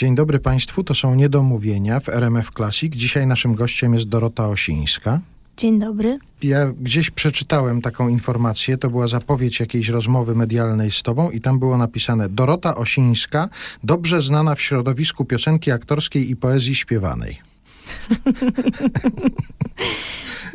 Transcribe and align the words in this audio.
Dzień 0.00 0.14
dobry 0.14 0.38
Państwu, 0.38 0.84
to 0.84 0.94
są 0.94 1.14
Niedomówienia 1.14 2.00
w 2.00 2.08
RMF 2.08 2.50
Classic. 2.56 2.96
Dzisiaj 2.96 3.26
naszym 3.26 3.54
gościem 3.54 3.94
jest 3.94 4.08
Dorota 4.08 4.48
Osińska. 4.48 5.20
Dzień 5.56 5.78
dobry. 5.78 6.18
Ja 6.42 6.72
gdzieś 6.80 7.10
przeczytałem 7.10 7.82
taką 7.82 8.08
informację, 8.08 8.78
to 8.78 8.90
była 8.90 9.08
zapowiedź 9.08 9.60
jakiejś 9.60 9.88
rozmowy 9.88 10.34
medialnej 10.34 10.90
z 10.90 11.02
tobą 11.02 11.30
i 11.30 11.40
tam 11.40 11.58
było 11.58 11.76
napisane 11.76 12.28
Dorota 12.28 12.74
Osińska, 12.74 13.48
dobrze 13.84 14.22
znana 14.22 14.54
w 14.54 14.60
środowisku 14.60 15.24
piosenki 15.24 15.70
aktorskiej 15.70 16.30
i 16.30 16.36
poezji 16.36 16.74
śpiewanej. 16.74 17.38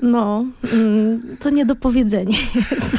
No, 0.01 0.45
mm, 0.73 1.37
to 1.39 1.49
niedopowiedzenie 1.49 2.37
jest. 2.55 2.91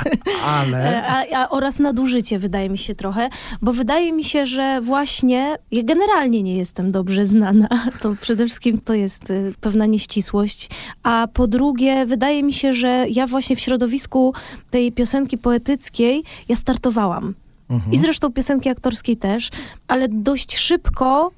Ale... 0.45 1.07
A, 1.07 1.25
a, 1.37 1.49
oraz 1.49 1.79
nadużycie 1.79 2.39
wydaje 2.39 2.71
mi 2.71 2.79
się 2.79 2.95
trochę, 2.95 3.29
bo 3.63 3.73
wydaje 3.73 4.13
mi 4.13 4.25
się, 4.25 4.47
że 4.47 4.81
właśnie 4.81 5.57
ja 5.71 5.83
generalnie 5.83 6.43
nie 6.43 6.57
jestem 6.57 6.93
dobrze 6.93 7.27
znana. 7.27 7.69
To 8.01 8.15
przede 8.21 8.47
wszystkim 8.47 8.81
to 8.81 8.95
jest 8.95 9.31
y, 9.31 9.55
pewna 9.61 9.87
nieścisłość. 9.87 10.71
A 11.03 11.29
po 11.33 11.47
drugie, 11.47 12.07
wydaje 12.07 12.43
mi 12.43 12.53
się, 12.53 12.73
że 12.73 13.07
ja 13.11 13.27
właśnie 13.27 13.57
w 13.57 13.61
środowisku 13.61 14.35
tej 14.71 14.93
piosenki 14.93 15.39
poetyckiej 15.39 16.25
ja 16.49 16.57
startowałam. 16.57 17.35
Mhm. 17.71 17.93
I 17.93 17.99
zresztą 17.99 18.33
piosenki 18.33 18.69
aktorskiej 18.69 19.17
też, 19.17 19.51
ale 19.89 20.09
dość 20.09 20.57
szybko 20.57 21.31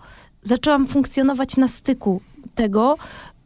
zaczęłam 0.43 0.87
funkcjonować 0.87 1.57
na 1.57 1.69
styku 1.69 2.21
tego, 2.55 2.97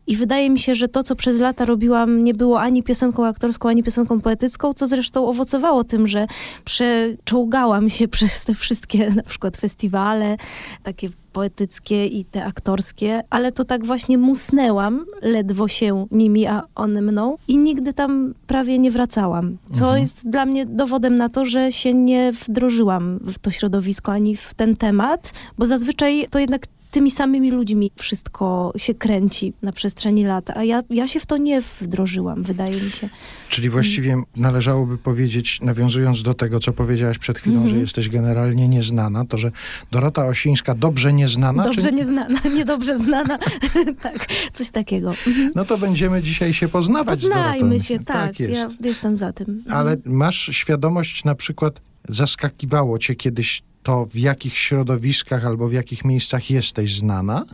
i 0.06 0.16
wydaje 0.16 0.50
mi 0.50 0.58
się, 0.58 0.74
że 0.74 0.88
to, 0.88 1.02
co 1.02 1.16
przez 1.16 1.40
lata 1.40 1.64
robiłam, 1.64 2.24
nie 2.24 2.34
było 2.34 2.60
ani 2.60 2.82
piosenką 2.82 3.26
aktorską, 3.26 3.68
ani 3.68 3.82
piosenką 3.82 4.20
poetycką, 4.20 4.74
co 4.74 4.86
zresztą 4.86 5.28
owocowało 5.28 5.84
tym, 5.84 6.06
że 6.06 6.26
przeczołgałam 6.64 7.88
się 7.88 8.08
przez 8.16 8.44
te 8.44 8.54
wszystkie 8.54 9.10
na 9.10 9.22
przykład 9.22 9.56
festiwale, 9.56 10.36
takie 10.82 11.08
poetyckie 11.32 12.06
i 12.06 12.24
te 12.24 12.44
aktorskie, 12.44 13.22
ale 13.30 13.52
to 13.52 13.64
tak 13.64 13.86
właśnie 13.86 14.18
musnęłam 14.18 15.04
ledwo 15.22 15.68
się 15.68 16.06
nimi, 16.10 16.46
a 16.46 16.62
one 16.74 17.02
mną 17.02 17.36
i 17.48 17.56
nigdy 17.56 17.92
tam 17.92 18.34
prawie 18.46 18.78
nie 18.78 18.90
wracałam. 18.90 19.56
Co 19.72 19.84
mhm. 19.84 20.00
jest 20.00 20.30
dla 20.30 20.46
mnie 20.46 20.66
dowodem 20.66 21.16
na 21.16 21.28
to, 21.28 21.44
że 21.44 21.72
się 21.72 21.94
nie 21.94 22.32
wdrożyłam 22.32 23.18
w 23.18 23.38
to 23.38 23.50
środowisko 23.50 24.12
ani 24.12 24.36
w 24.36 24.54
ten 24.54 24.76
temat, 24.76 25.32
bo 25.58 25.66
zazwyczaj 25.66 26.26
to 26.30 26.38
jednak 26.38 26.66
tymi 26.92 27.10
samymi 27.10 27.50
ludźmi 27.50 27.90
wszystko 27.96 28.72
się 28.76 28.94
kręci 28.94 29.52
na 29.62 29.72
przestrzeni 29.72 30.24
lat, 30.24 30.50
a 30.50 30.64
ja, 30.64 30.82
ja 30.90 31.06
się 31.06 31.20
w 31.20 31.26
to 31.26 31.36
nie 31.36 31.60
wdrożyłam, 31.80 32.42
wydaje 32.42 32.80
mi 32.80 32.90
się. 32.90 33.08
Czyli 33.48 33.70
właściwie 33.70 34.22
należałoby 34.36 34.98
powiedzieć, 34.98 35.60
nawiązując 35.60 36.22
do 36.22 36.34
tego, 36.34 36.60
co 36.60 36.72
powiedziałaś 36.72 37.18
przed 37.18 37.38
chwilą, 37.38 37.56
mm 37.56 37.64
-hmm. 37.64 37.68
że 37.68 37.74
mhm. 37.74 37.82
jesteś 37.82 38.08
generalnie 38.08 38.68
nieznana, 38.68 39.24
to 39.24 39.38
że 39.38 39.50
Dorota 39.90 40.26
Osińska 40.26 40.74
dobrze 40.74 41.12
nieznana? 41.12 41.64
Dobrze 41.64 41.82
czy... 41.82 41.92
nieznana, 41.92 42.40
niedobrze 42.58 42.98
znana, 42.98 43.38
tak, 44.02 44.26
coś 44.52 44.70
takiego. 44.70 45.08
Mhm. 45.26 45.52
No 45.54 45.64
to 45.64 45.78
będziemy 45.78 46.22
dzisiaj 46.22 46.54
się 46.54 46.68
poznawać 46.68 47.20
Poznajmy 47.20 47.80
się, 47.80 47.98
tak, 47.98 48.06
tak 48.06 48.40
ja 48.40 48.68
jestem 48.84 49.16
za 49.16 49.32
tym. 49.32 49.64
Ale 49.68 49.96
masz 50.04 50.50
świadomość 50.52 51.24
na 51.24 51.34
przykład, 51.34 51.80
zaskakiwało 52.08 52.98
cię 52.98 53.14
kiedyś 53.14 53.62
to 53.82 54.06
w 54.06 54.16
jakich 54.16 54.58
środowiskach 54.58 55.46
albo 55.46 55.68
w 55.68 55.72
jakich 55.72 56.04
miejscach 56.04 56.50
jesteś 56.50 56.98
znana? 56.98 57.44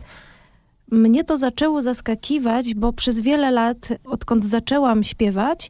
Mnie 0.91 1.23
to 1.23 1.37
zaczęło 1.37 1.81
zaskakiwać, 1.81 2.73
bo 2.75 2.93
przez 2.93 3.19
wiele 3.19 3.51
lat, 3.51 3.89
odkąd 4.05 4.45
zaczęłam 4.45 5.03
śpiewać, 5.03 5.69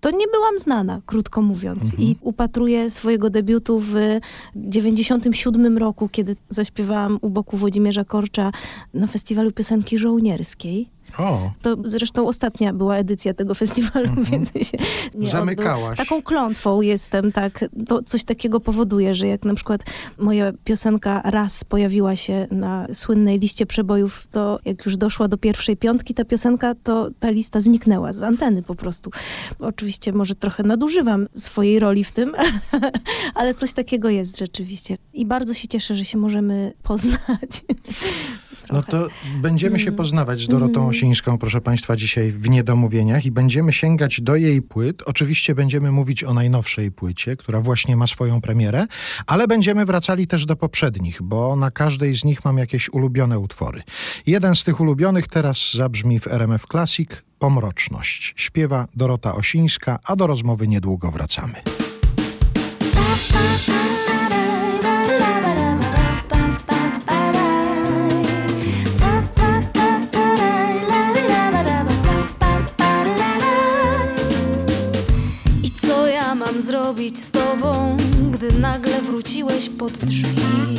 to 0.00 0.10
nie 0.10 0.28
byłam 0.28 0.58
znana, 0.58 1.00
krótko 1.06 1.42
mówiąc. 1.42 1.84
Mhm. 1.84 2.02
I 2.02 2.16
upatruję 2.20 2.90
swojego 2.90 3.30
debiutu 3.30 3.80
w 3.80 3.94
97 4.56 5.78
roku, 5.78 6.08
kiedy 6.08 6.36
zaśpiewałam 6.48 7.18
u 7.22 7.30
boku 7.30 7.56
Włodzimierza 7.56 8.04
Korcza 8.04 8.52
na 8.94 9.06
festiwalu 9.06 9.52
piosenki 9.52 9.98
żołnierskiej. 9.98 10.88
O. 11.18 11.50
To 11.62 11.76
zresztą 11.84 12.28
ostatnia 12.28 12.72
była 12.72 12.96
edycja 12.96 13.34
tego 13.34 13.54
festiwalu, 13.54 14.06
mhm. 14.06 14.24
więc 14.30 14.52
się 14.52 14.78
nie 15.14 15.26
Zamykałaś. 15.26 15.90
Odbył. 15.90 16.04
Taką 16.04 16.22
klątwą 16.22 16.80
jestem, 16.80 17.32
tak. 17.32 17.64
To 17.86 18.02
coś 18.02 18.24
takiego 18.24 18.60
powoduje, 18.60 19.14
że 19.14 19.26
jak 19.26 19.44
na 19.44 19.54
przykład 19.54 19.84
moja 20.18 20.52
piosenka 20.64 21.22
raz 21.24 21.64
pojawiła 21.64 22.16
się 22.16 22.46
na 22.50 22.86
słynnej 22.92 23.38
liście 23.38 23.66
przebojów, 23.66 24.26
to 24.30 24.58
jak 24.64 24.84
już 24.86 24.96
doszła 24.96 25.28
do 25.28 25.38
pierwszej 25.38 25.76
piątki 25.76 26.14
ta 26.14 26.24
piosenka, 26.24 26.74
to 26.82 27.10
ta 27.20 27.30
lista 27.30 27.60
zniknęła 27.60 28.12
z 28.12 28.22
anteny 28.22 28.62
po 28.62 28.74
prostu. 28.74 29.10
Oczywiście 29.58 30.12
może 30.12 30.34
trochę 30.34 30.62
nadużywam 30.62 31.26
swojej 31.32 31.78
roli 31.78 32.04
w 32.04 32.12
tym, 32.12 32.32
ale 33.34 33.54
coś 33.54 33.72
takiego 33.72 34.08
jest 34.08 34.38
rzeczywiście. 34.38 34.98
I 35.12 35.26
bardzo 35.26 35.54
się 35.54 35.68
cieszę, 35.68 35.94
że 35.96 36.04
się 36.04 36.18
możemy 36.18 36.72
poznać. 36.82 37.64
No 38.72 38.82
to 38.82 39.08
będziemy 39.42 39.78
się 39.78 39.88
mm. 39.88 39.96
poznawać 39.96 40.40
z 40.40 40.48
Dorotą 40.48 40.80
mm. 40.80 40.94
Osińską, 41.04 41.38
proszę 41.38 41.60
Państwa, 41.60 41.96
dzisiaj 41.96 42.32
w 42.32 42.48
Niedomówieniach 42.48 43.26
i 43.26 43.30
będziemy 43.30 43.72
sięgać 43.72 44.20
do 44.20 44.36
jej 44.36 44.62
płyt. 44.62 45.02
Oczywiście 45.06 45.54
będziemy 45.54 45.92
mówić 45.92 46.24
o 46.24 46.34
najnowszej 46.34 46.92
płycie, 46.92 47.36
która 47.36 47.60
właśnie 47.60 47.96
ma 47.96 48.06
swoją 48.06 48.40
premierę, 48.40 48.86
ale 49.26 49.46
będziemy 49.48 49.84
wracali 49.84 50.26
też 50.26 50.46
do 50.46 50.56
poprzednich, 50.56 51.22
bo 51.22 51.56
na 51.56 51.70
każdej 51.70 52.16
z 52.16 52.24
nich 52.24 52.44
mam 52.44 52.58
jakieś 52.58 52.88
ulubione 52.88 53.38
utwory. 53.38 53.82
Jeden 54.26 54.56
z 54.56 54.64
tych 54.64 54.80
ulubionych 54.80 55.28
teraz 55.28 55.74
zabrzmi 55.74 56.20
w 56.20 56.26
RMF 56.26 56.66
Classic 56.70 57.10
Pomroczność. 57.38 58.34
Śpiewa 58.36 58.86
Dorota 58.96 59.34
Osińska, 59.34 59.98
a 60.04 60.16
do 60.16 60.26
rozmowy 60.26 60.68
niedługo 60.68 61.10
wracamy. 61.10 61.54
Zrobić 77.04 77.24
z 77.24 77.30
tobą, 77.30 77.96
gdy 78.30 78.52
nagle 78.52 79.02
wróciłeś 79.02 79.68
pod 79.68 79.92
drzwi? 79.92 80.78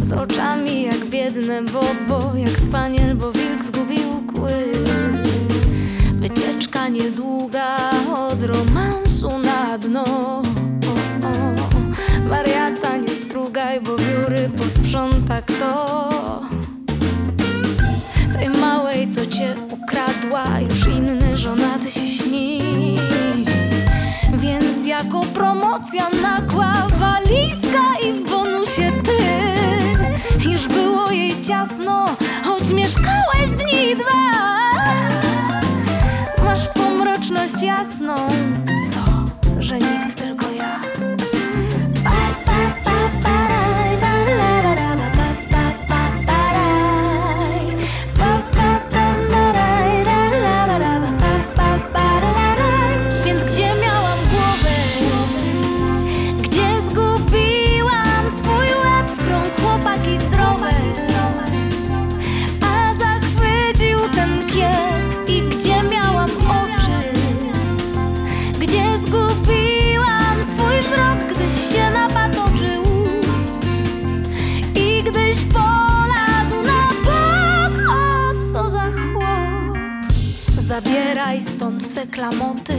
Z 0.00 0.12
oczami 0.12 0.82
jak 0.82 1.04
biedne 1.04 1.62
bobo, 1.62 2.36
jak 2.36 2.58
spaniel, 2.58 3.16
bo 3.16 3.32
wilk 3.32 3.64
zgubił 3.64 4.22
kły. 4.34 4.72
Wycieczka 6.12 6.88
niedługa 6.88 7.76
od 8.16 8.42
romansu 8.42 9.38
na 9.38 9.78
dno. 9.78 10.04
O, 10.04 11.26
o, 11.26 11.54
wariata 12.28 12.96
nie 12.96 13.14
strugaj, 13.14 13.80
bo 13.80 13.96
biury 13.96 14.50
posprząta 14.56 15.42
promocja 25.94 26.20
nagła 26.22 26.72
walizka 26.98 27.98
i 28.06 28.12
w 28.12 28.30
bonusie 28.30 28.92
ty. 29.04 29.18
Już 30.50 30.68
było 30.68 31.10
jej 31.10 31.42
ciasno, 31.42 32.04
choć 32.44 32.72
mieszkałeś 32.72 33.50
dni 33.50 33.96
dwa. 33.96 34.30
Masz 36.44 36.68
pomroczność 36.68 37.62
jasną, 37.62 38.14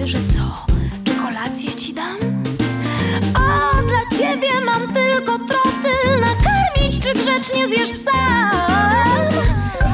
że 0.06 0.18
co? 0.18 0.66
Czy 1.04 1.16
kolację 1.16 1.76
ci 1.76 1.94
dam? 1.94 2.18
O, 3.36 3.76
dla 3.82 4.18
ciebie 4.18 4.62
mam 4.66 4.94
tylko 4.94 5.38
trotyl 5.38 6.20
Nakarmić 6.20 7.00
czy 7.00 7.14
grzecznie 7.14 7.68
zjesz 7.68 7.90
sam? 7.90 8.52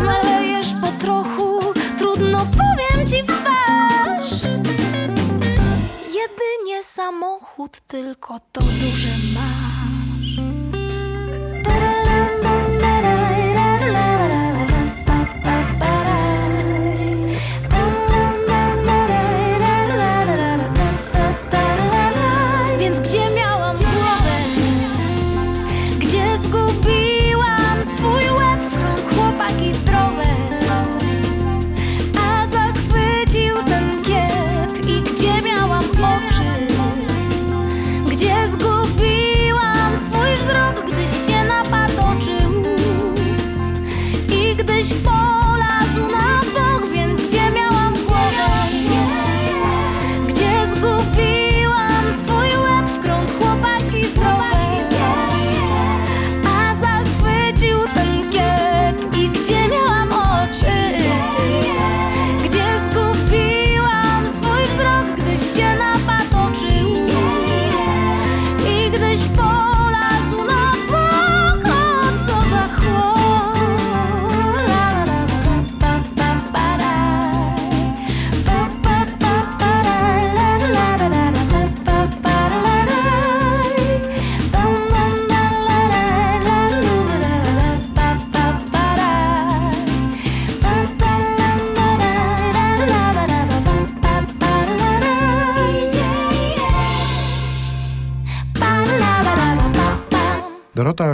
Malejesz 0.05 0.73
po 0.81 0.91
trochu, 0.91 1.73
trudno 1.97 2.37
powiem 2.37 3.07
ci 3.07 3.23
w 3.23 3.25
twarz 3.25 4.41
Jedynie 6.05 6.83
samochód, 6.83 7.77
tylko 7.87 8.39
to 8.51 8.61
duże 8.61 9.15
masz 9.33 10.10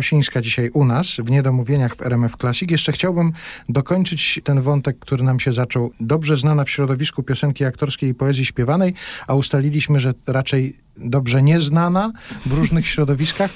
Osińska 0.08 0.42
dzisiaj 0.42 0.70
u 0.70 0.86
nas 0.86 1.08
w 1.08 1.32
Niedomówieniach 1.32 1.96
w 1.96 2.02
RMF 2.02 2.36
Classic. 2.36 2.72
Jeszcze 2.72 2.92
chciałbym 2.92 3.32
dokończyć 3.70 4.40
ten 4.44 4.62
wątek, 4.62 5.00
który 5.00 5.24
nam 5.24 5.40
się 5.40 5.54
zaczął. 5.54 5.92
Dobrze 6.00 6.38
znana 6.38 6.64
w 6.64 6.70
środowisku 6.70 7.24
piosenki 7.24 7.66
aktorskiej 7.66 8.10
i 8.10 8.14
poezji 8.14 8.46
śpiewanej, 8.46 8.94
a 9.28 9.34
ustaliliśmy, 9.34 10.00
że 10.00 10.14
raczej 10.28 10.78
dobrze 10.98 11.42
nieznana 11.42 12.12
w 12.46 12.54
różnych 12.54 12.88
środowiskach, 12.94 13.52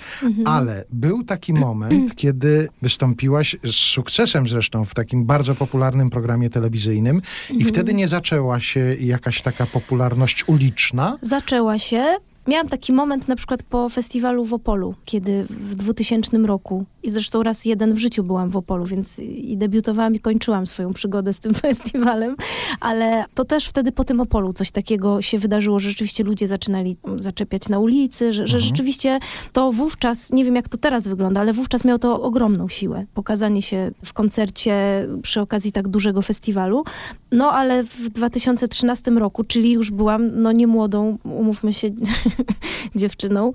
ale 0.45 0.86
był 0.94 1.24
taki 1.24 1.53
moment, 1.53 2.15
kiedy 2.21 2.68
wystąpiłaś 2.81 3.56
z 3.63 3.75
sukcesem 3.75 4.48
zresztą 4.48 4.86
w 4.86 4.94
takim 4.94 5.25
bardzo 5.25 5.56
popularnym 5.56 6.09
programie 6.09 6.50
telewizyjnym 6.50 7.21
i 7.50 7.65
wtedy 7.65 7.94
nie 7.94 8.07
zaczęła 8.07 8.59
się 8.59 8.95
jakaś 9.00 9.42
taka 9.42 9.65
popularność 9.65 10.48
uliczna. 10.48 11.18
Zaczęła 11.21 11.80
się. 11.80 12.18
Miałam 12.48 12.70
taki 12.70 12.94
moment 12.94 13.28
na 13.28 13.36
przykład 13.36 13.64
po 13.64 13.90
festiwalu 13.90 14.46
w 14.46 14.54
Opolu, 14.54 14.96
kiedy 15.06 15.44
w 15.44 15.76
2000 15.76 16.38
roku, 16.38 16.86
i 17.03 17.09
zresztą 17.09 17.44
raz 17.44 17.65
jeden 17.65 17.94
w 17.94 17.98
życiu 17.98 18.24
byłam 18.24 18.50
w 18.50 18.57
Opolu, 18.57 18.86
więc 18.86 19.19
i 19.19 19.57
debiutowałam 19.57 20.15
i 20.15 20.19
kończyłam 20.19 20.68
swoją 20.68 20.94
przygodę 20.94 21.33
z 21.33 21.39
tym 21.39 21.53
festiwalem, 21.68 22.36
ale 22.80 23.25
to 23.33 23.45
też 23.45 23.65
wtedy 23.65 23.92
po 23.92 24.03
tym 24.03 24.19
Opolu 24.19 24.53
coś 24.53 24.71
takiego 24.71 25.21
się 25.21 25.39
wydarzyło, 25.39 25.80
że 25.80 25.89
rzeczywiście 25.89 26.24
ludzie 26.24 26.48
zaczynali 26.48 26.98
zaczepiać 27.18 27.69
na 27.69 27.80
ulicy, 27.80 28.33
że, 28.33 28.48
że 28.48 28.59
rzeczywiście 28.59 29.19
to 29.51 29.71
wówczas, 29.71 30.31
nie 30.31 30.45
wiem 30.45 30.56
jak 30.56 30.69
to 30.69 30.77
teraz 30.77 31.07
wygląda, 31.07 31.42
ale 31.42 31.53
wówczas 31.53 31.86
miało 31.86 32.00
to 32.00 32.21
ogromną 32.21 32.68
siłę. 32.68 33.06
Pokazanie 33.13 33.62
się 33.62 33.92
w 34.06 34.13
koncercie 34.13 35.07
przy 35.21 35.42
okazji 35.42 35.71
tak 35.71 35.88
dużego 35.88 36.21
festiwalu. 36.21 36.83
No 37.31 37.51
ale 37.51 37.83
w 37.83 38.09
2013 38.09 39.12
roku, 39.12 39.44
czyli 39.44 39.71
już 39.71 39.92
byłam 39.92 40.42
no 40.42 40.51
nie 40.51 40.68
młodą, 40.68 41.18
umówmy 41.24 41.74
się, 41.74 41.89
dziewczyną 42.95 43.51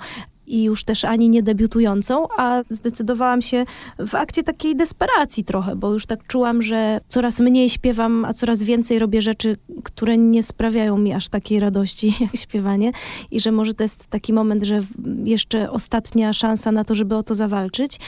i 0.47 0.63
już 0.63 0.85
też 0.85 1.05
ani 1.05 1.29
nie 1.29 1.43
debiutującą, 1.43 2.27
a 2.37 2.63
zdecydowałam 2.71 3.43
się 3.43 3.65
w 3.99 4.15
akcie 4.15 4.43
takiej 4.43 4.77
desperacji 4.77 5.45
trochę, 5.45 5.77
bo 5.77 5.93
już 5.93 6.07
tak 6.07 6.27
czułam, 6.27 6.63
że 6.63 7.01
coraz 7.09 7.41
mniej 7.41 7.71
śpiewam, 7.71 8.25
a 8.25 8.33
coraz 8.33 8.63
więcej 8.63 8.99
robię 8.99 9.23
rzeczy, 9.23 9.57
które 9.85 10.19
nie 10.19 10.43
sprawiają 10.43 10.99
mi 10.99 11.13
aż 11.13 11.29
takiej 11.29 11.61
radości 11.61 12.13
jak 12.21 12.37
śpiewanie 12.37 12.93
i 13.31 13.41
że 13.41 13.53
może 13.53 13.75
to 13.75 13.85
jest 13.85 14.07
taki 14.07 14.33
moment, 14.33 14.63
że 14.63 14.81
jeszcze 15.25 15.71
ostatnia 15.71 16.33
szansa 16.33 16.73
na 16.73 16.85
to, 16.85 16.95
żeby 16.95 17.17
o 17.17 17.23
to 17.23 17.35
zawalczyć. 17.35 17.99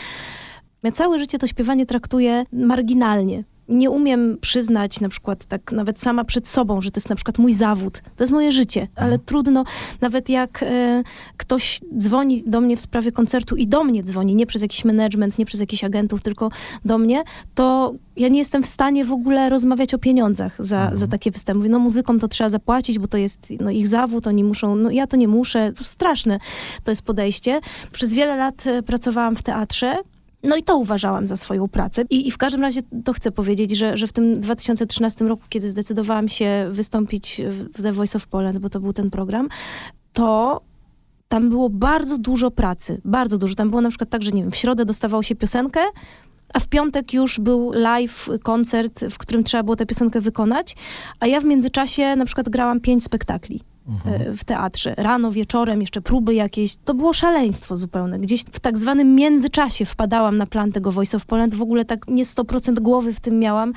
Ja 0.83 0.93
całe 0.93 1.19
życie 1.19 1.39
to 1.39 1.47
śpiewanie 1.47 1.87
traktuję 1.87 2.45
marginalnie 2.53 3.45
nie 3.69 3.91
umiem 3.91 4.39
przyznać 4.41 5.01
na 5.01 5.09
przykład 5.09 5.45
tak 5.45 5.73
nawet 5.73 6.01
sama 6.01 6.25
przed 6.25 6.49
sobą, 6.49 6.81
że 6.81 6.91
to 6.91 6.99
jest 6.99 7.09
na 7.09 7.17
przykład 7.17 7.39
mój 7.39 7.53
zawód. 7.53 8.03
To 8.17 8.25
jest 8.25 8.33
moje 8.33 8.53
życie, 8.53 8.89
ale 8.97 9.19
trudno, 9.19 9.65
nawet 10.01 10.29
jak 10.29 10.63
e, 10.63 11.03
ktoś 11.37 11.81
dzwoni 11.97 12.43
do 12.47 12.61
mnie 12.61 12.77
w 12.77 12.81
sprawie 12.81 13.13
koncertu 13.13 13.57
i 13.57 13.67
do 13.67 13.85
mnie 13.85 14.03
dzwoni, 14.03 14.35
nie 14.35 14.47
przez 14.47 14.63
jakiś 14.63 14.85
management, 14.85 15.39
nie 15.39 15.47
przez 15.47 15.61
jakichś 15.61 15.85
agentów, 15.85 16.23
tylko 16.23 16.51
do 16.85 16.99
mnie, 16.99 17.23
to 17.55 17.95
ja 18.17 18.29
nie 18.29 18.39
jestem 18.39 18.63
w 18.63 18.67
stanie 18.67 19.05
w 19.05 19.13
ogóle 19.13 19.49
rozmawiać 19.49 19.95
o 19.95 19.99
pieniądzach 19.99 20.57
za, 20.59 20.91
za 20.95 21.07
takie 21.07 21.31
występy. 21.31 21.59
Mówię, 21.59 21.71
no 21.71 21.79
muzykom 21.79 22.19
to 22.19 22.29
trzeba 22.29 22.51
zapłacić, 22.51 22.99
bo 22.99 23.09
to 23.09 23.17
jest 23.17 23.53
no, 23.61 23.71
ich 23.71 23.89
zawód, 23.89 24.27
oni 24.27 24.45
muszą, 24.45 24.77
no 24.77 24.91
ja 24.91 25.07
to 25.07 25.17
nie 25.17 25.29
muszę. 25.29 25.73
Straszne 25.83 26.39
to 26.85 26.91
jest 26.91 27.03
podejście. 27.03 27.61
Przez 27.93 28.15
wiele 28.15 28.37
lat 28.37 28.67
e, 28.67 28.83
pracowałam 28.83 29.37
w 29.37 29.43
teatrze, 29.43 29.97
no 30.43 30.57
i 30.57 30.63
to 30.63 30.77
uważałam 30.77 31.27
za 31.27 31.37
swoją 31.37 31.69
pracę. 31.69 32.05
I, 32.11 32.29
I, 32.29 32.31
w 32.31 32.39
każdym 32.39 32.63
razie 32.63 32.81
to 33.05 33.13
chcę 33.13 33.31
powiedzieć, 33.31 33.71
że, 33.71 33.97
że 33.97 34.07
w 34.07 34.13
tym 34.13 34.41
2013 34.41 35.25
roku, 35.25 35.43
kiedy 35.49 35.71
zdecydowałam 35.71 36.29
się 36.29 36.69
wystąpić 36.71 37.41
w 37.49 37.83
The 37.83 37.93
Voice 37.93 38.19
of 38.19 38.27
Poland, 38.27 38.59
bo 38.59 38.71
to 38.71 38.81
był 38.81 38.93
ten 38.93 39.11
program, 39.11 39.49
to 40.13 40.61
tam 41.29 41.49
było 41.49 41.71
bardzo 41.71 42.19
dużo 42.19 42.51
pracy. 42.51 43.01
Bardzo 43.05 43.39
dużo. 43.39 43.55
Tam 43.55 43.71
było 43.71 43.83
na 43.83 43.89
przykład 43.89 44.11
tak, 44.11 44.23
że 44.23 44.31
nie 44.31 44.43
wiem, 44.43 44.51
w 44.51 44.57
środę 44.57 44.85
dostawało 44.85 45.23
się 45.23 45.35
piosenkę, 45.37 45.81
a 46.55 46.61
w 46.61 46.69
piątek 46.69 47.15
już 47.15 47.41
był 47.41 47.73
live 47.73 48.29
koncert, 48.43 49.05
w 49.11 49.19
którym 49.19 49.45
trzeba 49.45 49.63
było 49.63 49.77
tę 49.77 49.87
piosenkę 49.87 50.21
wykonać, 50.21 50.77
a 51.21 51.27
ja 51.27 51.41
w 51.41 51.45
międzyczasie 51.45 52.17
na 52.17 52.25
przykład 52.25 52.49
grałam 52.49 52.81
pięć 52.81 53.05
spektakli 53.05 53.63
mhm. 53.89 54.37
w 54.37 54.45
teatrze. 54.45 54.95
Rano, 54.97 55.33
wieczorem, 55.33 55.81
jeszcze 55.81 56.01
próby 56.01 56.35
jakieś. 56.35 56.77
To 56.77 56.95
było 56.95 57.13
szaleństwo 57.13 57.77
zupełne. 57.77 58.19
Gdzieś 58.19 58.43
w 58.53 58.61
tak 58.61 58.79
zwanym 58.79 59.15
międzyczasie 59.15 59.85
wpadałam 59.85 60.37
na 60.37 60.47
plan 60.47 60.73
tego 60.73 60.93
Voice 60.93 61.17
of 61.17 61.27
Poland. 61.27 61.55
W 61.55 61.63
ogóle 61.63 61.85
tak 61.85 62.09
nie 62.09 62.25
100% 62.25 62.81
głowy 62.81 63.13
w 63.13 63.21
tym 63.21 63.39
miałam. 63.39 63.73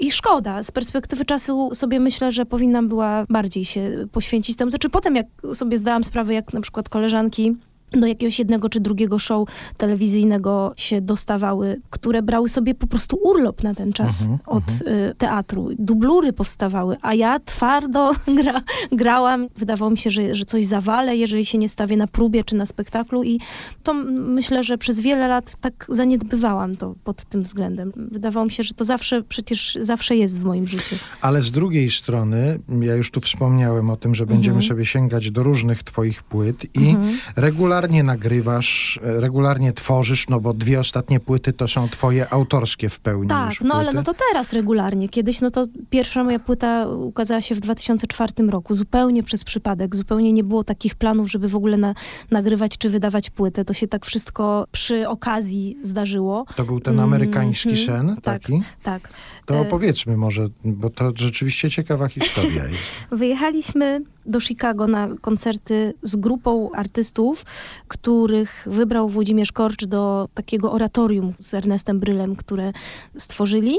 I 0.00 0.10
szkoda. 0.10 0.62
Z 0.62 0.70
perspektywy 0.70 1.24
czasu 1.24 1.70
sobie 1.74 2.00
myślę, 2.00 2.32
że 2.32 2.46
powinnam 2.46 2.88
była 2.88 3.24
bardziej 3.28 3.64
się 3.64 4.06
poświęcić 4.12 4.56
temu. 4.56 4.70
Znaczy 4.70 4.90
potem, 4.90 5.16
jak 5.16 5.26
sobie 5.52 5.78
zdałam 5.78 6.04
sprawę, 6.04 6.34
jak 6.34 6.52
na 6.52 6.60
przykład 6.60 6.88
koleżanki 6.88 7.56
do 7.92 8.06
jakiegoś 8.06 8.38
jednego 8.38 8.68
czy 8.68 8.80
drugiego 8.80 9.18
show 9.18 9.48
telewizyjnego 9.76 10.72
się 10.76 11.00
dostawały, 11.00 11.80
które 11.90 12.22
brały 12.22 12.48
sobie 12.48 12.74
po 12.74 12.86
prostu 12.86 13.18
urlop 13.22 13.62
na 13.62 13.74
ten 13.74 13.92
czas 13.92 14.22
uh 14.22 14.28
-huh, 14.28 14.38
od 14.46 14.64
uh 14.64 14.64
-huh. 14.64 15.10
y, 15.10 15.14
teatru. 15.14 15.68
Dublury 15.78 16.32
powstawały, 16.32 16.96
a 17.02 17.14
ja 17.14 17.40
twardo 17.40 18.12
gra, 18.42 18.62
grałam. 18.92 19.48
Wydawało 19.56 19.90
mi 19.90 19.98
się, 19.98 20.10
że, 20.10 20.34
że 20.34 20.44
coś 20.44 20.66
zawalę, 20.66 21.16
jeżeli 21.16 21.46
się 21.46 21.58
nie 21.58 21.68
stawię 21.68 21.96
na 21.96 22.06
próbie 22.06 22.44
czy 22.44 22.56
na 22.56 22.66
spektaklu 22.66 23.22
i 23.22 23.40
to 23.82 23.94
myślę, 23.94 24.62
że 24.62 24.78
przez 24.78 25.00
wiele 25.00 25.28
lat 25.28 25.56
tak 25.60 25.86
zaniedbywałam 25.88 26.76
to 26.76 26.94
pod 27.04 27.24
tym 27.24 27.42
względem. 27.42 27.92
Wydawało 27.96 28.46
mi 28.46 28.52
się, 28.52 28.62
że 28.62 28.74
to 28.74 28.84
zawsze, 28.84 29.22
przecież 29.22 29.78
zawsze 29.80 30.16
jest 30.16 30.40
w 30.40 30.44
moim 30.44 30.66
życiu. 30.66 30.96
Ale 31.20 31.42
z 31.42 31.52
drugiej 31.52 31.90
strony, 31.90 32.58
ja 32.80 32.94
już 32.94 33.10
tu 33.10 33.20
wspomniałem 33.20 33.90
o 33.90 33.96
tym, 33.96 34.14
że 34.14 34.26
będziemy 34.26 34.58
uh 34.58 34.64
mhm. 34.64 34.64
-huh. 34.64 34.68
sobie 34.68 34.86
sięgać 34.86 35.30
do 35.30 35.42
różnych 35.42 35.82
twoich 35.82 36.22
płyt 36.22 36.64
i 36.74 36.88
mhm. 36.88 37.18
regularnie 37.36 37.77
regularnie 37.80 38.02
nagrywasz, 38.02 39.00
e, 39.04 39.20
regularnie 39.20 39.72
tworzysz, 39.72 40.28
no 40.28 40.40
bo 40.40 40.54
dwie 40.54 40.80
ostatnie 40.80 41.20
płyty 41.20 41.52
to 41.52 41.68
są 41.68 41.88
twoje 41.88 42.32
autorskie 42.32 42.88
w 42.88 43.00
pełni 43.00 43.28
Tak, 43.28 43.60
no 43.60 43.74
ale 43.74 43.92
no 43.92 44.02
to 44.02 44.14
teraz 44.30 44.52
regularnie. 44.52 45.08
Kiedyś, 45.08 45.40
no 45.40 45.50
to 45.50 45.66
pierwsza 45.90 46.24
moja 46.24 46.38
płyta 46.38 46.88
ukazała 46.88 47.40
się 47.40 47.54
w 47.54 47.60
2004 47.60 48.32
roku, 48.48 48.74
zupełnie 48.74 49.22
przez 49.22 49.44
przypadek, 49.44 49.96
zupełnie 49.96 50.32
nie 50.32 50.44
było 50.44 50.64
takich 50.64 50.94
planów, 50.94 51.30
żeby 51.30 51.48
w 51.48 51.56
ogóle 51.56 51.76
na, 51.76 51.94
nagrywać 52.30 52.78
czy 52.78 52.90
wydawać 52.90 53.30
płytę. 53.30 53.64
To 53.64 53.74
się 53.74 53.88
tak 53.88 54.06
wszystko 54.06 54.66
przy 54.72 55.08
okazji 55.08 55.76
zdarzyło. 55.82 56.44
To 56.56 56.64
był 56.64 56.80
ten 56.80 57.00
amerykański 57.00 57.68
mm, 57.68 57.86
sen 57.86 58.16
tak, 58.16 58.22
taki? 58.24 58.62
Tak. 58.82 59.08
To 59.48 59.54
e, 59.54 59.60
opowiedzmy 59.60 60.16
może, 60.16 60.48
bo 60.64 60.90
to 60.90 61.12
rzeczywiście 61.14 61.70
ciekawa 61.70 62.08
historia 62.08 62.64
jest. 62.64 62.82
Wyjechaliśmy 63.12 64.00
do 64.26 64.40
Chicago 64.40 64.86
na 64.86 65.08
koncerty 65.20 65.94
z 66.02 66.16
grupą 66.16 66.70
artystów, 66.72 67.44
których 67.88 68.66
wybrał 68.70 69.08
Włodzimierz 69.08 69.52
Korcz 69.52 69.84
do 69.84 70.28
takiego 70.34 70.72
oratorium 70.72 71.34
z 71.38 71.54
Ernestem 71.54 72.00
Brylem, 72.00 72.36
które 72.36 72.72
stworzyli 73.16 73.78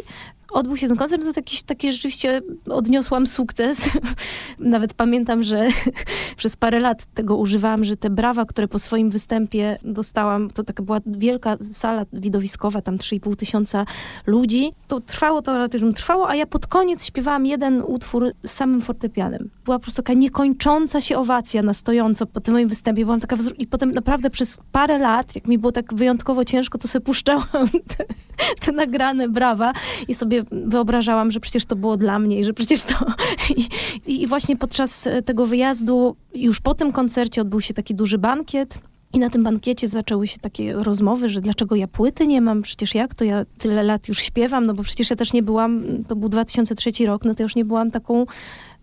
odbył 0.51 0.77
się 0.77 0.87
ten 0.87 0.97
koncert, 0.97 1.23
to 1.23 1.33
taki, 1.33 1.63
taki 1.63 1.93
rzeczywiście 1.93 2.41
odniosłam 2.69 3.27
sukces. 3.27 3.89
Nawet 4.59 4.93
pamiętam, 4.93 5.43
że 5.43 5.67
przez 6.37 6.55
parę 6.55 6.79
lat 6.79 7.05
tego 7.05 7.37
używałam, 7.37 7.83
że 7.83 7.97
te 7.97 8.09
brawa, 8.09 8.45
które 8.45 8.67
po 8.67 8.79
swoim 8.79 9.09
występie 9.09 9.77
dostałam, 9.83 10.49
to 10.49 10.63
taka 10.63 10.83
była 10.83 10.99
wielka 11.05 11.57
sala 11.61 12.05
widowiskowa, 12.13 12.81
tam 12.81 12.97
3,5 12.97 13.35
tysiąca 13.35 13.85
ludzi. 14.25 14.71
To 14.87 14.99
trwało, 14.99 15.41
to 15.41 15.53
relatycznie 15.53 15.93
trwało, 15.93 16.29
a 16.29 16.35
ja 16.35 16.45
pod 16.45 16.67
koniec 16.67 17.05
śpiewałam 17.05 17.45
jeden 17.45 17.81
utwór 17.81 18.31
z 18.43 18.51
samym 18.51 18.81
fortepianem. 18.81 19.49
Była 19.69 19.79
po 19.79 19.83
prostu 19.83 20.01
taka 20.01 20.13
niekończąca 20.13 21.01
się 21.01 21.17
owacja 21.17 21.61
na 21.61 21.73
stojąco 21.73 22.25
po 22.25 22.41
tym 22.41 22.53
moim 22.53 22.69
występie. 22.69 23.05
Byłam 23.05 23.19
taka 23.19 23.35
wzru- 23.35 23.55
I 23.57 23.67
potem 23.67 23.91
naprawdę 23.91 24.29
przez 24.29 24.59
parę 24.71 24.97
lat, 24.97 25.35
jak 25.35 25.47
mi 25.47 25.57
było 25.57 25.71
tak 25.71 25.93
wyjątkowo 25.93 26.45
ciężko, 26.45 26.77
to 26.77 26.87
sobie 26.87 27.05
puszczałam 27.05 27.69
te, 27.97 28.05
te 28.61 28.71
nagrane 28.71 29.29
brawa 29.29 29.73
i 30.07 30.13
sobie 30.13 30.43
wyobrażałam, 30.51 31.31
że 31.31 31.39
przecież 31.39 31.65
to 31.65 31.75
było 31.75 31.97
dla 31.97 32.19
mnie 32.19 32.39
i 32.39 32.43
że 32.43 32.53
przecież 32.53 32.83
to... 32.83 32.95
I, 34.07 34.21
I 34.21 34.27
właśnie 34.27 34.55
podczas 34.57 35.09
tego 35.25 35.45
wyjazdu, 35.45 36.15
już 36.35 36.59
po 36.59 36.75
tym 36.75 36.91
koncercie 36.91 37.41
odbył 37.41 37.61
się 37.61 37.73
taki 37.73 37.95
duży 37.95 38.17
bankiet, 38.17 38.79
i 39.13 39.19
na 39.19 39.29
tym 39.29 39.43
bankiecie 39.43 39.87
zaczęły 39.87 40.27
się 40.27 40.39
takie 40.39 40.73
rozmowy, 40.73 41.29
że 41.29 41.41
dlaczego 41.41 41.75
ja 41.75 41.87
płyty 41.87 42.27
nie 42.27 42.41
mam, 42.41 42.61
przecież 42.61 42.95
jak 42.95 43.15
to 43.15 43.25
ja 43.25 43.45
tyle 43.57 43.83
lat 43.83 44.07
już 44.07 44.19
śpiewam, 44.19 44.65
no 44.65 44.73
bo 44.73 44.83
przecież 44.83 45.09
ja 45.09 45.15
też 45.15 45.33
nie 45.33 45.43
byłam, 45.43 45.83
to 46.07 46.15
był 46.15 46.29
2003 46.29 46.91
rok, 47.05 47.25
no 47.25 47.35
to 47.35 47.43
już 47.43 47.55
nie 47.55 47.65
byłam 47.65 47.91
taką 47.91 48.25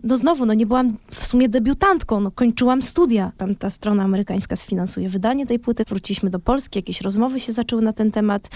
no 0.06 0.16
znowu, 0.16 0.46
no 0.46 0.54
nie 0.54 0.66
byłam 0.66 0.96
w 1.10 1.26
sumie 1.26 1.48
debiutantką, 1.48 2.20
no 2.20 2.30
kończyłam 2.30 2.82
studia. 2.82 3.32
Tam 3.36 3.54
ta 3.54 3.70
strona 3.70 4.02
amerykańska 4.02 4.56
sfinansuje 4.56 5.08
wydanie 5.08 5.46
tej 5.46 5.58
płyty. 5.58 5.84
Wróciliśmy 5.88 6.30
do 6.30 6.38
Polski, 6.38 6.78
jakieś 6.78 7.00
rozmowy 7.00 7.40
się 7.40 7.52
zaczęły 7.52 7.82
na 7.82 7.92
ten 7.92 8.10
temat. 8.10 8.48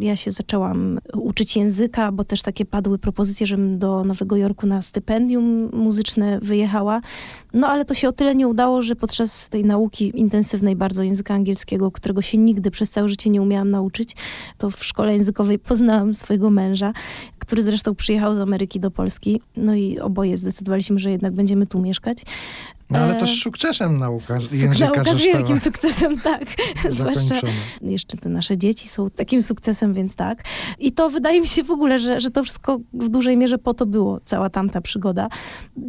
Ja 0.00 0.16
się 0.16 0.30
zaczęłam 0.30 0.98
uczyć 1.12 1.56
języka, 1.56 2.12
bo 2.12 2.24
też 2.24 2.42
takie 2.42 2.64
padły 2.64 2.98
propozycje, 2.98 3.46
żebym 3.46 3.78
do 3.78 4.04
Nowego 4.04 4.36
Jorku 4.36 4.66
na 4.66 4.82
stypendium 4.82 5.70
muzyczne 5.72 6.38
wyjechała. 6.42 7.00
No 7.52 7.68
ale 7.68 7.84
to 7.84 7.94
się 7.94 8.08
o 8.08 8.12
tyle 8.12 8.34
nie 8.34 8.48
udało, 8.48 8.82
że 8.82 8.96
podczas 8.96 9.48
tej 9.48 9.64
nauki 9.64 10.12
intensywnej 10.14 10.76
bardzo 10.76 11.02
języka 11.02 11.34
angielskiego, 11.34 11.90
którego 11.90 12.22
się 12.22 12.38
nigdy 12.38 12.70
przez 12.70 12.90
całe 12.90 13.08
życie 13.08 13.30
nie 13.30 13.42
umiałam 13.42 13.70
nauczyć, 13.70 14.16
to 14.58 14.70
w 14.70 14.84
szkole 14.84 15.12
językowej 15.12 15.58
poznałam 15.58 16.14
swojego 16.14 16.50
męża, 16.50 16.92
który 17.48 17.62
zresztą 17.62 17.94
przyjechał 17.94 18.34
z 18.34 18.38
Ameryki 18.38 18.80
do 18.80 18.90
Polski. 18.90 19.40
No 19.56 19.74
i 19.74 19.98
oboje 19.98 20.36
zdecydowaliśmy, 20.36 20.98
że 20.98 21.10
jednak 21.10 21.32
będziemy 21.32 21.66
tu 21.66 21.80
mieszkać. 21.80 22.18
No 22.90 22.98
ale 22.98 23.14
to 23.14 23.26
z 23.26 23.30
sukcesem 23.30 23.98
nauka 23.98 24.40
z 24.40 24.52
języka 24.52 24.86
Nauka 24.86 25.14
z 25.14 25.18
wielkim 25.18 25.58
sukcesem, 25.58 26.20
tak. 26.30 26.44
Zwłaszcza 26.88 27.34
jeszcze 27.82 28.16
te 28.16 28.28
nasze 28.28 28.58
dzieci 28.58 28.88
są 28.88 29.10
takim 29.10 29.42
sukcesem, 29.42 29.94
więc 29.94 30.14
tak. 30.14 30.42
I 30.78 30.92
to 30.92 31.08
wydaje 31.08 31.40
mi 31.40 31.46
się 31.46 31.64
w 31.64 31.70
ogóle, 31.70 31.98
że, 31.98 32.20
że 32.20 32.30
to 32.30 32.42
wszystko 32.42 32.78
w 32.92 33.08
dużej 33.08 33.36
mierze 33.36 33.58
po 33.58 33.74
to 33.74 33.86
było, 33.86 34.20
cała 34.24 34.50
tamta 34.50 34.80
przygoda. 34.80 35.28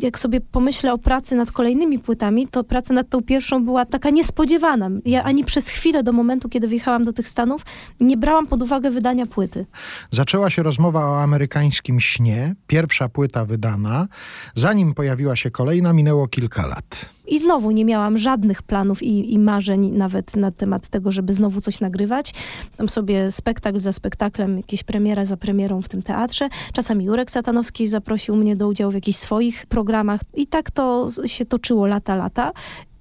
Jak 0.01 0.19
sobie 0.19 0.41
pomyślę 0.41 0.93
o 0.93 0.97
pracy 0.97 1.35
nad 1.35 1.51
kolejnymi 1.51 1.99
płytami, 1.99 2.47
to 2.47 2.63
praca 2.63 2.93
nad 2.93 3.09
tą 3.09 3.21
pierwszą 3.21 3.65
była 3.65 3.85
taka 3.85 4.09
niespodziewana. 4.09 4.89
Ja 5.05 5.23
ani 5.23 5.43
przez 5.43 5.67
chwilę 5.67 6.03
do 6.03 6.11
momentu, 6.11 6.49
kiedy 6.49 6.67
wyjechałam 6.67 7.03
do 7.03 7.13
tych 7.13 7.27
Stanów, 7.27 7.61
nie 7.99 8.17
brałam 8.17 8.47
pod 8.47 8.61
uwagę 8.61 8.91
wydania 8.91 9.25
płyty. 9.25 9.65
Zaczęła 10.11 10.49
się 10.49 10.63
rozmowa 10.63 11.05
o 11.05 11.21
amerykańskim 11.21 11.99
śnie, 11.99 12.55
pierwsza 12.67 13.09
płyta 13.09 13.45
wydana. 13.45 14.07
Zanim 14.55 14.93
pojawiła 14.93 15.35
się 15.35 15.51
kolejna, 15.51 15.93
minęło 15.93 16.27
kilka 16.27 16.67
lat. 16.67 16.88
I 17.27 17.39
znowu 17.39 17.71
nie 17.71 17.85
miałam 17.85 18.17
żadnych 18.17 18.63
planów 18.63 19.03
i, 19.03 19.33
i 19.33 19.39
marzeń 19.39 19.91
nawet 19.91 20.35
na 20.35 20.51
temat 20.51 20.89
tego, 20.89 21.11
żeby 21.11 21.33
znowu 21.33 21.61
coś 21.61 21.79
nagrywać. 21.79 22.33
Tam 22.77 22.89
sobie 22.89 23.31
spektakl 23.31 23.79
za 23.79 23.93
spektaklem, 23.93 24.57
jakieś 24.57 24.83
premiera 24.83 25.25
za 25.25 25.37
premierą 25.37 25.81
w 25.81 25.89
tym 25.89 26.03
teatrze. 26.03 26.49
Czasami 26.73 27.05
Jurek 27.05 27.31
Satanowski 27.31 27.87
zaprosił 27.87 28.35
mnie 28.35 28.55
do 28.55 28.67
udziału 28.67 28.91
w 28.91 28.95
jakichś 28.95 29.17
swoich 29.17 29.65
programach. 29.65 30.21
I 30.33 30.47
tak 30.47 30.71
to 30.71 31.07
się 31.25 31.45
toczyło 31.45 31.87
lata, 31.87 32.15
lata. 32.15 32.51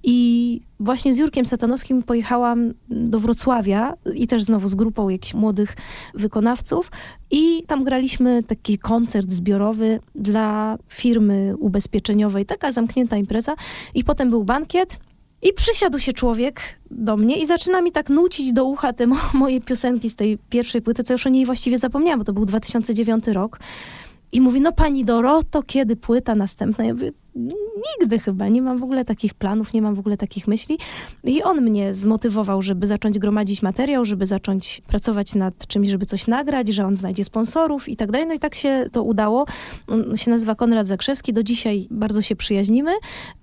I 0.03 0.61
właśnie 0.79 1.13
z 1.13 1.17
Jurkiem 1.17 1.45
Satanowskim 1.45 2.03
pojechałam 2.03 2.73
do 2.89 3.19
Wrocławia 3.19 3.93
i 4.15 4.27
też 4.27 4.43
znowu 4.43 4.67
z 4.67 4.75
grupą 4.75 5.09
jakichś 5.09 5.33
młodych 5.33 5.75
wykonawców 6.13 6.91
i 7.31 7.63
tam 7.67 7.83
graliśmy 7.83 8.43
taki 8.43 8.77
koncert 8.77 9.31
zbiorowy 9.31 9.99
dla 10.15 10.77
firmy 10.87 11.53
ubezpieczeniowej, 11.59 12.45
taka 12.45 12.71
zamknięta 12.71 13.17
impreza 13.17 13.55
i 13.93 14.03
potem 14.03 14.29
był 14.29 14.43
bankiet 14.43 14.99
i 15.41 15.53
przysiadł 15.53 15.99
się 15.99 16.13
człowiek 16.13 16.61
do 16.91 17.17
mnie 17.17 17.37
i 17.41 17.45
zaczyna 17.45 17.81
mi 17.81 17.91
tak 17.91 18.09
nucić 18.09 18.53
do 18.53 18.65
ucha 18.65 18.93
te 18.93 19.07
mo- 19.07 19.17
moje 19.33 19.61
piosenki 19.61 20.09
z 20.09 20.15
tej 20.15 20.37
pierwszej 20.49 20.81
płyty, 20.81 21.03
co 21.03 21.13
już 21.13 21.27
o 21.27 21.29
niej 21.29 21.45
właściwie 21.45 21.77
zapomniałam, 21.77 22.19
bo 22.19 22.25
to 22.25 22.33
był 22.33 22.45
2009 22.45 23.27
rok. 23.27 23.59
I 24.31 24.41
mówi, 24.41 24.61
no 24.61 24.71
pani 24.71 25.05
Doroto, 25.05 25.63
kiedy 25.63 25.95
płyta 25.95 26.35
następna? 26.35 26.85
Ja 26.85 26.93
mówię, 26.93 27.11
nigdy 27.99 28.19
chyba, 28.19 28.47
nie 28.47 28.61
mam 28.61 28.77
w 28.77 28.83
ogóle 28.83 29.05
takich 29.05 29.33
planów, 29.33 29.73
nie 29.73 29.81
mam 29.81 29.95
w 29.95 29.99
ogóle 29.99 30.17
takich 30.17 30.47
myśli. 30.47 30.77
I 31.23 31.43
on 31.43 31.61
mnie 31.61 31.93
zmotywował, 31.93 32.61
żeby 32.61 32.87
zacząć 32.87 33.19
gromadzić 33.19 33.61
materiał, 33.61 34.05
żeby 34.05 34.25
zacząć 34.25 34.81
pracować 34.87 35.35
nad 35.35 35.67
czymś, 35.67 35.87
żeby 35.87 36.05
coś 36.05 36.27
nagrać, 36.27 36.67
że 36.67 36.85
on 36.85 36.95
znajdzie 36.95 37.23
sponsorów 37.23 37.89
i 37.89 37.95
tak 37.95 38.11
dalej. 38.11 38.27
No 38.27 38.33
i 38.33 38.39
tak 38.39 38.55
się 38.55 38.85
to 38.91 39.03
udało. 39.03 39.45
On 39.87 40.17
się 40.17 40.31
nazywa 40.31 40.55
Konrad 40.55 40.87
Zakrzewski, 40.87 41.33
do 41.33 41.43
dzisiaj 41.43 41.87
bardzo 41.91 42.21
się 42.21 42.35
przyjaźnimy 42.35 42.91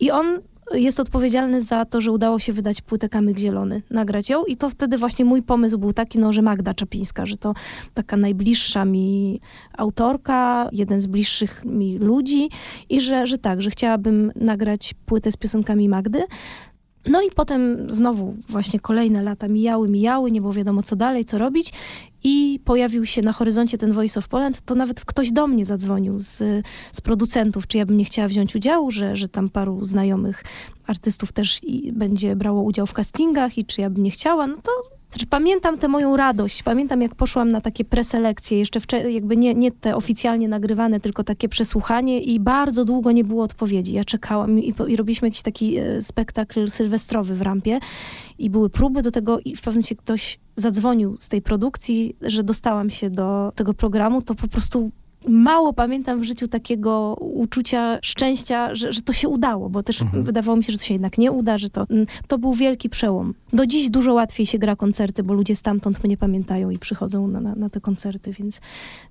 i 0.01 0.11
on 0.11 0.41
jest 0.75 1.01
odpowiedzialny 1.01 1.63
za 1.63 1.85
to, 1.85 2.01
że 2.01 2.13
udało 2.13 2.39
się 2.39 2.53
wydać 2.53 2.81
płytę 2.81 3.09
Kamyk 3.09 3.39
Zielony, 3.39 3.83
nagrać 3.91 4.31
ją 4.31 4.45
i 4.45 4.57
to 4.57 4.71
wtedy 4.71 4.99
właśnie 4.99 5.25
mój 5.25 5.43
pomysł 5.43 5.79
był 5.79 5.93
taki, 5.93 6.19
no, 6.19 6.33
że 6.33 6.43
Magda 6.43 6.75
Czapińska, 6.75 7.27
że 7.27 7.37
to 7.37 7.55
taka 7.95 8.17
najbliższa 8.17 8.85
mi 8.85 9.41
autorka, 9.79 10.69
jeden 10.73 11.01
z 11.01 11.07
bliższych 11.07 11.65
mi 11.65 11.99
ludzi 11.99 12.49
i 12.89 13.01
że, 13.01 13.27
że 13.27 13.39
tak, 13.39 13.63
że 13.63 13.71
chciałabym 13.71 14.33
nagrać 14.37 14.95
płytę 15.07 15.33
z 15.33 15.37
piosenkami 15.37 15.89
Magdy. 15.89 16.25
No 17.09 17.23
i 17.23 17.31
potem 17.31 17.87
znowu 17.89 18.37
właśnie 18.49 18.81
kolejne 18.81 19.23
lata 19.23 19.49
mijały, 19.49 19.89
mijały, 19.89 20.31
nie 20.31 20.41
było 20.41 20.53
wiadomo 20.53 20.83
co 20.83 20.97
dalej, 20.97 21.25
co 21.25 21.39
robić. 21.39 21.73
I 22.25 22.61
pojawił 22.65 23.07
się 23.07 23.23
na 23.23 23.33
horyzoncie 23.33 23.79
ten 23.79 23.93
Voice 23.93 24.21
of 24.21 24.29
Poland, 24.29 24.61
to 24.61 24.75
nawet 24.75 25.05
ktoś 25.05 25.33
do 25.33 25.47
mnie 25.47 25.65
zadzwonił 25.65 26.19
z, 26.19 26.43
z 26.93 27.01
producentów, 27.01 27.67
czy 27.67 27.79
ja 27.79 27.87
bym 27.87 27.97
nie 27.97 28.05
chciała 28.05 28.29
wziąć 28.29 28.57
udziału, 28.57 28.91
że, 28.91 29.17
że 29.17 29.29
tam 29.29 29.49
paru 29.49 29.85
znajomych 29.85 30.45
artystów 30.87 31.33
też 31.33 31.61
będzie 31.93 32.37
brało 32.37 32.63
udział 32.63 32.87
w 32.87 32.93
castingach 32.93 33.59
i 33.59 33.65
czy 33.65 33.81
ja 33.81 33.91
bym 33.91 34.03
nie 34.03 34.11
chciała, 34.11 34.47
no 34.47 34.57
to 34.57 34.96
znaczy, 35.17 35.27
pamiętam 35.27 35.79
tę 35.79 35.89
moją 35.89 36.17
radość, 36.17 36.63
pamiętam 36.63 37.03
jak 37.03 37.15
poszłam 37.15 37.51
na 37.51 37.61
takie 37.61 37.85
preselekcje, 37.85 38.59
jeszcze 38.59 38.81
jakby 39.11 39.37
nie, 39.37 39.55
nie 39.55 39.73
te 39.73 39.97
oficjalnie 39.97 40.49
nagrywane, 40.49 41.01
tylko 41.01 41.25
takie 41.25 41.49
przesłuchanie 41.49 42.21
i 42.21 42.41
bardzo 42.41 42.85
długo 42.85 43.13
nie 43.13 43.25
było 43.25 43.45
odpowiedzi. 43.45 43.95
Ja 43.95 44.05
czekałam 44.05 44.59
i, 44.59 44.75
i 44.89 44.97
robiliśmy 44.97 45.29
jakiś 45.29 45.43
taki 45.43 45.77
e, 45.77 46.03
spektakl 46.03 46.69
sylwestrowy 46.69 47.35
w 47.35 47.43
rampie 47.43 47.79
i 48.39 48.51
były 48.51 48.71
próby 48.71 49.03
do 49.03 49.11
tego 49.11 49.41
i 49.41 49.57
w 49.57 49.61
pewnym 49.61 49.75
momencie 49.75 49.97
ktoś 49.97 50.39
zadzwonił 50.57 51.17
z 51.19 51.29
tej 51.29 51.43
produkcji, 51.43 52.17
że 52.23 52.43
dostałam 52.43 52.91
się 52.91 53.11
do 53.11 53.53
tego 53.55 53.75
programu, 53.75 54.23
to 54.23 54.35
po 54.35 54.49
prostu 54.49 54.91
mało 55.29 55.73
pamiętam 55.73 56.21
w 56.21 56.25
życiu 56.25 56.49
takiego 56.49 57.15
uczucia 57.21 57.99
szczęścia, 58.03 58.75
że, 58.75 58.93
że 58.93 59.03
to 59.03 59.13
się 59.13 59.29
udało, 59.29 59.71
bo 59.71 59.83
też 59.83 60.05
wydawało 60.13 60.57
mi 60.57 60.65
się, 60.65 60.73
że 60.73 60.79
to 60.79 60.85
się 60.85 60.95
jednak 60.95 61.19
nie 61.19 61.33
uda, 61.33 61.59
że 61.59 61.71
to, 61.71 61.87
mm, 61.91 62.07
to 62.27 62.39
był 62.39 62.53
wielki 62.53 62.89
przełom. 62.89 63.35
Do 63.53 63.67
dziś 63.67 63.91
dużo 63.91 64.15
łatwiej 64.15 64.47
się 64.47 64.59
gra 64.59 64.77
koncerty, 64.77 65.23
bo 65.23 65.35
ludzie 65.35 65.57
stamtąd 65.57 66.05
mnie 66.05 66.17
pamiętają 66.17 66.71
i 66.71 66.79
przychodzą 66.79 67.29
na, 67.29 67.41
na, 67.41 67.55
na 67.55 67.71
te 67.71 67.81
koncerty, 67.81 68.33
więc 68.33 68.61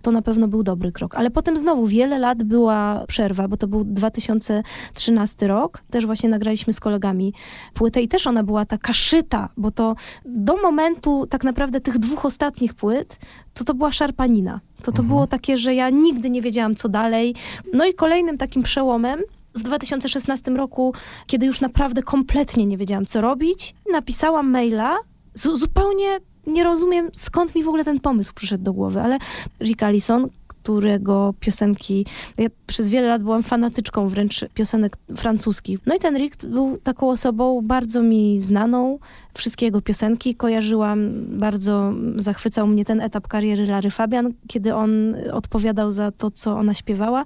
to 0.01 0.11
na 0.11 0.21
pewno 0.21 0.47
był 0.47 0.63
dobry 0.63 0.91
krok. 0.91 1.15
Ale 1.15 1.31
potem 1.31 1.57
znowu 1.57 1.87
wiele 1.87 2.19
lat 2.19 2.43
była 2.43 3.05
przerwa, 3.07 3.47
bo 3.47 3.57
to 3.57 3.67
był 3.67 3.83
2013 3.83 5.47
rok. 5.47 5.83
Też 5.89 6.05
właśnie 6.05 6.29
nagraliśmy 6.29 6.73
z 6.73 6.79
kolegami 6.79 7.33
płytę 7.73 8.01
i 8.01 8.07
też 8.07 8.27
ona 8.27 8.43
była 8.43 8.65
taka 8.65 8.93
szyta, 8.93 9.49
bo 9.57 9.71
to 9.71 9.95
do 10.25 10.57
momentu 10.57 11.27
tak 11.29 11.43
naprawdę 11.43 11.81
tych 11.81 11.97
dwóch 11.97 12.25
ostatnich 12.25 12.73
płyt, 12.73 13.17
to 13.53 13.63
to 13.63 13.73
była 13.73 13.91
szarpanina. 13.91 14.59
To 14.85 14.91
to 14.91 15.03
było 15.03 15.27
takie, 15.27 15.57
że 15.57 15.75
ja 15.75 15.89
nigdy 15.89 16.29
nie 16.29 16.41
wiedziałam, 16.41 16.75
co 16.75 16.89
dalej. 16.89 17.35
No 17.73 17.85
i 17.85 17.93
kolejnym 17.93 18.37
takim 18.37 18.63
przełomem 18.63 19.19
w 19.55 19.63
2016 19.63 20.51
roku, 20.51 20.93
kiedy 21.27 21.45
już 21.45 21.61
naprawdę 21.61 22.03
kompletnie 22.03 22.65
nie 22.65 22.77
wiedziałam, 22.77 23.05
co 23.05 23.21
robić, 23.21 23.75
napisałam 23.91 24.49
maila, 24.49 24.97
zu- 25.33 25.57
zupełnie 25.57 26.07
nie 26.47 26.63
rozumiem, 26.63 27.09
skąd 27.13 27.55
mi 27.55 27.63
w 27.63 27.67
ogóle 27.67 27.83
ten 27.83 27.99
pomysł 27.99 28.33
przyszedł 28.35 28.63
do 28.63 28.73
głowy, 28.73 29.01
ale 29.01 29.17
Rick 29.61 29.83
Allison, 29.83 30.29
którego 30.47 31.33
piosenki, 31.39 32.05
ja 32.37 32.47
przez 32.67 32.89
wiele 32.89 33.07
lat 33.07 33.23
byłam 33.23 33.43
fanatyczką 33.43 34.09
wręcz 34.09 34.45
piosenek 34.53 34.97
francuskich. 35.15 35.79
No 35.85 35.95
i 35.95 35.99
ten 35.99 36.17
Rick 36.17 36.45
był 36.45 36.77
taką 36.83 37.09
osobą 37.09 37.61
bardzo 37.63 38.01
mi 38.03 38.39
znaną, 38.39 38.99
wszystkie 39.37 39.65
jego 39.65 39.81
piosenki 39.81 40.35
kojarzyłam, 40.35 41.11
bardzo 41.27 41.93
zachwycał 42.15 42.67
mnie 42.67 42.85
ten 42.85 43.01
etap 43.01 43.27
kariery 43.27 43.65
Lary 43.65 43.91
Fabian, 43.91 44.33
kiedy 44.47 44.75
on 44.75 45.15
odpowiadał 45.31 45.91
za 45.91 46.11
to, 46.11 46.31
co 46.31 46.57
ona 46.57 46.73
śpiewała. 46.73 47.23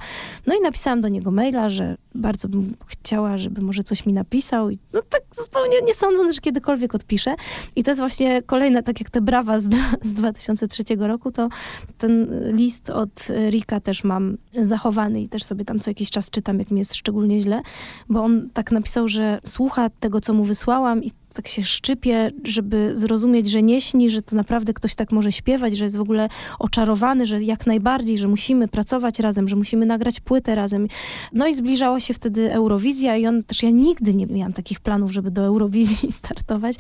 No 0.48 0.56
i 0.56 0.62
napisałam 0.62 1.02
do 1.02 1.08
niego 1.08 1.32
maila, 1.32 1.70
że 1.70 1.98
bardzo 2.16 2.50
bym 2.50 2.76
chciała, 2.88 3.38
żeby 3.38 3.62
może 3.62 3.84
coś 3.84 4.06
mi 4.06 4.14
napisał. 4.14 4.70
I 4.70 4.80
no 4.94 5.02
tak 5.10 5.22
zupełnie 5.44 5.82
nie 5.82 5.94
sądząc, 5.94 6.36
że 6.36 6.42
kiedykolwiek 6.42 6.96
odpiszę. 6.96 7.36
I 7.76 7.84
to 7.84 7.92
jest 7.92 8.00
właśnie 8.00 8.42
kolejne, 8.42 8.84
tak 8.84 9.00
jak 9.00 9.10
te 9.10 9.22
brawa 9.22 9.60
z, 9.60 9.70
z 10.02 10.14
2003 10.14 10.84
roku, 11.00 11.32
to 11.32 11.50
ten 11.98 12.28
list 12.56 12.90
od 12.90 13.28
Rika 13.50 13.80
też 13.80 14.04
mam 14.04 14.38
zachowany 14.54 15.22
i 15.22 15.30
też 15.30 15.44
sobie 15.44 15.66
tam 15.66 15.80
co 15.80 15.90
jakiś 15.90 16.10
czas 16.10 16.30
czytam, 16.30 16.60
jak 16.60 16.72
mi 16.72 16.78
jest 16.80 16.96
szczególnie 16.96 17.42
źle, 17.42 17.62
bo 18.10 18.24
on 18.24 18.50
tak 18.54 18.72
napisał, 18.72 19.08
że 19.08 19.40
słucha 19.46 19.90
tego, 19.90 20.22
co 20.22 20.34
mu 20.34 20.44
wysłałam 20.44 21.04
i 21.04 21.12
tak 21.40 21.48
się 21.48 21.64
szczypie, 21.64 22.32
żeby 22.44 22.92
zrozumieć, 22.94 23.50
że 23.50 23.64
nie 23.64 23.82
śni, 23.82 24.10
że 24.10 24.22
to 24.22 24.36
naprawdę 24.36 24.74
ktoś 24.74 24.96
tak 24.96 25.12
może 25.12 25.32
śpiewać, 25.32 25.78
że 25.78 25.86
jest 25.86 25.98
w 25.98 26.02
ogóle 26.02 26.30
oczarowany, 26.60 27.26
że 27.26 27.44
jak 27.44 27.68
najbardziej, 27.68 28.18
że 28.18 28.28
musimy 28.28 28.68
pracować 28.68 29.20
razem, 29.20 29.48
że 29.48 29.56
musimy 29.56 29.86
nagrać 29.86 30.20
płytę 30.20 30.56
razem. 30.56 30.88
No 31.34 31.48
i 31.48 31.56
zbliżała 31.56 32.00
się 32.00 32.14
wtedy 32.14 32.54
Eurowizja 32.54 33.18
i 33.18 33.28
on 33.28 33.44
też, 33.44 33.64
ja 33.64 33.70
nigdy 33.70 34.14
nie 34.14 34.26
miałam 34.26 34.54
takich 34.54 34.80
planów, 34.80 35.12
żeby 35.12 35.32
do 35.32 35.42
Eurowizji 35.42 36.12
startować. 36.22 36.76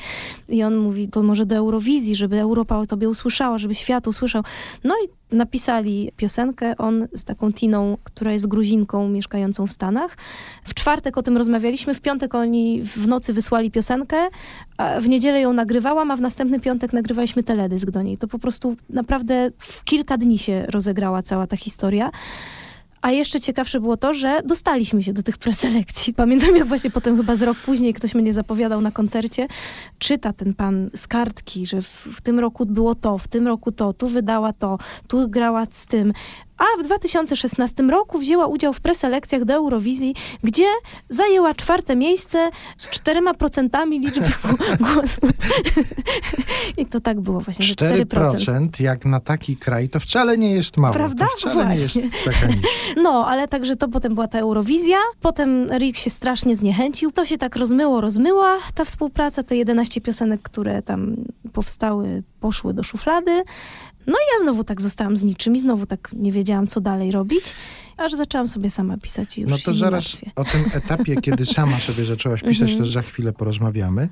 I 0.49 0.63
on 0.63 0.77
mówi, 0.77 1.07
to 1.07 1.23
może 1.23 1.45
do 1.45 1.55
Eurowizji, 1.55 2.15
żeby 2.15 2.39
Europa 2.39 2.77
o 2.77 2.85
tobie 2.85 3.09
usłyszała, 3.09 3.57
żeby 3.57 3.75
świat 3.75 4.07
usłyszał. 4.07 4.43
No 4.83 4.95
i 5.05 5.28
napisali 5.31 6.11
piosenkę, 6.17 6.77
on 6.77 7.07
z 7.13 7.23
taką 7.23 7.53
Tiną, 7.53 7.97
która 8.03 8.31
jest 8.31 8.47
Gruzinką 8.47 9.09
mieszkającą 9.09 9.67
w 9.67 9.71
Stanach. 9.71 10.17
W 10.63 10.73
czwartek 10.73 11.17
o 11.17 11.23
tym 11.23 11.37
rozmawialiśmy, 11.37 11.93
w 11.93 12.01
piątek 12.01 12.35
oni 12.35 12.83
w 12.83 13.07
nocy 13.07 13.33
wysłali 13.33 13.71
piosenkę, 13.71 14.17
w 15.01 15.09
niedzielę 15.09 15.41
ją 15.41 15.53
nagrywałam, 15.53 16.11
a 16.11 16.15
w 16.15 16.21
następny 16.21 16.59
piątek 16.59 16.93
nagrywaliśmy 16.93 17.43
teledysk 17.43 17.89
do 17.89 18.01
niej. 18.01 18.17
To 18.17 18.27
po 18.27 18.39
prostu 18.39 18.75
naprawdę 18.89 19.51
w 19.57 19.83
kilka 19.83 20.17
dni 20.17 20.37
się 20.37 20.65
rozegrała 20.67 21.21
cała 21.23 21.47
ta 21.47 21.57
historia. 21.57 22.11
A 23.01 23.11
jeszcze 23.11 23.39
ciekawsze 23.39 23.79
było 23.79 23.97
to, 23.97 24.13
że 24.13 24.41
dostaliśmy 24.45 25.03
się 25.03 25.13
do 25.13 25.23
tych 25.23 25.37
preselekcji. 25.37 26.13
Pamiętam, 26.13 26.55
jak 26.55 26.67
właśnie 26.67 26.91
potem 26.91 27.17
chyba 27.17 27.35
z 27.35 27.41
rok 27.41 27.57
później 27.57 27.93
ktoś 27.93 28.15
mnie 28.15 28.33
zapowiadał 28.33 28.81
na 28.81 28.91
koncercie, 28.91 29.47
czyta 29.99 30.33
ten 30.33 30.53
pan 30.53 30.89
z 30.95 31.07
kartki, 31.07 31.65
że 31.65 31.81
w, 31.81 31.87
w 31.87 32.21
tym 32.21 32.39
roku 32.39 32.65
było 32.65 32.95
to, 32.95 33.17
w 33.17 33.27
tym 33.27 33.47
roku 33.47 33.71
to, 33.71 33.93
tu 33.93 34.07
wydała 34.07 34.53
to, 34.53 34.77
tu 35.07 35.29
grała 35.29 35.65
z 35.69 35.85
tym. 35.85 36.13
A 36.59 36.81
w 36.81 36.83
2016 36.83 37.83
roku 37.83 38.19
wzięła 38.19 38.47
udział 38.47 38.73
w 38.73 38.79
preselekcjach 38.79 39.45
do 39.45 39.53
Eurowizji, 39.53 40.15
gdzie 40.43 40.65
zajęła 41.09 41.53
czwarte 41.53 41.95
miejsce 41.95 42.49
z 42.77 42.89
czterema 42.89 43.33
procentami 43.33 43.99
liczby 43.99 44.25
głosów. 44.93 45.29
I 46.77 46.85
to 46.85 46.99
tak 47.01 47.19
było 47.21 47.39
właśnie, 47.39 47.65
że 47.65 47.75
4%. 47.75 48.05
4% 48.05 48.67
jak 48.79 49.05
na 49.05 49.19
taki 49.19 49.57
kraj 49.57 49.89
to 49.89 49.99
wcale 49.99 50.37
nie 50.37 50.53
jest 50.53 50.77
mało. 50.77 50.93
Prawda? 50.93 51.27
Właśnie. 51.53 52.03
No, 53.03 53.25
ale 53.27 53.47
także 53.47 53.75
to 53.75 53.87
potem 53.87 54.13
była 54.13 54.27
ta 54.27 54.39
Eurowizja. 54.39 54.97
Potem 55.21 55.69
Rick 55.77 55.99
się 55.99 56.09
strasznie 56.09 56.55
zniechęcił. 56.55 57.11
To 57.11 57.25
się 57.25 57.37
tak 57.37 57.55
rozmyło, 57.55 58.01
rozmyła 58.01 58.57
ta 58.75 58.85
współpraca. 58.85 59.43
Te 59.43 59.55
11 59.55 60.01
piosenek, 60.01 60.41
które 60.41 60.81
tam 60.81 61.15
powstały, 61.53 62.23
poszły 62.39 62.73
do 62.73 62.83
szuflady. 62.83 63.43
No 64.09 64.15
i 64.15 64.25
ja 64.39 64.43
znowu 64.43 64.63
tak 64.63 64.81
zostałam 64.81 65.17
z 65.17 65.23
niczym 65.23 65.55
i 65.55 65.59
znowu 65.59 65.85
tak 65.85 66.09
nie 66.13 66.31
wiedziałam, 66.31 66.67
co 66.67 66.81
dalej 66.81 67.11
robić. 67.11 67.43
Aż 67.97 68.13
zaczęłam 68.13 68.47
sobie 68.47 68.69
sama 68.69 68.97
pisać 68.97 69.37
i 69.37 69.41
już 69.41 69.51
No 69.51 69.57
to 69.65 69.73
zaraz 69.73 70.03
martwię. 70.13 70.31
o 70.35 70.43
tym 70.43 70.65
etapie, 70.73 71.15
kiedy 71.21 71.45
sama 71.45 71.77
sobie 71.87 72.05
zaczęłaś 72.05 72.41
pisać, 72.41 72.61
Mhm. 72.71 72.79
to 72.79 72.85
za 72.91 73.01
chwilę 73.01 73.33
porozmawiamy. 73.33 74.09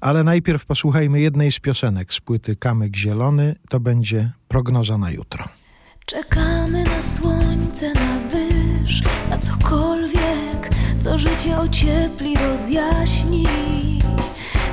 Ale 0.00 0.24
najpierw 0.24 0.66
posłuchajmy 0.66 1.20
jednej 1.20 1.52
z 1.52 1.58
piosenek 1.58 2.14
z 2.14 2.20
płyty 2.20 2.56
Kamyk 2.56 2.96
Zielony. 2.96 3.54
To 3.68 3.80
będzie 3.80 4.30
prognoza 4.48 4.98
na 4.98 5.10
jutro. 5.10 5.44
Czekamy 6.06 6.84
na 6.84 7.02
słońce, 7.02 7.92
na 7.94 8.18
wyż, 8.18 9.02
na 9.30 9.38
cokolwiek, 9.38 10.70
co 11.00 11.18
życie 11.18 11.58
ociepli, 11.58 12.36
rozjaśni. 12.36 13.46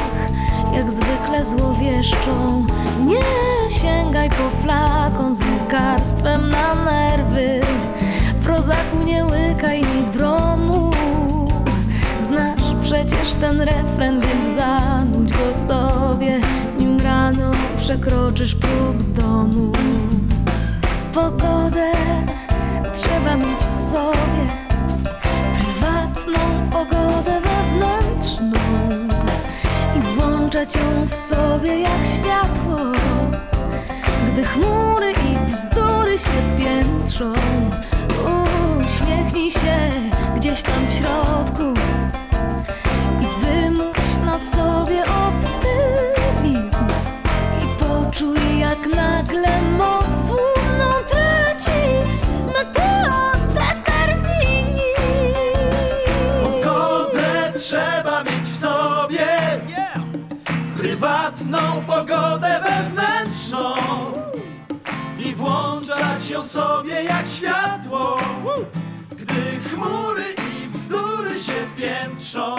jak 0.74 0.92
zwykle 0.92 1.46
złowieszczą. 1.46 2.66
Nie 3.06 3.70
sięgaj 3.70 4.30
po 4.30 4.64
flakon 4.64 5.36
z 5.36 5.40
lekarstwem 5.40 6.52
na 6.52 6.76
nerwy. 6.76 7.62
Prozaku 8.44 8.98
nie 9.06 9.26
łykaj 9.26 9.82
mi 9.82 10.04
bromu 10.14 10.92
Znasz 12.28 12.76
przecież 12.82 13.34
ten 13.34 13.62
refren, 13.62 14.22
więc 14.22 14.58
zanudź 14.60 15.32
go 15.32 15.54
sobie 15.54 16.42
rano 17.12 17.52
przekroczysz 17.78 18.56
próg 18.56 18.98
domu. 19.04 19.72
Pogodę 21.14 21.92
trzeba 22.94 23.36
mieć 23.36 23.62
w 23.72 23.76
sobie. 23.92 24.44
Prywatną 25.58 26.40
pogodę 26.72 27.42
wewnętrzną 27.42 28.60
I 29.98 30.00
włączać 30.00 30.76
ją 30.76 31.08
w 31.08 31.16
sobie 31.16 31.80
jak 31.80 32.02
światło. 32.14 32.80
Gdy 34.34 34.44
chmury 34.44 35.12
i 35.12 35.52
bzdury 35.52 36.18
się 36.18 36.40
piętrzą 36.60 37.34
Uśmiechnij 38.80 39.52
się 39.52 39.92
gdzieś 40.36 40.62
tam 40.62 40.88
w 40.90 40.94
środku 40.94 41.74
sobie 66.62 67.04
jak 67.04 67.28
światło 67.28 68.18
Gdy 69.12 69.60
chmury 69.70 70.36
i 70.54 70.70
bzdury 70.70 71.40
się 71.40 71.68
piętrzą. 71.78 72.56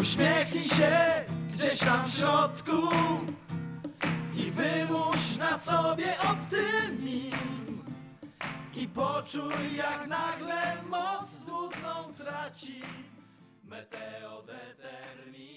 Uśmiechnij 0.00 0.68
się 0.68 1.24
gdzieś 1.52 1.78
tam 1.78 2.04
w 2.04 2.10
środku 2.10 2.88
I 4.36 4.50
wymuś 4.50 5.36
na 5.38 5.58
sobie 5.58 6.16
optymizm 6.20 7.90
I 8.76 8.88
poczuj 8.88 9.76
jak 9.76 10.06
nagle 10.08 10.82
moc 10.90 11.44
cudną 11.46 12.14
traci 12.18 12.82
Meteodeterminizm 13.64 15.53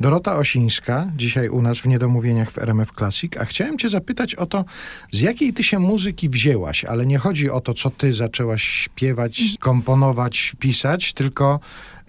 Dorota 0.00 0.36
Osińska, 0.36 1.06
dzisiaj 1.16 1.48
u 1.48 1.62
nas 1.62 1.78
w 1.78 1.86
Niedomówieniach 1.86 2.50
w 2.50 2.58
RMF 2.58 2.92
Classic, 2.92 3.36
a 3.36 3.44
chciałem 3.44 3.78
cię 3.78 3.88
zapytać 3.88 4.34
o 4.34 4.46
to, 4.46 4.64
z 5.12 5.20
jakiej 5.20 5.52
ty 5.52 5.62
się 5.62 5.78
muzyki 5.78 6.28
wzięłaś, 6.28 6.84
ale 6.84 7.06
nie 7.06 7.18
chodzi 7.18 7.50
o 7.50 7.60
to, 7.60 7.74
co 7.74 7.90
ty 7.90 8.12
zaczęłaś 8.12 8.62
śpiewać, 8.62 9.40
komponować, 9.60 10.52
pisać, 10.58 11.12
tylko 11.12 11.60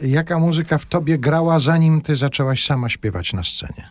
jaka 0.01 0.39
muzyka 0.39 0.77
w 0.77 0.85
tobie 0.85 1.17
grała, 1.17 1.59
zanim 1.59 2.01
ty 2.01 2.15
zaczęłaś 2.15 2.65
sama 2.65 2.89
śpiewać 2.89 3.33
na 3.33 3.43
scenie. 3.43 3.89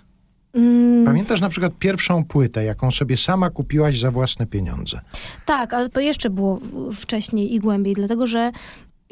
Mm, 0.54 1.04
Pamiętasz 1.04 1.40
na 1.40 1.48
przykład 1.48 1.72
pierwszą 1.78 2.24
płytę, 2.24 2.64
jaką 2.64 2.90
sobie 2.90 3.16
sama 3.16 3.50
kupiłaś 3.50 3.98
za 3.98 4.10
własne 4.10 4.46
pieniądze? 4.46 5.00
Tak, 5.46 5.74
ale 5.74 5.88
to 5.88 6.00
jeszcze 6.00 6.30
było 6.30 6.60
wcześniej 6.94 7.54
i 7.54 7.58
głębiej, 7.60 7.94
dlatego 7.94 8.26
że 8.26 8.52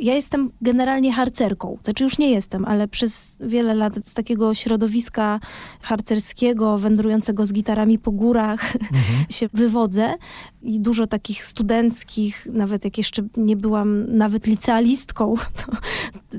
ja 0.02 0.14
jestem 0.14 0.50
generalnie 0.60 1.12
harcerką. 1.12 1.78
Znaczy 1.84 2.04
już 2.04 2.18
nie 2.18 2.30
jestem, 2.30 2.64
ale 2.64 2.88
przez 2.88 3.36
wiele 3.40 3.74
lat 3.74 3.94
z 4.04 4.14
takiego 4.14 4.54
środowiska 4.54 5.40
harcerskiego, 5.82 6.78
wędrującego 6.78 7.46
z 7.46 7.52
gitarami 7.52 7.98
po 7.98 8.12
górach 8.12 8.72
się 9.30 9.48
wywodzę 9.52 10.14
i 10.62 10.80
dużo 10.80 11.06
takich 11.06 11.44
studenckich, 11.44 12.46
nawet 12.52 12.84
jak 12.84 12.98
jeszcze 12.98 13.22
nie 13.36 13.56
byłam 13.56 14.16
nawet 14.16 14.46
licealistką, 14.46 15.34
to 15.60 15.72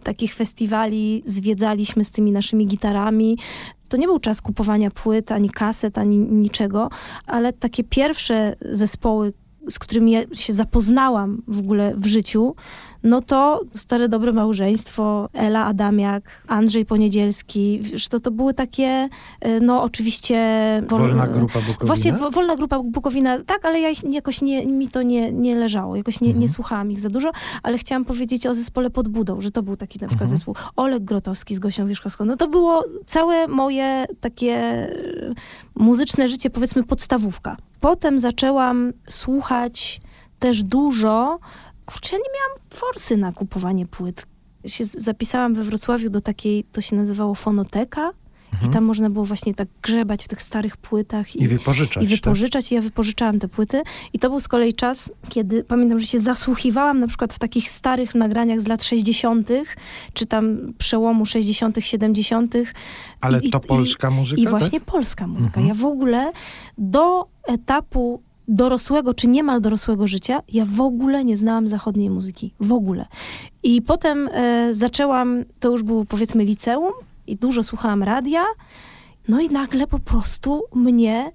takich 0.04 0.36
festiwali 0.36 1.24
zwiedzaliśmy 1.26 2.04
z 2.04 2.12
tymi 2.12 2.32
naszymi 2.32 2.68
gitarami. 2.68 3.38
To 3.90 3.98
nie 3.98 4.08
był 4.08 4.20
czas 4.20 4.42
kupowania 4.42 4.92
płyt, 4.92 5.32
ani 5.32 5.50
kaset, 5.50 5.98
ani 5.98 6.18
niczego, 6.18 6.90
ale 7.26 7.54
takie 7.54 7.84
pierwsze 7.84 8.56
zespoły, 8.72 9.34
z 9.70 9.80
którymi 9.80 10.12
ja 10.12 10.22
się 10.34 10.54
zapoznałam 10.54 11.42
w 11.48 11.60
ogóle 11.60 11.94
w 11.98 12.06
życiu, 12.06 12.56
no 13.04 13.22
to 13.22 13.62
Stare 13.74 14.10
Dobre 14.10 14.32
Małżeństwo, 14.34 15.30
Ela 15.34 15.66
Adamiak, 15.66 16.24
Andrzej 16.48 16.86
Poniedzielski, 16.86 17.80
wiesz, 17.82 18.08
to, 18.08 18.20
to 18.20 18.32
były 18.32 18.54
takie, 18.54 19.10
y, 19.46 19.60
no 19.62 19.84
oczywiście... 19.84 20.38
wol- 20.88 20.98
Wolna 21.00 21.28
grupa 21.28 21.60
Bukowina? 21.60 21.86
Właśnie 21.88 22.14
wo- 22.14 22.32
Wolna 22.32 22.56
Grupa 22.56 22.80
Bukowina, 22.80 23.38
tak, 23.46 23.66
ale 23.66 23.80
ja 23.80 23.90
ich 23.90 24.04
jakoś 24.14 24.42
nie, 24.42 24.66
mi 24.66 24.88
to 24.88 25.02
nie, 25.02 25.32
nie 25.32 25.56
leżało, 25.56 25.96
jakoś 25.96 26.22
nie, 26.22 26.28
Mhm. 26.28 26.42
nie 26.42 26.50
słuchałam 26.50 26.92
ich 26.92 27.00
za 27.00 27.10
dużo, 27.10 27.32
ale 27.64 27.78
chciałam 27.78 28.06
powiedzieć 28.06 28.48
o 28.48 28.56
zespole 28.56 28.90
Podbudą, 28.90 29.42
że 29.42 29.52
to 29.52 29.64
był 29.64 29.76
taki 29.78 30.00
na 30.00 30.08
przykład 30.08 30.22
Mhm. 30.26 30.38
zespół. 30.38 30.56
Oleg 30.76 31.04
Grotowski 31.04 31.56
z 31.56 31.60
Gosią 31.60 31.88
Wierzchowską, 31.88 32.26
no 32.26 32.36
to 32.36 32.48
było 32.48 32.84
całe 33.06 33.48
moje 33.48 34.06
takie 34.22 34.52
e, 34.54 34.94
muzyczne 35.76 36.28
życie, 36.28 36.50
powiedzmy 36.50 36.84
podstawówka. 36.84 37.58
Potem 37.80 38.20
zaczęłam 38.20 38.94
słuchać 39.10 39.53
też 40.40 40.64
dużo, 40.64 41.40
kurczę, 41.86 42.16
nie 42.16 42.30
miałam 42.40 42.60
forsy 42.70 43.18
na 43.18 43.32
kupowanie 43.32 43.86
płyt. 43.86 44.26
Się 44.66 44.86
zapisałam 44.86 45.54
we 45.54 45.64
Wrocławiu 45.64 46.10
do 46.10 46.22
takiej, 46.22 46.64
to 46.72 46.82
się 46.82 46.96
nazywało 46.96 47.36
fonoteka 47.36 48.12
i 48.68 48.70
tam 48.70 48.84
można 48.84 49.10
było 49.10 49.26
właśnie 49.26 49.54
tak 49.54 49.68
grzebać 49.82 50.24
w 50.24 50.28
tych 50.28 50.42
starych 50.42 50.78
płytach 50.78 51.28
Mhm. 51.28 51.46
I 51.46 51.48
wypożyczać, 51.48 52.04
i 52.04 52.08
tak? 52.10 52.16
wypożyczać. 52.18 52.72
I 52.72 52.76
ja 52.76 52.82
wypożyczałam 52.82 53.40
te 53.40 53.48
płyty. 53.48 53.82
I 54.14 54.20
to 54.20 54.30
był 54.30 54.40
z 54.40 54.48
kolei 54.48 54.74
czas, 54.74 55.12
kiedy 55.30 55.64
pamiętam, 55.64 56.00
że 56.00 56.08
się 56.08 56.20
zasłuchiwałam 56.20 57.00
na 57.00 57.08
przykład 57.08 57.34
w 57.34 57.40
takich 57.40 57.70
starych 57.70 58.16
nagraniach 58.16 58.62
z 58.62 58.68
lat 58.68 58.84
60., 58.84 59.50
czy 60.14 60.26
tam 60.26 60.74
przełomu 60.78 61.26
60., 61.26 61.78
70. 61.86 62.56
Ale 63.22 63.40
I- 63.40 63.52
to 63.52 63.58
i- 63.58 63.68
polska 63.68 64.10
muzyka, 64.10 64.42
I 64.42 64.44
tak? 64.44 64.52
właśnie 64.52 64.82
polska 64.82 65.28
muzyka. 65.28 65.60
Mhm. 65.62 65.68
Ja 65.68 65.74
w 65.74 65.86
ogóle 65.86 66.32
do 66.78 67.28
etapu 67.48 68.22
dorosłego, 68.48 69.14
czy 69.14 69.28
niemal 69.28 69.62
dorosłego 69.62 70.08
życia, 70.08 70.42
ja 70.48 70.66
w 70.66 70.82
ogóle 70.82 71.26
nie 71.26 71.38
znałam 71.38 71.68
zachodniej 71.68 72.10
muzyki. 72.10 72.54
W 72.60 72.74
ogóle. 72.74 73.06
I 73.64 73.82
potem 73.82 74.30
e, 74.32 74.74
zaczęłam, 74.74 75.44
to 75.60 75.72
już 75.72 75.84
było 75.84 76.06
powiedzmy 76.06 76.44
liceum 76.44 76.94
i 77.28 77.36
dużo 77.36 77.64
słuchałam 77.64 78.04
radia, 78.04 78.44
no 79.28 79.42
i 79.42 79.50
nagle 79.50 79.88
po 79.88 80.00
prostu 80.00 80.64
mnie 80.76 81.32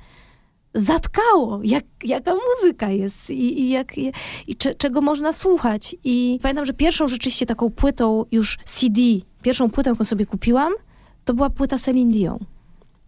zatkało, 0.74 1.60
jak, 1.64 1.84
jaka 2.04 2.32
muzyka 2.34 2.90
jest 2.90 3.30
i, 3.30 3.60
i, 3.60 3.68
jak, 3.68 3.98
i, 3.98 4.12
i 4.46 4.56
cze, 4.56 4.74
czego 4.74 5.00
można 5.00 5.32
słuchać. 5.32 5.96
I 6.04 6.38
pamiętam, 6.42 6.64
że 6.64 6.72
pierwszą 6.72 7.08
rzeczywiście 7.08 7.46
taką 7.46 7.70
płytą 7.70 8.24
już 8.32 8.58
CD, 8.64 9.00
pierwszą 9.42 9.70
płytę, 9.70 9.90
jaką 9.90 10.04
sobie 10.04 10.26
kupiłam, 10.26 10.72
to 11.24 11.34
była 11.34 11.50
płyta 11.50 11.78
Celine 11.78 12.12
Dion. 12.12 12.38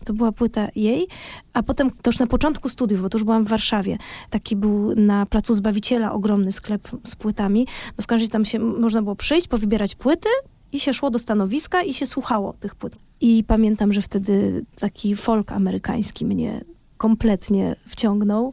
To 0.05 0.13
była 0.13 0.33
płyta 0.33 0.69
jej, 0.75 1.09
a 1.53 1.63
potem 1.63 1.91
to 1.91 2.09
już 2.11 2.19
na 2.19 2.27
początku 2.27 2.69
studiów, 2.69 3.03
bo 3.03 3.09
to 3.09 3.19
już 3.19 3.25
byłam 3.25 3.45
w 3.45 3.49
Warszawie. 3.49 3.99
Taki 4.31 4.57
był 4.57 4.95
na 4.95 5.27
Placu 5.27 5.55
Zbawiciela 5.55 6.13
ogromny 6.13 6.53
sklep 6.53 6.89
z 7.05 7.17
płytami. 7.17 7.67
No 7.99 8.03
w 8.03 8.07
każdym 8.07 8.23
razie 8.23 8.33
tam 8.33 8.45
się 8.45 8.59
można 8.59 9.03
było 9.03 9.17
przyjść, 9.17 9.49
powybierać 9.49 9.95
płyty 9.95 10.29
i 10.73 10.81
się 10.81 10.95
szło 10.95 11.11
do 11.11 11.19
stanowiska 11.19 11.83
i 11.83 11.95
się 11.95 12.07
słuchało 12.07 12.53
tych 12.53 12.75
płyt. 12.75 12.97
I 13.21 13.45
pamiętam, 13.45 13.93
że 13.93 14.03
wtedy 14.03 14.65
taki 14.79 15.17
folk 15.17 15.53
amerykański 15.53 16.27
mnie 16.27 16.65
kompletnie 16.97 17.77
wciągnął 17.87 18.53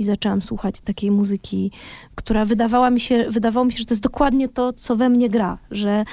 i 0.00 0.04
zaczęłam 0.04 0.42
słuchać 0.42 0.80
takiej 0.80 1.10
muzyki, 1.10 1.70
która 2.14 2.44
wydawała 2.44 2.90
mi 2.90 3.00
się, 3.00 3.24
wydawało 3.30 3.66
mi 3.66 3.72
się, 3.72 3.78
że 3.78 3.84
to 3.84 3.94
jest 3.94 4.02
dokładnie 4.02 4.48
to, 4.48 4.72
co 4.72 4.96
we 4.96 5.08
mnie 5.08 5.28
gra, 5.28 5.58
że 5.70 6.04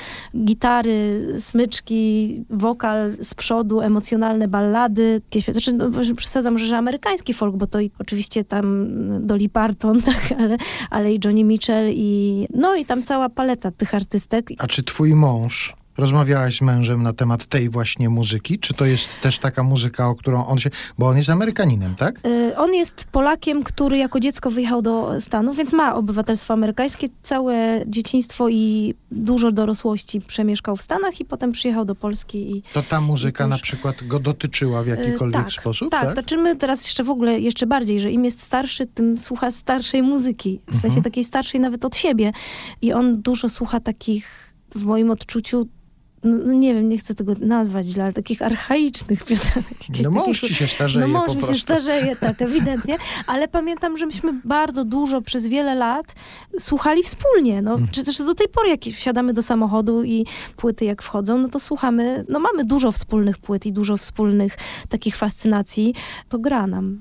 gitary, 0.46 1.34
smyczki, 1.40 2.46
wokal 2.50 3.18
z 3.22 3.34
przodu, 3.34 3.82
emocjonalne 3.82 4.48
ballady, 4.48 5.22
znaczy 5.50 5.74
no, 5.74 5.90
przesadzam, 6.16 6.58
że, 6.58 6.66
że 6.66 6.78
amerykański 6.78 7.34
folk, 7.34 7.56
bo 7.56 7.68
to 7.68 7.80
i, 7.80 7.92
oczywiście 8.00 8.44
tam 8.44 8.88
Dolly 9.28 9.50
Parton, 9.50 10.02
tak, 10.12 10.34
ale, 10.40 10.58
ale 10.90 11.14
i 11.14 11.20
Johnny 11.26 11.44
Mitchell 11.44 11.92
i 11.94 12.48
no 12.54 12.76
i 12.76 12.86
tam 12.86 13.04
cała 13.04 13.30
paleta 13.30 13.72
tych 13.72 13.96
artystek. 13.96 14.50
A 14.58 14.68
czy 14.68 14.84
twój 14.84 15.16
mąż, 15.16 15.76
rozmawiałaś 15.98 16.58
z 16.58 16.62
mężem 16.62 17.04
na 17.04 17.14
temat 17.14 17.46
tej 17.46 17.70
właśnie 17.70 18.10
muzyki? 18.10 18.60
Czy 18.60 18.74
to 18.74 18.86
jest 18.86 19.10
też 19.22 19.40
taka 19.40 19.64
muzyka, 19.64 20.08
o 20.10 20.16
którą 20.16 20.46
on 20.48 20.60
się... 20.60 20.70
Bo 20.98 21.08
on 21.08 21.18
jest 21.18 21.30
Amerykaninem, 21.30 21.96
tak? 21.96 22.26
Y, 22.26 22.58
On 22.58 22.74
jest 22.74 23.06
Polakiem, 23.12 23.64
który 23.64 23.98
jako 23.98 24.20
dziecko 24.20 24.52
wyjechał 24.52 24.82
do 24.82 25.22
Stanów, 25.22 25.58
więc 25.58 25.74
ma 25.74 25.96
obywatelstwo 25.96 26.54
amerykańskie. 26.54 27.08
Całe 27.24 27.84
dzieciństwo 27.88 28.50
i 28.50 28.94
dużo 29.12 29.52
dorosłości 29.52 30.22
przemieszkał 30.22 30.76
w 30.76 30.82
Stanach 30.82 31.20
i 31.20 31.26
potem 31.26 31.52
przyjechał 31.52 31.86
do 31.86 31.96
Polski. 31.96 32.58
I, 32.58 32.64
To 32.74 32.82
ta 32.84 33.02
muzyka 33.02 33.44
to 33.44 33.48
na 33.48 33.56
już- 33.56 33.62
przykład 33.62 33.96
go 34.08 34.20
dotyczyła 34.20 34.84
w 34.84 34.88
y, 34.88 34.90
jakikolwiek 34.90 35.44
tak, 35.44 35.52
sposób, 35.54 35.92
tak, 35.92 36.02
tak? 36.04 36.14
znaczy 36.14 36.38
my 36.38 36.56
teraz 36.56 36.84
jeszcze 36.84 37.04
w 37.04 37.10
ogóle, 37.10 37.40
jeszcze 37.40 37.66
bardziej, 37.68 38.00
że 38.00 38.12
im 38.12 38.26
jest 38.26 38.42
starszy, 38.42 38.86
tym 38.86 39.18
słucha 39.18 39.52
starszej 39.52 40.04
muzyki. 40.04 40.62
W 40.68 40.72
sensie 40.72 40.88
Mhm. 40.88 41.04
takiej 41.04 41.24
starszej 41.24 41.62
nawet 41.62 41.86
od 41.86 41.96
siebie. 41.96 42.32
I 42.82 42.94
on 42.94 43.22
dużo 43.22 43.50
słucha 43.50 43.80
takich, 43.80 44.54
w 44.76 44.84
moim 44.84 45.12
odczuciu, 45.12 45.68
no, 46.24 46.38
no 46.46 46.54
nie 46.54 46.74
wiem, 46.74 46.90
nie 46.90 46.98
chcę 46.98 47.16
tego 47.16 47.34
nazwać 47.40 47.88
źle, 47.88 48.04
ale 48.04 48.14
takich 48.14 48.42
archaicznych 48.42 49.24
piosenek. 49.26 49.68
No 50.04 50.12
mąż 50.12 50.42
ci 50.42 50.56
się 50.56 50.68
starzeje 50.68 51.08
no 51.08 51.20
mąż 51.20 51.36
mi 51.36 51.44
się 51.44 51.56
starzeje, 51.56 52.16
tak, 52.16 52.42
ewidentnie. 52.42 52.96
Ale 53.28 53.48
pamiętam, 53.48 53.98
że 53.98 54.06
myśmy 54.06 54.34
bardzo 54.46 54.86
dużo 54.86 55.22
przez 55.22 55.48
wiele 55.48 55.76
lat 55.76 56.16
słuchali 56.60 57.04
wspólnie. 57.04 57.62
No, 57.62 57.72
Mhm. 57.72 57.90
czy 57.92 58.04
też 58.04 58.18
do 58.18 58.36
tej 58.36 58.48
pory, 58.50 58.70
jak 58.70 58.82
wsiadamy 58.82 59.34
do 59.34 59.42
samochodu 59.42 60.04
i 60.04 60.26
płyty 60.58 60.86
jak 60.86 61.02
wchodzą, 61.02 61.38
no 61.38 61.48
to 61.48 61.60
słuchamy, 61.60 62.26
no 62.30 62.40
mamy 62.40 62.66
dużo 62.66 62.92
wspólnych 62.92 63.38
płyt 63.38 63.66
i 63.66 63.74
dużo 63.74 63.98
wspólnych 63.98 64.58
takich 64.90 65.16
fascynacji. 65.16 65.94
To 66.30 66.40
gra 66.40 66.68
nam. 66.68 67.00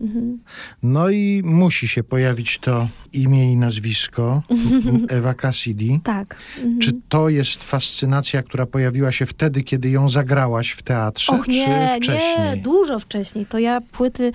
Mhm. 0.00 0.38
No 0.82 1.10
i 1.10 1.42
musi 1.44 1.88
się 1.88 2.04
pojawić 2.04 2.58
to 2.58 2.88
imię 3.12 3.52
i 3.52 3.56
nazwisko 3.56 4.42
Ewa 5.08 5.34
Cassidy. 5.34 6.00
Tak. 6.04 6.36
Mhm. 6.56 6.78
Czy 6.80 6.92
to 7.08 7.28
jest 7.28 7.64
fascynacja, 7.64 8.42
która 8.42 8.66
pojawiła 8.66 9.12
się 9.12 9.26
wtedy, 9.26 9.62
kiedy 9.62 9.90
ją 9.90 10.10
zagrałaś 10.10 10.70
w 10.70 10.82
teatrze, 10.82 11.32
Och 11.32 11.48
nie, 11.48 11.90
czy 11.94 12.02
wcześniej? 12.02 12.50
nie, 12.50 12.56
dużo 12.56 12.98
wcześniej. 12.98 13.46
To 13.46 13.58
ja 13.58 13.80
płyty 13.80 14.32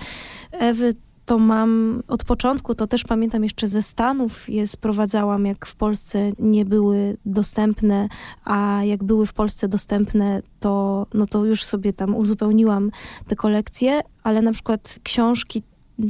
Ewy 0.52 0.94
to 1.28 1.38
mam 1.38 2.02
od 2.08 2.24
początku, 2.24 2.74
to 2.74 2.86
też 2.86 3.04
pamiętam 3.04 3.42
jeszcze 3.42 3.66
ze 3.66 3.82
Stanów 3.82 4.48
je 4.48 4.66
sprowadzałam, 4.66 5.46
jak 5.46 5.66
w 5.66 5.76
Polsce 5.76 6.30
nie 6.38 6.64
były 6.64 7.16
dostępne, 7.26 8.08
a 8.44 8.84
jak 8.84 9.04
były 9.04 9.26
w 9.26 9.32
Polsce 9.32 9.68
dostępne, 9.68 10.42
to, 10.60 11.06
no 11.14 11.26
to 11.26 11.44
już 11.44 11.64
sobie 11.64 11.92
tam 11.92 12.14
uzupełniłam 12.14 12.90
te 13.26 13.36
kolekcje, 13.36 14.00
ale 14.22 14.42
na 14.42 14.52
przykład 14.52 14.98
książki 15.02 15.62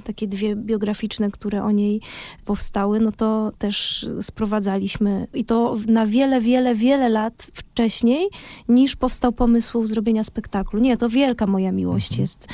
takie 0.05 0.27
dwie 0.27 0.57
biograficzne, 0.57 1.31
które 1.31 1.65
o 1.65 1.71
niej 1.71 2.01
powstały, 2.45 3.01
no 3.01 3.13
to 3.13 3.53
też 3.59 4.07
sprowadzaliśmy 4.21 5.27
i 5.35 5.45
to 5.45 5.77
na 5.89 6.07
wiele, 6.07 6.41
wiele, 6.41 6.75
wiele 6.75 7.09
lat 7.09 7.47
wcześniej 7.53 8.29
niż 8.69 8.97
powstał 8.97 9.33
pomysł 9.33 9.87
zrobienia 9.87 10.25
spektaklu. 10.25 10.81
Nie, 10.81 10.97
to 10.97 11.09
wielka 11.09 11.47
moja 11.47 11.73
miłość 11.73 12.19
jest. 12.19 12.49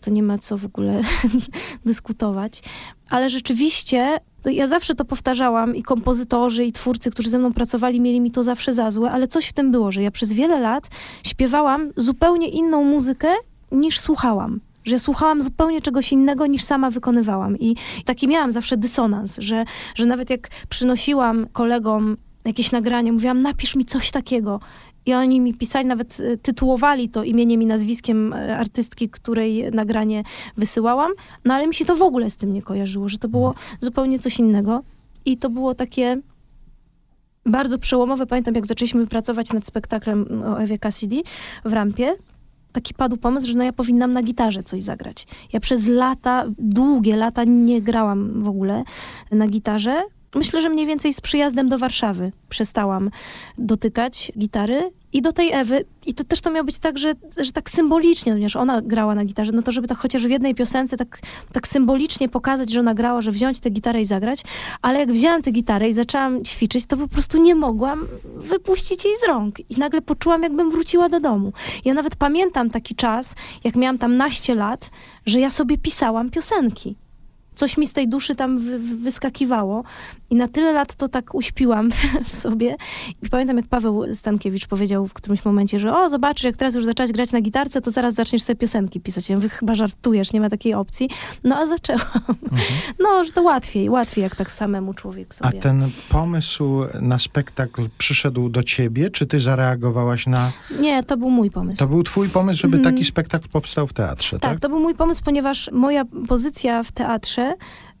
To 0.00 0.10
nie 0.10 0.22
ma 0.22 0.38
co 0.38 0.58
w 0.58 0.64
ogóle 0.64 1.00
dyskutować. 1.86 2.62
Ale 3.08 3.28
rzeczywiście, 3.28 4.18
to 4.42 4.50
ja 4.50 4.66
zawsze 4.66 4.94
to 4.94 5.04
powtarzałam 5.04 5.76
i 5.76 5.82
kompozytorzy, 5.82 6.64
i 6.64 6.72
twórcy, 6.72 7.10
którzy 7.10 7.30
ze 7.30 7.38
mną 7.38 7.52
pracowali, 7.52 8.00
mieli 8.00 8.20
mi 8.20 8.30
to 8.30 8.42
zawsze 8.42 8.74
za 8.74 8.90
złe, 8.90 9.10
ale 9.10 9.28
coś 9.28 9.46
w 9.46 9.52
tym 9.52 9.70
było, 9.70 9.92
że 9.92 10.02
ja 10.02 10.10
przez 10.10 10.32
wiele 10.32 10.60
lat 10.60 10.88
śpiewałam 11.24 11.92
zupełnie 11.96 12.48
inną 12.48 12.84
muzykę 12.84 13.28
niż 13.72 14.00
słuchałam. 14.00 14.60
Że 14.84 14.98
słuchałam 14.98 15.42
zupełnie 15.42 15.80
czegoś 15.80 16.12
innego 16.12 16.46
niż 16.46 16.62
sama 16.62 16.90
wykonywałam. 16.90 17.58
I 17.58 17.76
taki 18.04 18.28
miałam 18.28 18.50
zawsze 18.50 18.76
dysonans, 18.76 19.38
że, 19.38 19.64
że 19.94 20.06
nawet 20.06 20.30
jak 20.30 20.48
przynosiłam 20.68 21.46
kolegom 21.52 22.16
jakieś 22.44 22.72
nagranie, 22.72 23.12
mówiłam, 23.12 23.42
napisz 23.42 23.76
mi 23.76 23.84
coś 23.84 24.10
takiego. 24.10 24.60
I 25.06 25.14
oni 25.14 25.40
mi 25.40 25.54
pisali, 25.54 25.86
nawet 25.86 26.20
e, 26.20 26.36
tytułowali 26.36 27.08
to 27.08 27.24
imieniem 27.24 27.62
i 27.62 27.66
nazwiskiem 27.66 28.32
e, 28.32 28.58
artystki, 28.58 29.08
której 29.08 29.70
nagranie 29.72 30.22
wysyłałam, 30.56 31.12
no 31.44 31.54
ale 31.54 31.66
mi 31.66 31.74
się 31.74 31.84
to 31.84 31.94
w 31.94 32.02
ogóle 32.02 32.30
z 32.30 32.36
tym 32.36 32.52
nie 32.52 32.62
kojarzyło, 32.62 33.08
że 33.08 33.18
to 33.18 33.28
było 33.28 33.54
zupełnie 33.80 34.18
coś 34.18 34.38
innego. 34.38 34.82
I 35.24 35.36
to 35.36 35.50
było 35.50 35.74
takie 35.74 36.20
bardzo 37.46 37.78
przełomowe. 37.78 38.26
Pamiętam, 38.26 38.54
jak 38.54 38.66
zaczęliśmy 38.66 39.06
pracować 39.06 39.52
nad 39.52 39.66
spektaklem 39.66 40.42
o 40.46 40.60
Ewie 40.60 40.78
Cassidy 40.78 41.22
w 41.64 41.72
Rampie, 41.72 42.14
taki 42.72 42.94
padł 42.94 43.16
pomysł, 43.16 43.48
że 43.48 43.58
no 43.58 43.64
ja 43.64 43.72
powinnam 43.72 44.12
na 44.12 44.22
gitarze 44.22 44.62
coś 44.62 44.82
zagrać. 44.82 45.26
Ja 45.52 45.60
przez 45.60 45.88
lata, 45.88 46.44
długie 46.58 47.16
lata 47.16 47.44
nie 47.44 47.82
grałam 47.82 48.42
w 48.42 48.48
ogóle 48.48 48.82
na 49.30 49.46
gitarze. 49.46 50.02
Myślę, 50.34 50.60
że 50.60 50.68
mniej 50.68 50.86
więcej 50.86 51.12
z 51.12 51.20
przyjazdem 51.20 51.68
do 51.68 51.78
Warszawy 51.78 52.32
przestałam 52.48 53.10
dotykać 53.58 54.32
gitary 54.38 54.92
i 55.12 55.22
do 55.22 55.32
tej 55.32 55.52
Ewy. 55.52 55.84
I 56.06 56.14
to 56.14 56.24
też 56.24 56.40
to 56.40 56.50
miało 56.50 56.64
być 56.64 56.78
tak, 56.78 56.98
że, 56.98 57.14
że 57.38 57.52
tak 57.52 57.70
symbolicznie, 57.70 58.32
ponieważ 58.32 58.56
ona 58.56 58.82
grała 58.82 59.14
na 59.14 59.24
gitarze, 59.24 59.52
no 59.52 59.62
to 59.62 59.72
żeby 59.72 59.88
tak 59.88 59.98
chociaż 59.98 60.26
w 60.26 60.30
jednej 60.30 60.54
piosence 60.54 60.96
tak, 60.96 61.18
tak 61.52 61.68
symbolicznie 61.68 62.28
pokazać, 62.28 62.70
że 62.70 62.80
ona 62.80 62.94
grała, 62.94 63.20
że 63.20 63.32
wziąć 63.32 63.60
tę 63.60 63.70
gitarę 63.70 64.00
i 64.00 64.04
zagrać. 64.04 64.42
Ale 64.82 64.98
jak 64.98 65.12
wzięłam 65.12 65.42
tę 65.42 65.50
gitarę 65.50 65.88
i 65.88 65.92
zaczęłam 65.92 66.44
ćwiczyć, 66.44 66.86
to 66.86 66.96
po 66.96 67.08
prostu 67.08 67.42
nie 67.42 67.54
mogłam 67.54 68.06
wypuścić 68.36 69.04
jej 69.04 69.16
z 69.16 69.26
rąk. 69.26 69.70
I 69.70 69.78
nagle 69.78 70.02
poczułam, 70.02 70.42
jakbym 70.42 70.70
wróciła 70.70 71.08
do 71.08 71.20
domu. 71.20 71.52
Ja 71.84 71.94
nawet 71.94 72.16
pamiętam 72.16 72.70
taki 72.70 72.94
czas, 72.94 73.34
jak 73.64 73.76
miałam 73.76 73.98
tam 73.98 74.16
naście 74.16 74.54
lat, 74.54 74.90
że 75.26 75.40
ja 75.40 75.50
sobie 75.50 75.78
pisałam 75.78 76.30
piosenki 76.30 76.96
coś 77.54 77.76
mi 77.76 77.86
z 77.86 77.92
tej 77.92 78.08
duszy 78.08 78.34
tam 78.34 78.58
wy, 78.58 78.78
wyskakiwało 78.78 79.84
i 80.30 80.36
na 80.36 80.48
tyle 80.48 80.72
lat 80.72 80.94
to 80.94 81.08
tak 81.08 81.34
uśpiłam 81.34 81.90
w 82.30 82.36
sobie. 82.36 82.76
I 83.22 83.28
pamiętam, 83.28 83.56
jak 83.56 83.66
Paweł 83.66 84.14
Stankiewicz 84.14 84.66
powiedział 84.66 85.06
w 85.06 85.12
którymś 85.12 85.44
momencie, 85.44 85.78
że 85.78 85.96
o, 85.96 86.08
zobaczysz, 86.08 86.44
jak 86.44 86.56
teraz 86.56 86.74
już 86.74 86.84
zaczęłaś 86.84 87.12
grać 87.12 87.32
na 87.32 87.40
gitarce, 87.40 87.80
to 87.80 87.90
zaraz 87.90 88.14
zaczniesz 88.14 88.42
sobie 88.42 88.56
piosenki 88.56 89.00
pisać. 89.00 89.30
Ja 89.30 89.36
mówię, 89.36 89.48
chyba 89.48 89.74
żartujesz, 89.74 90.32
nie 90.32 90.40
ma 90.40 90.50
takiej 90.50 90.74
opcji. 90.74 91.10
No, 91.44 91.56
a 91.56 91.66
zaczęłam. 91.66 92.02
Mhm. 92.28 92.62
No, 92.98 93.24
że 93.24 93.32
to 93.32 93.42
łatwiej, 93.42 93.90
łatwiej 93.90 94.22
jak 94.22 94.36
tak 94.36 94.52
samemu 94.52 94.94
człowiek 94.94 95.34
sobie. 95.34 95.58
A 95.58 95.62
ten 95.62 95.90
pomysł 96.08 96.84
na 97.00 97.18
spektakl 97.18 97.88
przyszedł 97.98 98.48
do 98.48 98.62
ciebie, 98.62 99.10
czy 99.10 99.26
ty 99.26 99.40
zareagowałaś 99.40 100.26
na... 100.26 100.52
Nie, 100.80 101.02
to 101.02 101.16
był 101.16 101.30
mój 101.30 101.50
pomysł. 101.50 101.78
To 101.78 101.86
był 101.86 102.02
twój 102.02 102.28
pomysł, 102.28 102.60
żeby 102.60 102.76
mhm. 102.76 102.94
taki 102.94 103.04
spektakl 103.04 103.48
powstał 103.48 103.86
w 103.86 103.92
teatrze, 103.92 104.38
tak? 104.38 104.50
Tak, 104.50 104.60
to 104.60 104.68
był 104.68 104.80
mój 104.80 104.94
pomysł, 104.94 105.22
ponieważ 105.24 105.70
moja 105.72 106.04
pozycja 106.28 106.82
w 106.82 106.92
teatrze 106.92 107.41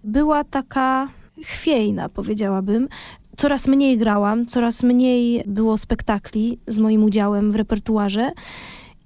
była 0.04 0.44
taka 0.44 1.08
chwiejna, 1.42 2.08
powiedziałabym. 2.08 2.88
Coraz 3.36 3.68
mniej 3.68 3.98
grałam, 3.98 4.46
coraz 4.46 4.82
mniej 4.82 5.44
było 5.46 5.78
spektakli 5.78 6.58
z 6.66 6.78
moim 6.78 7.04
udziałem 7.04 7.52
w 7.52 7.56
repertuarze. 7.56 8.30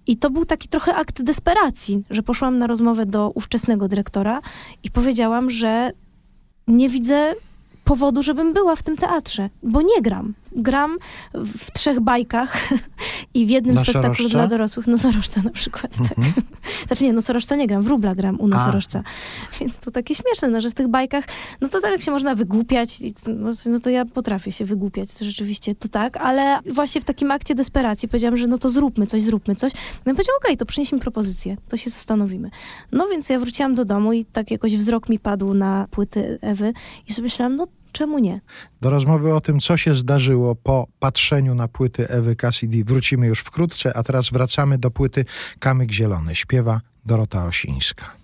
I 0.07 0.17
to 0.17 0.31
był 0.31 0.45
taki 0.45 0.69
trochę 0.69 0.95
akt 0.95 1.23
desperacji, 1.23 2.03
że 2.11 2.23
poszłam 2.23 2.59
na 2.59 2.67
rozmowę 2.67 3.07
do 3.07 3.31
ówczesnego 3.35 3.89
dyrektora 3.89 4.41
i 4.83 4.91
powiedziałam, 4.91 5.51
że 5.51 5.93
nie 6.69 6.89
widzę 6.89 7.35
powodu, 7.85 8.23
żebym 8.23 8.53
była 8.53 8.77
w 8.77 8.83
tym 8.83 8.97
teatrze, 8.97 9.51
bo 9.63 9.83
nie 9.83 10.03
gram. 10.03 10.35
Gram 10.53 10.99
w 11.35 11.71
trzech 11.71 12.01
bajkach 12.01 12.69
i 13.35 13.47
w 13.47 13.51
jednym 13.51 13.79
spektaklu 13.79 14.17
spektaklu 14.17 14.29
dla 14.29 14.47
dorosłych. 14.47 14.87
Nosorożca 14.87 15.43
na 15.43 15.51
przykład, 15.51 15.93
tak. 15.93 16.19
mhm. 16.19 16.33
tak. 16.35 16.45
Znaczy 16.87 17.05
nie, 17.05 17.13
nosorożca 17.13 17.57
nie 17.57 17.67
gram, 17.67 17.83
wróbla 17.83 18.15
gram 18.15 18.41
u 18.41 18.49
nosorożca. 18.49 19.03
A. 19.53 19.59
Więc 19.61 19.79
to 19.79 19.91
takie 19.91 20.15
śmieszne, 20.15 20.49
no, 20.49 20.61
że 20.61 20.71
w 20.71 20.75
tych 20.75 20.89
bajkach, 20.89 21.25
no 21.61 21.69
to 21.69 21.81
tak 21.81 21.91
jak 21.91 22.03
się 22.03 22.11
można 22.11 22.35
wygłupiać, 22.35 22.99
no, 23.27 23.51
no 23.67 23.81
to 23.81 23.91
ja 23.91 24.05
potrafię 24.05 24.53
się 24.53 24.65
wygłupiać, 24.65 25.15
to 25.15 25.25
rzeczywiście 25.25 25.75
to 25.75 25.89
tak, 25.89 26.17
ale 26.17 26.61
właśnie 26.73 27.01
w 27.01 27.05
takim 27.05 27.31
akcie 27.31 27.55
desperacji 27.55 28.09
powiedziałam, 28.09 28.37
że 28.37 28.47
no 28.47 28.59
to 28.59 28.69
zróbmy 28.69 29.07
coś, 29.07 29.23
zróbmy 29.23 29.55
coś. 29.55 29.73
No 30.07 30.13
i 30.13 30.15
powiedział, 30.15 30.37
okej, 30.37 30.51
okay, 30.51 30.57
to 30.57 30.67
przynieś 30.67 30.93
mi 30.93 31.01
propozycję, 31.01 31.57
to 31.69 31.77
się 31.77 31.91
zastanowimy. 31.91 32.51
No 32.93 33.09
więc 33.09 33.29
ja 33.29 33.39
wróciłam 33.39 33.75
do 33.75 33.85
domu 33.85 34.13
i 34.13 34.25
tak 34.25 34.51
jakoś 34.51 34.77
wzrok 34.77 35.09
mi 35.09 35.19
padł 35.19 35.55
na 35.55 35.87
płyty 35.91 36.39
Ewy 36.43 36.73
i 37.09 37.13
sobie 37.13 37.27
myślałam, 37.27 37.57
no 37.57 37.67
czemu 37.97 38.19
nie? 38.19 38.41
Do 38.81 38.91
rozmowy 38.91 39.35
o 39.35 39.41
tym, 39.41 39.61
co 39.61 39.77
się 39.77 39.95
zdarzyło 39.95 40.55
po 40.55 40.87
patrzeniu 40.99 41.55
na 41.55 41.69
płyty 41.69 42.09
Ewy 42.09 42.37
Cassidy 42.37 42.85
wrócimy 42.85 43.27
już 43.27 43.41
wkrótce, 43.41 43.97
a 43.97 44.03
teraz 44.03 44.31
wracamy 44.31 44.79
do 44.79 44.91
płyty 44.91 45.25
Kamyk 45.59 45.93
Zielony. 45.93 46.35
Śpiewa 46.35 46.81
Dorota 47.07 47.47
Osińska. 47.47 48.17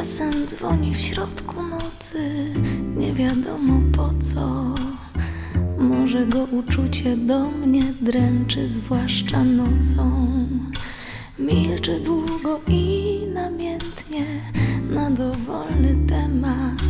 Czasem 0.00 0.46
dzwoni 0.46 0.94
w 0.94 1.00
środku 1.00 1.62
nocy, 1.62 2.52
nie 2.96 3.12
wiadomo 3.12 3.80
po 3.96 4.10
co. 4.18 4.74
Może 5.78 6.26
go 6.26 6.44
uczucie 6.44 7.16
do 7.16 7.48
mnie 7.50 7.82
dręczy, 8.00 8.68
zwłaszcza 8.68 9.44
nocą. 9.44 10.26
Milczy 11.38 12.00
długo 12.00 12.60
i 12.68 13.18
namiętnie 13.34 14.24
na 14.90 15.10
dowolny 15.10 15.96
temat. 16.08 16.82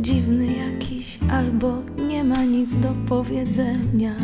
Dziwny 0.00 0.46
jakiś, 0.46 1.18
albo 1.30 1.82
nie 2.08 2.24
ma 2.24 2.42
nic 2.42 2.74
do 2.74 2.94
powiedzenia. 3.08 4.14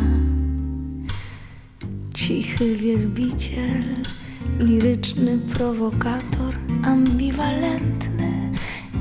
Cichy 2.13 2.75
wielbiciel, 2.75 3.83
liryczny 4.59 5.37
prowokator, 5.37 6.55
ambiwalentny 6.83 8.20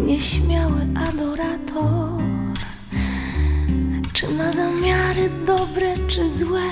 nieśmiały 0.06 0.88
adorator. 1.08 2.22
Czy 4.12 4.28
ma 4.28 4.52
zamiary 4.52 5.30
dobre 5.46 5.94
czy 6.08 6.30
złe 6.30 6.62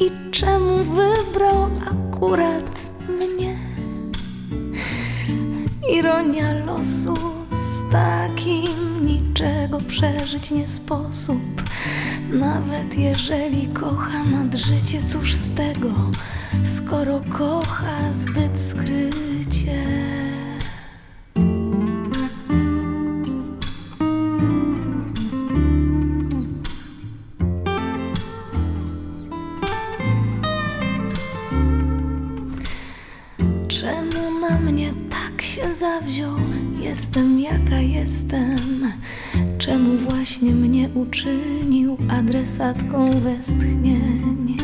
i 0.00 0.10
czemu 0.30 0.76
wybrał 0.84 1.70
akurat 1.86 2.80
mnie? 3.08 3.58
Ironia 5.98 6.52
losu 6.52 7.14
z 7.50 7.92
takim 7.92 9.06
niczego 9.06 9.78
przeżyć 9.88 10.50
nie 10.50 10.66
sposób. 10.66 11.62
Nawet 12.32 12.98
jeżeli 12.98 13.66
kocha 13.66 14.24
nad 14.24 14.54
życie, 14.54 15.02
cóż 15.02 15.34
z 15.34 15.54
tego, 15.54 15.90
skoro 16.64 17.20
kocha 17.38 18.12
zbyt 18.12 18.60
skrycie. 18.60 19.33
Uczynił 40.94 41.96
adresatką 42.08 43.20
westchnień? 43.20 44.56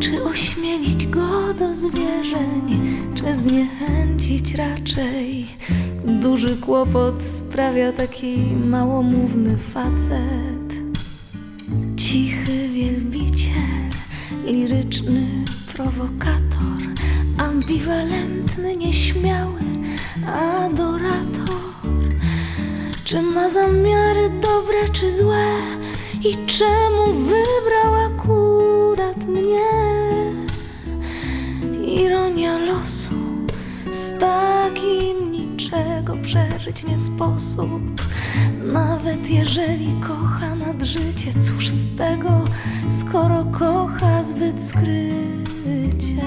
Czy 0.00 0.24
ośmielić 0.24 1.06
go 1.06 1.54
do 1.54 1.74
zwierzeń, 1.74 2.80
czy 3.14 3.34
zniechęcić 3.34 4.54
raczej? 4.54 5.46
Duży 6.04 6.56
kłopot 6.56 7.22
sprawia 7.22 7.92
taki 7.92 8.36
małomówny 8.66 9.58
facet. 9.58 10.74
Cichy 11.96 12.68
wielbiciel, 12.68 13.90
liryczny 14.46 15.26
prowokator, 15.74 16.80
ambiwalentny, 17.38 18.76
nieśmiały 18.76 19.60
adorator 20.26 21.39
Czy 23.10 23.22
ma 23.22 23.48
zamiary 23.48 24.30
dobre 24.30 24.88
czy 24.92 25.10
złe? 25.10 25.46
I 26.24 26.46
czemu 26.46 27.12
wybrał 27.12 27.94
akurat 28.06 29.26
mnie? 29.26 29.70
Ironia 32.02 32.58
losu 32.58 33.14
Z 33.92 34.18
takim 34.18 35.32
niczego 35.32 36.16
przeżyć 36.22 36.84
nie 36.84 36.98
sposób. 36.98 37.82
Nawet 38.72 39.30
jeżeli 39.30 40.00
kocha 40.00 40.54
nad 40.54 40.82
życie 40.82 41.32
Cóż 41.32 41.68
z 41.68 41.96
tego, 41.96 42.40
skoro 43.00 43.44
kocha 43.44 44.24
zbyt 44.24 44.62
skrycie 44.62 46.22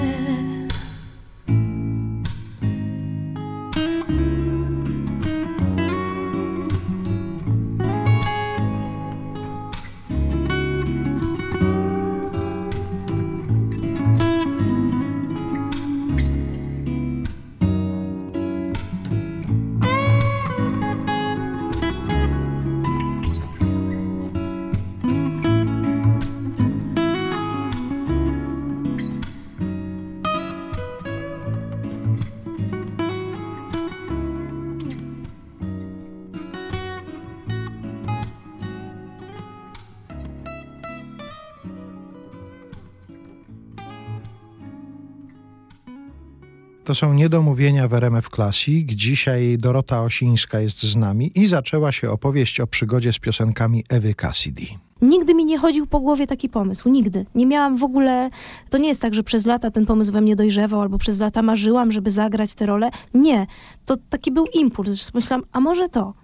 Są 46.94 47.14
niedomówienia 47.14 47.88
w 47.88 47.94
RMF 47.94 48.28
Classic. 48.28 48.92
Dzisiaj 48.92 49.58
Dorota 49.58 50.02
Osińska 50.02 50.60
jest 50.60 50.82
z 50.82 50.96
nami 50.96 51.32
i 51.34 51.46
zaczęła 51.46 51.92
się 51.92 52.10
opowieść 52.10 52.60
o 52.60 52.66
przygodzie 52.66 53.12
z 53.12 53.18
piosenkami 53.18 53.84
Ewy 53.88 54.14
Cassidy. 54.14 54.62
Nigdy 55.02 55.34
mi 55.34 55.44
nie 55.44 55.58
chodził 55.58 55.86
po 55.86 56.00
głowie 56.00 56.26
taki 56.26 56.48
pomysł, 56.48 56.88
nigdy. 56.88 57.26
Nie 57.34 57.46
miałam 57.46 57.76
w 57.76 57.84
ogóle, 57.84 58.30
to 58.70 58.78
nie 58.78 58.88
jest 58.88 59.02
tak, 59.02 59.14
że 59.14 59.22
przez 59.22 59.46
lata 59.46 59.70
ten 59.70 59.86
pomysł 59.86 60.12
we 60.12 60.20
mnie 60.20 60.36
dojrzewał, 60.36 60.80
albo 60.80 60.98
przez 60.98 61.20
lata 61.20 61.42
marzyłam, 61.42 61.92
żeby 61.92 62.10
zagrać 62.10 62.54
tę 62.54 62.66
rolę. 62.66 62.90
Nie, 63.14 63.46
to 63.84 63.96
taki 64.10 64.32
był 64.32 64.46
impuls, 64.46 65.14
myślałam, 65.14 65.44
a 65.52 65.60
może 65.60 65.88
to. 65.88 66.14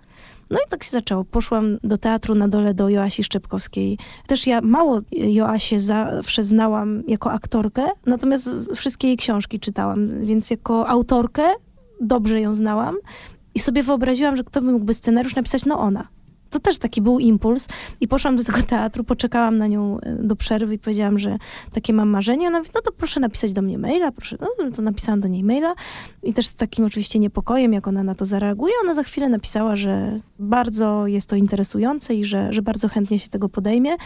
No 0.50 0.58
i 0.58 0.70
tak 0.70 0.84
się 0.84 0.90
zaczęło. 0.90 1.24
Poszłam 1.24 1.78
do 1.84 1.98
teatru 1.98 2.34
na 2.34 2.48
dole 2.48 2.74
do 2.74 2.88
Joasi 2.88 3.24
Szczepkowskiej. 3.24 3.98
Też 4.26 4.46
ja 4.46 4.60
mało 4.60 4.98
Joasię 5.12 5.78
zawsze 5.78 6.42
znałam 6.42 7.02
jako 7.08 7.32
aktorkę, 7.32 7.86
natomiast 8.06 8.76
wszystkie 8.76 9.08
jej 9.08 9.16
książki 9.16 9.60
czytałam, 9.60 10.26
więc 10.26 10.50
jako 10.50 10.88
autorkę 10.88 11.42
dobrze 12.00 12.40
ją 12.40 12.52
znałam. 12.52 12.96
I 13.54 13.58
sobie 13.58 13.82
wyobraziłam, 13.82 14.36
że 14.36 14.44
kto 14.44 14.62
by 14.62 14.72
mógłby 14.72 14.94
scenariusz 14.94 15.36
napisać? 15.36 15.66
No 15.66 15.80
ona 15.80 16.08
to 16.50 16.58
też 16.58 16.78
taki 16.78 17.02
był 17.02 17.18
impuls. 17.18 17.68
I 18.00 18.08
poszłam 18.08 18.36
do 18.36 18.44
tego 18.44 18.62
teatru, 18.62 19.04
poczekałam 19.04 19.58
na 19.58 19.66
nią 19.66 20.00
e, 20.00 20.14
do 20.14 20.36
przerwy 20.36 20.74
i 20.74 20.78
powiedziałam, 20.78 21.18
że 21.18 21.38
takie 21.72 21.92
mam 21.92 22.08
marzenie. 22.08 22.46
Ona 22.46 22.58
mówi, 22.58 22.70
no 22.74 22.80
to 22.80 22.92
proszę 22.92 23.20
napisać 23.20 23.52
do 23.52 23.62
mnie 23.62 23.78
maila. 23.78 24.12
Proszę. 24.12 24.36
No 24.40 24.70
to 24.70 24.82
napisałam 24.82 25.20
do 25.20 25.28
niej 25.28 25.44
maila 25.44 25.74
i 26.22 26.32
też 26.32 26.46
z 26.46 26.54
takim 26.54 26.84
oczywiście 26.84 27.18
niepokojem, 27.18 27.72
jak 27.72 27.88
ona 27.88 28.02
na 28.02 28.14
to 28.14 28.24
zareaguje. 28.24 28.74
Ona 28.82 28.94
za 28.94 29.02
chwilę 29.02 29.28
napisała, 29.28 29.76
że 29.76 30.20
bardzo 30.38 31.06
jest 31.06 31.28
to 31.28 31.36
interesujące 31.36 32.14
i 32.14 32.24
że, 32.24 32.52
że 32.52 32.62
bardzo 32.62 32.88
chętnie 32.88 33.18
się 33.18 33.28
tego 33.28 33.48
podejmie. 33.48 33.96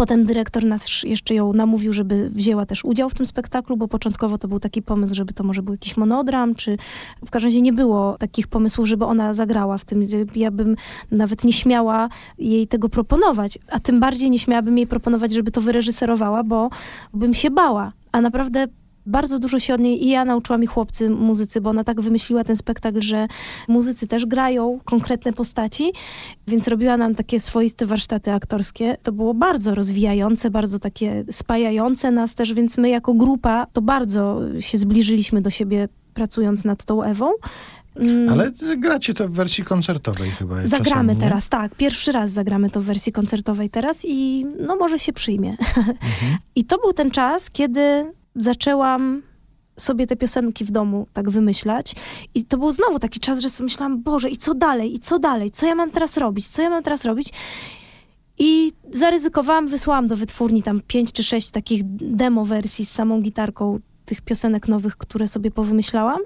Potem 0.00 0.24
dyrektor 0.24 0.64
nas 0.64 1.02
jeszcze 1.02 1.34
ją 1.34 1.52
namówił, 1.52 1.92
żeby 1.92 2.30
wzięła 2.30 2.66
też 2.66 2.84
udział 2.84 3.10
w 3.10 3.14
tym 3.14 3.26
spektaklu, 3.26 3.76
bo 3.76 3.88
początkowo 3.88 4.38
to 4.38 4.48
był 4.48 4.60
taki 4.60 4.82
pomysł, 4.82 5.14
żeby 5.14 5.32
to 5.32 5.44
może 5.44 5.62
był 5.62 5.74
jakiś 5.74 5.96
monodram, 5.96 6.54
czy 6.54 6.76
w 7.26 7.30
każdym 7.30 7.48
razie 7.48 7.60
nie 7.62 7.72
było 7.72 8.16
takich 8.18 8.48
pomysłów, 8.48 8.86
żeby 8.86 9.04
ona 9.04 9.34
zagrała 9.34 9.78
w 9.78 9.84
tym. 9.84 10.02
Ja 10.34 10.50
bym 10.50 10.76
nawet 11.10 11.44
nie 11.44 11.52
śmiała 11.52 12.08
jej 12.38 12.66
tego 12.66 12.88
proponować, 12.88 13.58
a 13.70 13.80
tym 13.80 14.00
bardziej 14.00 14.30
nie 14.30 14.38
śmiałabym 14.38 14.78
jej 14.78 14.86
proponować, 14.86 15.32
żeby 15.32 15.50
to 15.50 15.60
wyreżyserowała, 15.60 16.44
bo 16.44 16.70
bym 17.14 17.34
się 17.34 17.50
bała. 17.50 17.92
A 18.12 18.20
naprawdę 18.20 18.66
bardzo 19.10 19.38
dużo 19.38 19.58
się 19.58 19.74
od 19.74 19.80
niej 19.80 20.04
i 20.04 20.08
ja 20.08 20.24
nauczyłam 20.24 20.62
i 20.62 20.66
chłopcy 20.66 21.10
muzycy, 21.10 21.60
bo 21.60 21.70
ona 21.70 21.84
tak 21.84 22.00
wymyśliła 22.00 22.44
ten 22.44 22.56
spektakl, 22.56 23.00
że 23.00 23.26
muzycy 23.68 24.06
też 24.06 24.26
grają 24.26 24.80
konkretne 24.84 25.32
postaci, 25.32 25.92
więc 26.46 26.68
robiła 26.68 26.96
nam 26.96 27.14
takie 27.14 27.40
swoiste 27.40 27.86
warsztaty 27.86 28.32
aktorskie. 28.32 28.96
To 29.02 29.12
było 29.12 29.34
bardzo 29.34 29.74
rozwijające, 29.74 30.50
bardzo 30.50 30.78
takie 30.78 31.24
spajające 31.30 32.10
nas 32.10 32.34
też, 32.34 32.54
więc 32.54 32.78
my 32.78 32.88
jako 32.88 33.14
grupa 33.14 33.66
to 33.72 33.82
bardzo 33.82 34.40
się 34.60 34.78
zbliżyliśmy 34.78 35.40
do 35.40 35.50
siebie 35.50 35.88
pracując 36.14 36.64
nad 36.64 36.84
tą 36.84 37.02
Ewą. 37.02 37.30
Mm. 37.96 38.28
Ale 38.28 38.50
gracie 38.76 39.14
to 39.14 39.28
w 39.28 39.32
wersji 39.32 39.64
koncertowej 39.64 40.30
chyba. 40.30 40.66
Zagramy 40.66 41.12
czasami, 41.12 41.16
teraz, 41.16 41.48
tak. 41.48 41.74
Pierwszy 41.74 42.12
raz 42.12 42.30
zagramy 42.30 42.70
to 42.70 42.80
w 42.80 42.84
wersji 42.84 43.12
koncertowej 43.12 43.70
teraz 43.70 44.04
i 44.08 44.46
no 44.66 44.76
może 44.76 44.98
się 44.98 45.12
przyjmie. 45.12 45.50
Mhm. 45.50 45.96
I 46.56 46.64
to 46.64 46.78
był 46.78 46.92
ten 46.92 47.10
czas, 47.10 47.50
kiedy 47.50 48.12
zaczęłam 48.36 49.22
sobie 49.80 50.06
te 50.06 50.16
piosenki 50.16 50.64
w 50.64 50.70
domu 50.70 51.06
tak 51.12 51.30
wymyślać. 51.30 51.94
I 52.34 52.44
to 52.44 52.58
był 52.58 52.72
znowu 52.72 52.98
taki 52.98 53.20
czas, 53.20 53.40
że 53.40 53.50
sobie 53.50 53.64
myślałam, 53.64 54.02
Boże, 54.02 54.30
i 54.30 54.36
co 54.36 54.54
dalej, 54.54 54.94
i 54.94 54.98
co 54.98 55.18
dalej, 55.18 55.50
co 55.50 55.66
ja 55.66 55.74
mam 55.74 55.90
teraz 55.90 56.16
robić, 56.16 56.48
co 56.48 56.62
ja 56.62 56.70
mam 56.70 56.82
teraz 56.82 57.04
robić. 57.04 57.32
I 58.38 58.72
zaryzykowałam, 58.92 59.68
wysłałam 59.68 60.08
do 60.08 60.16
wytwórni 60.16 60.62
tam 60.62 60.80
pięć 60.86 61.12
czy 61.12 61.22
sześć 61.22 61.50
takich 61.50 61.82
demo 61.86 62.44
wersji 62.44 62.86
z 62.86 62.90
samą 62.90 63.20
gitarką 63.22 63.78
tych 64.04 64.20
piosenek 64.20 64.68
nowych, 64.68 64.96
które 64.96 65.28
sobie 65.28 65.50
powymyślałam. 65.50 66.20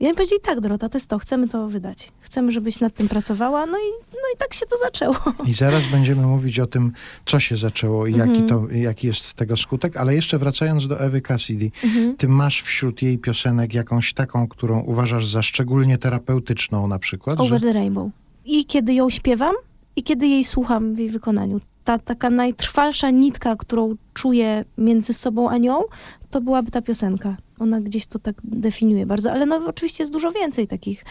I 0.00 0.06
oni 0.06 0.14
powiedzieli, 0.14 0.40
tak 0.40 0.60
Dorota, 0.60 0.88
to 0.88 0.98
jest 0.98 1.08
to, 1.08 1.18
chcemy 1.18 1.48
to 1.48 1.68
wydać. 1.68 2.12
Chcemy, 2.20 2.52
żebyś 2.52 2.80
nad 2.80 2.94
tym 2.94 3.08
pracowała. 3.08 3.66
No 3.66 3.78
i, 3.78 3.90
no 4.12 4.28
i 4.34 4.38
tak 4.38 4.54
się 4.54 4.66
to 4.66 4.76
zaczęło. 4.76 5.16
I 5.46 5.52
zaraz 5.52 5.86
będziemy 5.86 6.26
mówić 6.26 6.60
o 6.60 6.66
tym, 6.66 6.92
co 7.26 7.40
się 7.40 7.56
zaczęło 7.56 8.06
i 8.06 8.12
jaki, 8.12 8.30
mhm. 8.30 8.48
to, 8.48 8.74
jaki 8.74 9.06
jest 9.06 9.34
tego 9.34 9.56
skutek, 9.56 9.96
ale 9.96 10.14
jeszcze 10.14 10.38
wracając 10.38 10.88
do 10.88 11.00
Ewy 11.00 11.20
Cassidy, 11.20 11.70
mhm. 11.84 12.16
ty 12.16 12.28
masz 12.28 12.62
wśród 12.62 13.02
jej 13.02 13.18
piosenek 13.18 13.74
jakąś 13.74 14.14
taką, 14.14 14.48
którą 14.48 14.80
uważasz 14.80 15.26
za 15.26 15.42
szczególnie 15.42 15.98
terapeutyczną 15.98 16.88
na 16.88 16.98
przykład? 16.98 17.40
Over 17.40 17.60
że... 17.60 17.66
the 17.66 17.72
Rainbow. 17.72 18.10
I 18.44 18.64
kiedy 18.66 18.94
ją 18.94 19.10
śpiewam, 19.10 19.54
i 19.96 20.02
kiedy 20.02 20.26
jej 20.26 20.44
słucham 20.44 20.94
w 20.94 20.98
jej 20.98 21.08
wykonaniu. 21.08 21.60
Ta 21.84 21.98
taka 21.98 22.30
najtrwalsza 22.30 23.10
nitka, 23.10 23.56
którą 23.56 23.94
czuję 24.14 24.64
między 24.78 25.14
sobą 25.14 25.50
a 25.50 25.58
nią, 25.58 25.82
to 26.30 26.40
byłaby 26.40 26.70
ta 26.70 26.82
piosenka. 26.82 27.36
Ona 27.58 27.80
gdzieś 27.80 28.06
to 28.06 28.18
tak 28.18 28.36
definiuje 28.44 29.06
bardzo, 29.06 29.32
ale 29.32 29.46
no 29.46 29.60
oczywiście 29.66 30.02
jest 30.02 30.12
dużo 30.12 30.32
więcej 30.32 30.68
takich. 30.68 31.04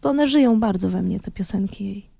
To 0.00 0.10
one 0.10 0.26
żyją 0.26 0.60
bardzo 0.60 0.88
we 0.88 1.02
mnie, 1.02 1.20
te 1.20 1.30
piosenki 1.30 1.84
jej. 1.84 2.12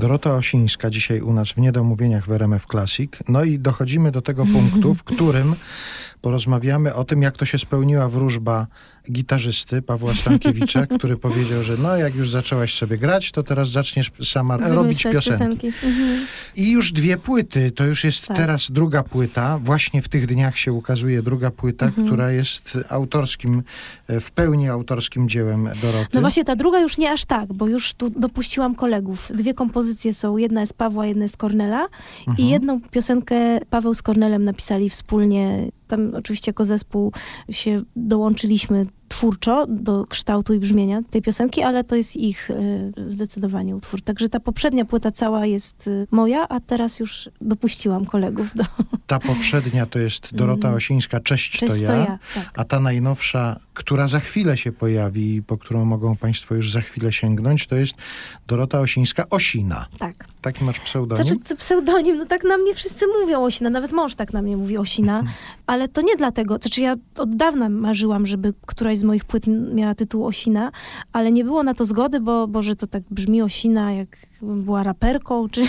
Dorota 0.00 0.34
Osińska 0.34 0.90
dzisiaj 0.90 1.20
u 1.20 1.32
nas 1.32 1.52
w 1.52 1.56
Niedomówieniach 1.56 2.26
w 2.26 2.32
RMF 2.32 2.66
Classic. 2.66 3.12
No 3.28 3.44
i 3.44 3.58
dochodzimy 3.58 4.10
do 4.10 4.22
tego 4.22 4.46
punktu, 4.46 4.94
w 4.94 5.04
którym 5.04 5.54
porozmawiamy 6.22 6.94
o 6.94 7.04
tym, 7.04 7.22
jak 7.22 7.36
to 7.36 7.44
się 7.44 7.58
spełniła 7.58 8.08
wróżba 8.08 8.66
gitarzysty 9.12 9.82
Pawła 9.82 10.14
Stankiewicza, 10.14 10.86
który 10.98 11.16
powiedział, 11.16 11.62
że 11.62 11.76
no 11.76 11.96
jak 11.96 12.14
już 12.14 12.30
zaczęłaś 12.30 12.74
sobie 12.78 12.98
grać, 12.98 13.30
to 13.30 13.42
teraz 13.42 13.70
zaczniesz 13.70 14.10
sama 14.24 14.56
robić 14.56 15.02
Wymyślać 15.02 15.26
piosenki. 15.26 15.66
Mhm. 15.66 16.26
I 16.56 16.70
już 16.70 16.92
dwie 16.92 17.16
płyty, 17.16 17.70
to 17.70 17.84
już 17.84 18.04
jest 18.04 18.26
Tak. 18.26 18.36
teraz 18.36 18.70
druga 18.70 19.02
płyta. 19.02 19.58
Właśnie 19.58 20.02
w 20.02 20.08
tych 20.08 20.26
dniach 20.26 20.58
się 20.58 20.72
ukazuje 20.72 21.22
druga 21.22 21.50
płyta, 21.50 21.86
Mhm. 21.86 22.06
która 22.06 22.30
jest 22.30 22.78
autorskim, 22.88 23.62
e, 24.08 24.20
w 24.20 24.30
pełni 24.30 24.68
autorskim 24.68 25.28
dziełem 25.28 25.68
Doroty. 25.82 26.08
No 26.12 26.20
właśnie 26.20 26.44
ta 26.44 26.56
druga 26.56 26.80
już 26.80 26.98
nie 26.98 27.10
aż 27.12 27.24
tak, 27.24 27.52
bo 27.52 27.66
już 27.68 27.94
tu 27.94 28.10
dopuściłam 28.10 28.74
kolegów. 28.74 29.28
Dwie 29.34 29.54
kompozycje 29.54 30.14
są, 30.14 30.36
jedna 30.36 30.60
jest 30.60 30.74
Pawła, 30.74 31.06
jedna 31.06 31.22
jest 31.22 31.36
Kornela 31.36 31.86
Mhm. 32.28 32.38
i 32.48 32.50
jedną 32.50 32.80
piosenkę 32.80 33.60
Paweł 33.70 33.94
z 33.94 34.02
Kornelem 34.02 34.44
napisali 34.44 34.90
wspólnie. 34.90 35.70
Tam 35.90 36.14
oczywiście 36.14 36.48
jako 36.48 36.64
zespół 36.64 37.12
się 37.50 37.82
dołączyliśmy 37.96 38.86
twórczo 39.10 39.66
do 39.68 40.04
kształtu 40.04 40.54
i 40.54 40.58
brzmienia 40.58 41.02
tej 41.10 41.22
piosenki, 41.22 41.62
ale 41.62 41.84
to 41.84 41.96
jest 41.96 42.16
ich 42.16 42.50
y, 42.50 42.92
zdecydowanie 43.08 43.76
utwór. 43.76 44.02
Także 44.02 44.28
ta 44.28 44.40
poprzednia 44.40 44.84
płyta 44.84 45.10
cała 45.10 45.46
jest 45.46 45.86
y, 45.86 46.06
moja, 46.10 46.48
a 46.48 46.60
teraz 46.60 47.00
już 47.00 47.30
dopuściłam 47.40 48.06
kolegów 48.06 48.48
do 48.54 48.64
Ta 49.06 49.18
poprzednia 49.18 49.86
to 49.86 49.98
jest 49.98 50.34
Dorota 50.34 50.60
Mhm. 50.60 50.74
Osińska, 50.74 51.20
Cześć, 51.20 51.58
Cześć, 51.58 51.80
to 51.80 51.86
to 51.86 51.92
ja. 51.92 51.98
ja. 51.98 52.18
Tak. 52.34 52.50
A 52.54 52.64
ta 52.64 52.80
najnowsza, 52.80 53.60
która 53.74 54.08
za 54.08 54.20
chwilę 54.20 54.56
się 54.56 54.72
pojawi 54.72 55.34
i 55.34 55.42
po 55.42 55.58
którą 55.58 55.84
mogą 55.84 56.16
Państwo 56.16 56.54
już 56.54 56.72
za 56.72 56.80
chwilę 56.80 57.12
sięgnąć, 57.12 57.66
to 57.66 57.76
jest 57.76 57.94
Dorota 58.46 58.80
Osińska, 58.80 59.28
Osina. 59.30 59.86
tak. 59.98 60.24
Taki 60.42 60.64
masz 60.64 60.80
pseudonim? 60.80 61.26
Znaczy, 61.26 61.56
pseudonim, 61.56 62.18
no 62.18 62.26
tak 62.26 62.44
na 62.44 62.58
mnie 62.58 62.74
wszyscy 62.74 63.04
mówią 63.20 63.44
Osina, 63.44 63.70
nawet 63.70 63.92
mąż 63.92 64.14
tak 64.14 64.32
na 64.32 64.42
mnie 64.42 64.56
mówi 64.56 64.78
Osina, 64.78 65.22
ale 65.66 65.88
to 65.88 66.02
nie 66.02 66.16
dlatego, 66.16 66.58
znaczy 66.60 66.80
ja 66.80 66.96
od 67.16 67.36
dawna 67.36 67.68
marzyłam, 67.68 68.26
żeby 68.26 68.54
któraś 68.66 68.98
z 69.00 69.04
moich 69.04 69.24
płyt 69.24 69.46
miała 69.74 69.94
tytuł 69.94 70.26
Osina, 70.26 70.72
ale 71.12 71.32
nie 71.32 71.44
było 71.44 71.62
na 71.62 71.74
to 71.74 71.84
zgody, 71.84 72.20
bo, 72.20 72.48
bo 72.48 72.62
że 72.62 72.76
to 72.76 72.86
tak 72.86 73.02
brzmi 73.10 73.42
Osina, 73.42 73.92
jak 73.92 74.29
była 74.42 74.82
raperką, 74.82 75.48
czy... 75.48 75.62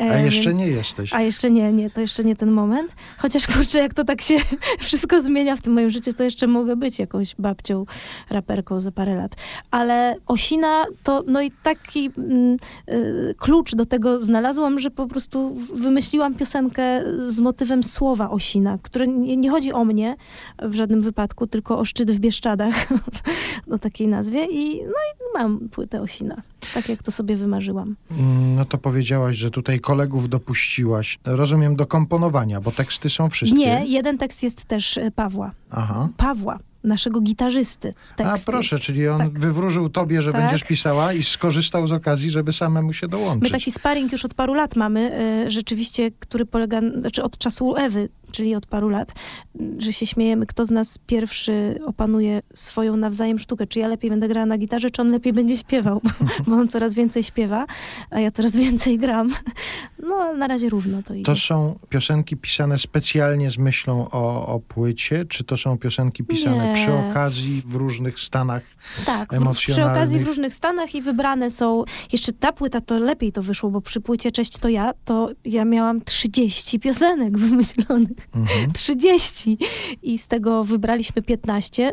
A 0.00 0.04
E, 0.14 0.24
jeszcze 0.24 0.50
więc- 0.50 0.58
nie 0.58 0.68
jesteś. 0.68 1.14
A 1.14 1.22
jeszcze 1.22 1.50
nie, 1.50 1.72
nie, 1.72 1.90
to 1.90 2.00
jeszcze 2.00 2.24
nie 2.24 2.36
ten 2.36 2.50
moment. 2.50 2.92
Chociaż 3.18 3.46
kurczę, 3.46 3.78
jak 3.78 3.94
to 3.94 4.04
tak 4.04 4.20
się 4.20 4.36
wszystko 4.80 5.22
zmienia 5.22 5.56
w 5.56 5.62
tym 5.62 5.72
moim 5.72 5.90
życiu, 5.90 6.12
to 6.12 6.24
jeszcze 6.24 6.46
mogę 6.46 6.76
być 6.76 6.98
jakąś 6.98 7.34
babcią, 7.34 7.84
raperką 8.30 8.80
za 8.80 8.92
parę 8.92 9.14
lat. 9.14 9.36
Ale 9.70 10.16
Osina 10.26 10.86
to, 11.02 11.24
no 11.26 11.42
i 11.42 11.50
taki 11.62 12.10
mm, 12.18 12.56
y, 12.88 13.34
klucz 13.38 13.74
do 13.74 13.86
tego 13.86 14.20
znalazłam, 14.20 14.78
że 14.78 14.90
po 14.90 15.06
prostu 15.06 15.54
wymyśliłam 15.74 16.34
piosenkę 16.34 16.82
z 17.28 17.40
motywem 17.40 17.82
słowa 17.82 18.30
Osina, 18.30 18.78
które 18.82 19.08
nie, 19.08 19.36
nie 19.36 19.50
chodzi 19.50 19.72
o 19.72 19.84
mnie 19.84 20.16
w 20.62 20.74
żadnym 20.74 21.02
wypadku, 21.02 21.46
tylko 21.46 21.78
o 21.78 21.84
szczyt 21.84 22.10
w 22.10 22.18
Bieszczadach, 22.18 22.74
o 23.74 23.78
takiej 23.78 24.08
nazwie. 24.08 24.46
I 24.46 24.82
no 24.84 24.92
i 24.92 25.38
mam 25.38 25.68
płytę 25.68 26.00
Osina, 26.00 26.42
tak 26.74 26.88
jak 26.88 27.02
to 27.02 27.10
sobie 27.10 27.36
wymarzyłam. 27.36 27.96
Mm, 28.18 28.54
No 28.54 28.64
to 28.64 28.78
powiedziałaś, 28.78 29.36
że 29.36 29.50
tutaj 29.50 29.80
kolegów 29.80 30.28
dopuściłaś. 30.28 31.18
Rozumiem 31.24 31.76
do 31.76 31.86
komponowania, 31.86 32.60
bo 32.60 32.70
teksty 32.72 33.10
są 33.10 33.30
wszystkie. 33.30 33.58
Nie, 33.58 33.84
jeden 33.86 34.18
tekst 34.18 34.42
jest 34.42 34.64
też 34.64 34.96
y, 34.96 35.10
Pawła. 35.14 35.50
Aha. 35.70 36.08
Pawła, 36.16 36.58
naszego 36.84 37.20
gitarzysty. 37.20 37.94
A 38.12 38.16
Tekst 38.16 38.46
proszę, 38.46 38.76
jest. 38.76 38.86
czyli 38.86 39.08
on 39.08 39.18
Tak. 39.18 39.38
wywróżył 39.38 39.88
tobie, 39.88 40.22
że 40.22 40.32
Tak. 40.32 40.40
będziesz 40.40 40.64
pisała 40.64 41.12
i 41.12 41.22
skorzystał 41.22 41.86
z 41.86 41.92
okazji, 41.92 42.30
żeby 42.30 42.52
samemu 42.52 42.92
się 42.92 43.06
My 43.06 43.10
dołączyć. 43.10 43.52
taki 43.52 43.72
sparring 43.72 44.12
już 44.12 44.24
od 44.24 44.34
paru 44.34 44.54
lat 44.54 44.76
mamy, 44.76 45.20
y, 45.46 45.50
rzeczywiście, 45.50 46.10
który 46.18 46.46
polega, 46.46 46.80
znaczy 47.00 47.22
od 47.22 47.38
czasu 47.38 47.76
Ewy, 47.76 48.08
czyli 48.32 48.54
od 48.54 48.66
paru 48.66 48.88
lat, 48.88 49.12
że 49.78 49.92
się 49.92 50.06
śmiejemy, 50.06 50.46
kto 50.46 50.64
z 50.64 50.70
nas 50.70 50.98
pierwszy 51.06 51.78
opanuje 51.86 52.42
swoją 52.54 52.96
nawzajem 52.96 53.38
sztukę. 53.38 53.66
Czy 53.66 53.78
ja 53.78 53.88
lepiej 53.88 54.10
będę 54.10 54.28
grała 54.28 54.46
na 54.46 54.58
gitarze, 54.58 54.90
czy 54.90 55.02
on 55.02 55.10
lepiej 55.10 55.32
będzie 55.32 55.56
śpiewał, 55.56 56.00
bo, 56.46 56.56
on 56.56 56.68
coraz 56.68 56.94
więcej 56.94 57.22
śpiewa, 57.22 57.66
a 58.10 58.20
ja 58.20 58.30
coraz 58.30 58.56
więcej 58.56 58.98
gram. 58.98 59.30
No, 60.02 60.34
na 60.34 60.46
razie 60.46 60.68
równo 60.68 61.02
to 61.02 61.14
idzie. 61.14 61.24
To 61.24 61.36
są 61.36 61.78
piosenki 61.88 62.36
pisane 62.36 62.78
specjalnie 62.78 63.50
z 63.50 63.58
myślą 63.58 64.08
o, 64.10 64.46
o 64.46 64.60
płycie, 64.60 65.24
czy 65.24 65.44
to 65.44 65.56
są 65.56 65.78
piosenki 65.78 66.24
pisane 66.24 66.66
Nie. 66.68 66.72
przy 66.74 66.92
okazji 66.92 67.62
w 67.66 67.74
różnych 67.74 68.20
stanach? 68.20 68.62
Tak, 69.06 69.24
w- 69.24 69.28
przy 69.28 69.36
emocjonalnych. 69.36 69.96
okazji 69.96 70.18
w 70.18 70.26
różnych 70.26 70.54
stanach 70.54 70.94
i 70.94 71.02
wybrane 71.02 71.50
są, 71.50 71.84
jeszcze 72.12 72.32
ta 72.32 72.52
płyta 72.52 72.80
to 72.80 72.98
lepiej 72.98 73.32
to 73.32 73.42
wyszło, 73.42 73.70
bo 73.70 73.80
przy 73.80 74.00
płycie 74.00 74.32
Cześć 74.32 74.58
to 74.58 74.68
ja, 74.68 74.92
to 75.04 75.28
ja 75.44 75.64
miałam 75.64 76.00
30 76.04 76.80
piosenek 76.80 77.38
wymyślonych. 77.48 78.21
Mhm. 78.34 78.72
30 78.82 79.58
i 80.02 80.18
z 80.18 80.26
tego 80.26 80.64
wybraliśmy 80.64 81.22
15 81.22 81.92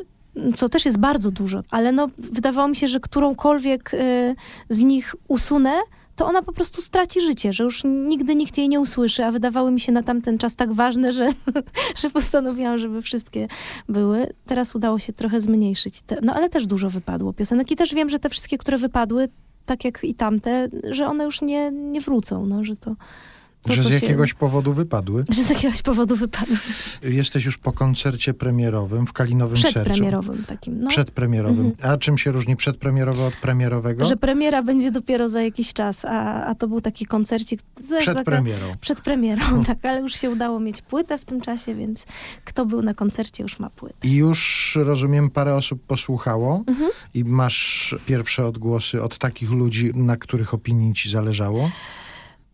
co 0.56 0.70
też 0.70 0.86
jest 0.86 1.00
bardzo 1.00 1.32
dużo, 1.32 1.62
ale 1.70 1.92
no, 1.92 2.10
wydawało 2.18 2.68
mi 2.68 2.76
się, 2.76 2.88
że 2.88 3.00
którąkolwiek 3.00 3.94
y, 3.94 4.36
z 4.70 4.82
nich 4.82 5.16
usunę, 5.28 5.72
to 6.16 6.26
ona 6.26 6.42
po 6.42 6.54
prostu 6.54 6.82
straci 6.82 7.22
życie, 7.22 7.54
że 7.54 7.64
już 7.64 7.84
nigdy 7.86 8.36
nikt 8.36 8.58
jej 8.58 8.70
nie 8.70 8.80
usłyszy, 8.80 9.26
a 9.26 9.32
wydawały 9.32 9.72
mi 9.72 9.80
się 9.80 9.92
na 9.92 10.04
tamten 10.04 10.38
czas 10.38 10.56
tak 10.56 10.74
ważne, 10.74 11.12
że, 11.12 11.30
że 12.02 12.10
postanowiłam, 12.10 12.78
żeby 12.78 13.02
wszystkie 13.02 13.48
były. 13.90 14.34
Teraz 14.46 14.76
udało 14.76 15.00
się 15.00 15.14
trochę 15.14 15.40
zmniejszyć, 15.40 16.02
te, 16.02 16.18
no 16.22 16.34
ale 16.34 16.50
też 16.50 16.68
dużo 16.68 16.90
wypadło 16.90 17.34
piosenek 17.34 17.72
i 17.72 17.76
też 17.76 17.94
wiem, 17.94 18.10
że 18.10 18.20
te 18.20 18.30
wszystkie, 18.30 18.58
które 18.58 18.78
wypadły, 18.78 19.30
tak 19.66 19.86
jak 19.86 20.04
i 20.04 20.16
tamte, 20.16 20.68
że 20.92 21.08
one 21.08 21.24
już 21.24 21.42
nie, 21.42 21.72
nie 21.72 22.02
wrócą, 22.02 22.46
no, 22.46 22.64
że 22.64 22.76
to 22.76 22.96
To, 23.62 23.74
że 23.74 23.84
co 23.84 23.90
z 23.90 23.92
się- 23.92 23.96
jakiegoś 24.06 24.34
powodu 24.34 24.74
wypadły. 24.74 25.26
Że 25.30 25.44
z 25.44 25.50
jakiegoś 25.50 25.82
powodu 25.82 26.16
wypadły. 26.16 26.58
Jesteś 27.04 27.46
już 27.46 27.58
po 27.58 27.72
koncercie 27.72 28.34
premierowym 28.34 29.08
w 29.08 29.14
Kalinowym 29.14 29.58
Sercu. 29.58 29.74
Przedpremierowym 29.80 30.44
takim. 30.48 30.82
No. 30.82 30.88
Przedpremierowym. 30.90 31.72
A 31.82 31.98
czym 31.98 32.18
się 32.18 32.32
różni 32.32 32.56
przedpremierowy 32.56 33.24
od 33.24 33.34
premierowego? 33.34 34.06
Że 34.06 34.18
premiera 34.18 34.64
będzie 34.64 34.92
dopiero 34.92 35.30
za 35.30 35.42
jakiś 35.42 35.74
czas, 35.74 36.06
a, 36.06 36.46
a 36.46 36.56
to 36.56 36.68
był 36.68 36.82
taki 36.82 37.06
koncercik. 37.06 37.62
Przed 38.00 38.06
taka- 38.06 38.24
premierą. 38.24 38.66
Przed 38.82 39.02
premierą, 39.02 39.64
tak, 39.66 39.86
ale 39.86 40.02
już 40.02 40.14
się 40.16 40.30
udało 40.30 40.60
mieć 40.60 40.82
płytę 40.82 41.18
w 41.18 41.26
tym 41.26 41.42
czasie, 41.42 41.76
więc 41.76 42.06
kto 42.46 42.66
był 42.66 42.82
na 42.82 42.94
koncercie, 42.94 43.44
już 43.44 43.60
ma 43.60 43.70
płytę. 43.70 43.96
I 44.04 44.14
już, 44.16 44.78
rozumiem, 44.82 45.30
parę 45.30 45.56
osób 45.56 45.84
posłuchało 45.88 46.64
Mhm. 46.68 46.90
i 47.14 47.24
masz 47.24 47.96
pierwsze 48.06 48.46
odgłosy 48.48 49.04
od 49.04 49.18
takich 49.18 49.52
ludzi, 49.52 49.92
na 49.96 50.18
których 50.18 50.54
opinii 50.54 50.94
ci 50.94 51.10
zależało. 51.10 51.72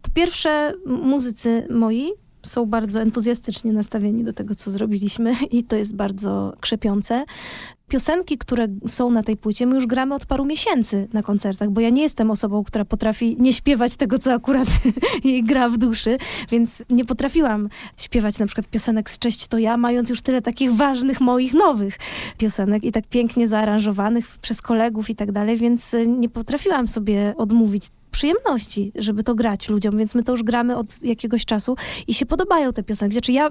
Po 0.06 0.12
pierwsze, 0.14 0.74
muzycy 0.86 1.68
moi 1.70 2.12
są 2.44 2.66
bardzo 2.66 3.02
entuzjastycznie 3.02 3.74
nastawieni 3.74 4.24
do 4.24 4.34
tego, 4.34 4.56
co 4.56 4.72
zrobiliśmy 4.72 5.34
i 5.52 5.64
to 5.64 5.76
jest 5.76 5.96
bardzo 5.96 6.54
krzepiące. 6.62 7.26
Piosenki, 7.88 8.38
które 8.38 8.68
są 8.88 9.10
na 9.10 9.24
tej 9.24 9.38
płycie, 9.38 9.66
my 9.66 9.76
już 9.76 9.88
gramy 9.88 10.16
od 10.16 10.26
paru 10.26 10.46
miesięcy 10.46 11.08
na 11.14 11.24
koncertach, 11.24 11.70
bo 11.70 11.82
ja 11.82 11.90
nie 11.90 12.02
jestem 12.02 12.32
osobą, 12.32 12.64
która 12.64 12.86
potrafi 12.86 13.38
nie 13.40 13.54
śpiewać 13.54 13.96
tego, 13.96 14.20
co 14.20 14.34
akurat 14.34 14.68
jej 15.24 15.44
gra 15.44 15.70
w 15.70 15.78
duszy, 15.78 16.18
więc 16.52 16.84
nie 16.90 17.06
potrafiłam 17.06 17.70
śpiewać 17.98 18.40
na 18.40 18.46
przykład 18.46 18.68
piosenek 18.68 19.10
z 19.10 19.20
Cześć 19.20 19.48
to 19.48 19.58
ja, 19.58 19.78
mając 19.78 20.10
już 20.10 20.22
tyle 20.22 20.42
takich 20.42 20.74
ważnych 20.74 21.22
moich 21.22 21.54
nowych 21.54 21.98
piosenek 22.38 22.84
i 22.84 22.92
tak 22.92 23.08
pięknie 23.08 23.48
zaaranżowanych 23.48 24.38
przez 24.38 24.62
kolegów 24.62 25.10
i 25.10 25.16
tak 25.16 25.32
dalej, 25.32 25.58
więc 25.58 25.96
nie 26.08 26.30
potrafiłam 26.30 26.88
sobie 26.88 27.34
odmówić 27.38 27.84
przyjemności, 28.16 28.92
żeby 28.96 29.24
to 29.24 29.36
grać 29.36 29.70
ludziom, 29.70 29.98
więc 29.98 30.16
my 30.16 30.24
to 30.24 30.32
już 30.32 30.44
gramy 30.44 30.78
od 30.78 31.04
jakiegoś 31.04 31.46
czasu 31.46 31.76
i 32.08 32.14
się 32.14 32.26
podobają 32.26 32.74
te 32.74 32.84
piosenki. 32.84 33.14
Znaczy 33.14 33.32
ja 33.32 33.48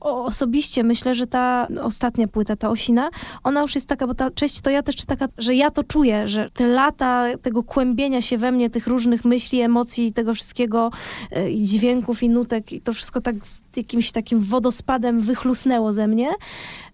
osobiście 0.00 0.84
myślę, 0.84 1.14
że 1.14 1.26
ta 1.26 1.68
ostatnia 1.82 2.28
płyta, 2.28 2.56
ta 2.56 2.68
Osina, 2.70 3.10
ona 3.44 3.60
już 3.60 3.74
jest 3.74 3.88
taka, 3.88 4.06
bo 4.06 4.14
ta 4.14 4.30
Cześć 4.30 4.60
to 4.60 4.70
ja 4.70 4.82
też 4.82 5.04
taka, 5.04 5.28
że 5.38 5.54
ja 5.54 5.70
to 5.70 5.84
czuję, 5.84 6.28
że 6.28 6.50
te 6.50 6.66
lata 6.66 7.26
tego 7.42 7.62
kłębienia 7.62 8.22
się 8.22 8.38
we 8.38 8.52
mnie 8.52 8.70
tych 8.70 8.86
różnych 8.86 9.24
myśli, 9.24 9.60
emocji, 9.60 10.12
tego 10.12 10.34
wszystkiego 10.34 10.90
e, 11.30 11.50
i 11.50 11.64
dźwięków 11.64 12.22
i 12.22 12.28
nutek 12.28 12.72
i 12.72 12.80
to 12.80 12.92
wszystko 12.92 13.20
tak 13.20 13.36
jakimś 13.76 14.12
takim 14.12 14.40
wodospadem 14.40 15.20
wychlusnęło 15.20 15.92
ze 15.92 16.06
mnie. 16.06 16.30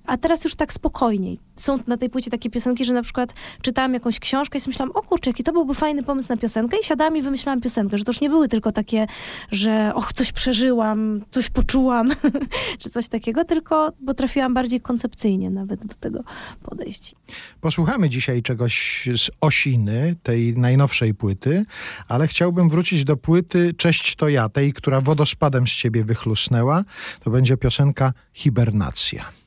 A 0.07 0.17
teraz 0.17 0.45
już 0.45 0.55
tak 0.55 0.73
spokojniej. 0.73 1.39
Są 1.57 1.79
na 1.87 1.97
tej 1.97 2.11
płycie 2.11 2.31
takie 2.31 2.51
piosenki, 2.51 2.85
że 2.85 2.95
na 2.95 3.03
przykład 3.03 3.35
czytałam 3.63 3.95
jakąś 3.95 4.21
książkę 4.21 4.59
i 4.59 4.61
sobie 4.61 4.71
myślałam, 4.71 4.93
o 4.95 5.03
kurczę, 5.03 5.31
jaki 5.31 5.45
to 5.45 5.53
byłby 5.53 5.75
fajny 5.75 6.03
pomysł 6.03 6.29
na 6.29 6.37
piosenkę 6.37 6.77
i 6.81 6.85
siadałam 6.85 7.17
i 7.17 7.23
wymyślałam 7.23 7.61
piosenkę, 7.61 7.99
że 7.99 8.05
to 8.05 8.11
już 8.11 8.21
nie 8.21 8.31
były 8.31 8.49
tylko 8.49 8.73
takie, 8.73 9.07
że 9.51 9.93
och, 9.95 10.13
coś 10.13 10.33
przeżyłam, 10.33 11.25
coś 11.31 11.51
poczułam, 11.51 12.11
czy 12.81 12.91
coś 12.91 13.09
takiego, 13.09 13.45
tylko 13.45 13.93
potrafiłam 14.07 14.55
bardziej 14.55 14.81
koncepcyjnie 14.81 15.51
nawet 15.51 15.87
do 15.87 15.95
tego 15.95 16.25
podejść. 16.63 17.15
Posłuchamy 17.61 18.09
dzisiaj 18.09 18.43
czegoś 18.43 19.09
z 19.17 19.31
Osiny, 19.41 20.17
tej 20.23 20.55
najnowszej 20.57 21.15
płyty, 21.15 21.65
ale 22.09 22.29
chciałbym 22.29 22.69
wrócić 22.69 23.05
do 23.05 23.17
płyty 23.17 23.75
Cześć 23.77 24.17
to 24.17 24.29
ja, 24.29 24.49
tej, 24.49 24.73
która 24.73 25.01
wodospadem 25.01 25.67
z 25.67 25.71
ciebie 25.71 26.05
wychlusnęła. 26.05 26.85
To 27.21 27.31
będzie 27.31 27.57
piosenka 27.57 28.13
Hibernacja. 28.33 29.44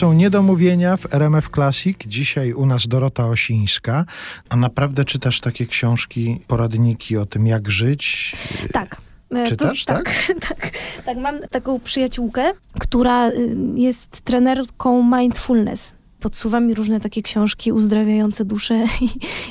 Są 0.00 0.12
niedomówienia 0.12 0.96
w 0.96 1.14
RMF 1.14 1.48
Classic. 1.48 1.98
Dzisiaj 2.06 2.52
u 2.52 2.66
nas 2.66 2.86
Dorota 2.86 3.26
Osińska. 3.26 4.04
A 4.48 4.56
naprawdę 4.56 5.04
czytasz 5.04 5.40
takie 5.40 5.66
książki, 5.66 6.40
poradniki 6.46 7.16
o 7.16 7.26
tym, 7.26 7.46
jak 7.46 7.70
żyć? 7.70 8.36
Tak. 8.72 8.96
E, 9.34 9.44
Czytasz, 9.46 9.84
to, 9.84 9.94
tak? 9.94 10.14
tak? 10.48 10.70
Tak, 11.06 11.16
Mam 11.16 11.40
taką 11.50 11.80
przyjaciółkę, 11.80 12.52
która 12.80 13.28
y, 13.28 13.56
jest 13.74 14.20
trenerką 14.20 15.18
mindfulness. 15.18 15.92
Podsuwa 16.20 16.60
mi 16.60 16.74
różne 16.74 17.00
takie 17.00 17.22
książki 17.22 17.72
uzdrawiające 17.72 18.44
duszę 18.44 18.74
i, 19.00 19.08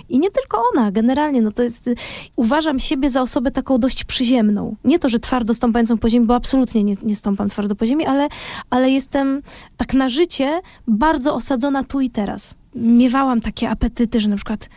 i 0.09 0.19
nie 0.19 0.31
tylko 0.31 0.63
ona, 0.73 0.91
generalnie, 0.91 1.41
no 1.41 1.51
to 1.51 1.63
jest, 1.63 1.87
y, 1.87 1.95
uważam 2.35 2.79
siebie 2.79 3.09
za 3.09 3.21
osobę 3.21 3.51
taką 3.51 3.77
dość 3.77 4.03
przyziemną. 4.03 4.75
Nie 4.83 4.99
to, 4.99 5.09
że 5.09 5.19
twardo 5.19 5.53
stąpającą 5.53 5.97
po 5.97 6.09
ziemi, 6.09 6.25
bo 6.25 6.35
absolutnie 6.35 6.83
nie, 6.83 6.93
nie 7.03 7.15
stąpam 7.15 7.49
twardo 7.49 7.75
po 7.75 7.85
ziemi, 7.85 8.05
ale, 8.05 8.27
ale 8.69 8.89
jestem 8.89 9.41
tak 9.77 9.93
na 9.93 10.09
życie 10.09 10.61
bardzo 10.87 11.35
osadzona 11.35 11.83
tu 11.83 12.01
i 12.01 12.09
teraz. 12.09 12.55
Miewałam 12.75 13.41
takie 13.41 13.69
apetyty, 13.69 14.19
że 14.19 14.29
na 14.29 14.35
przykład 14.35 14.69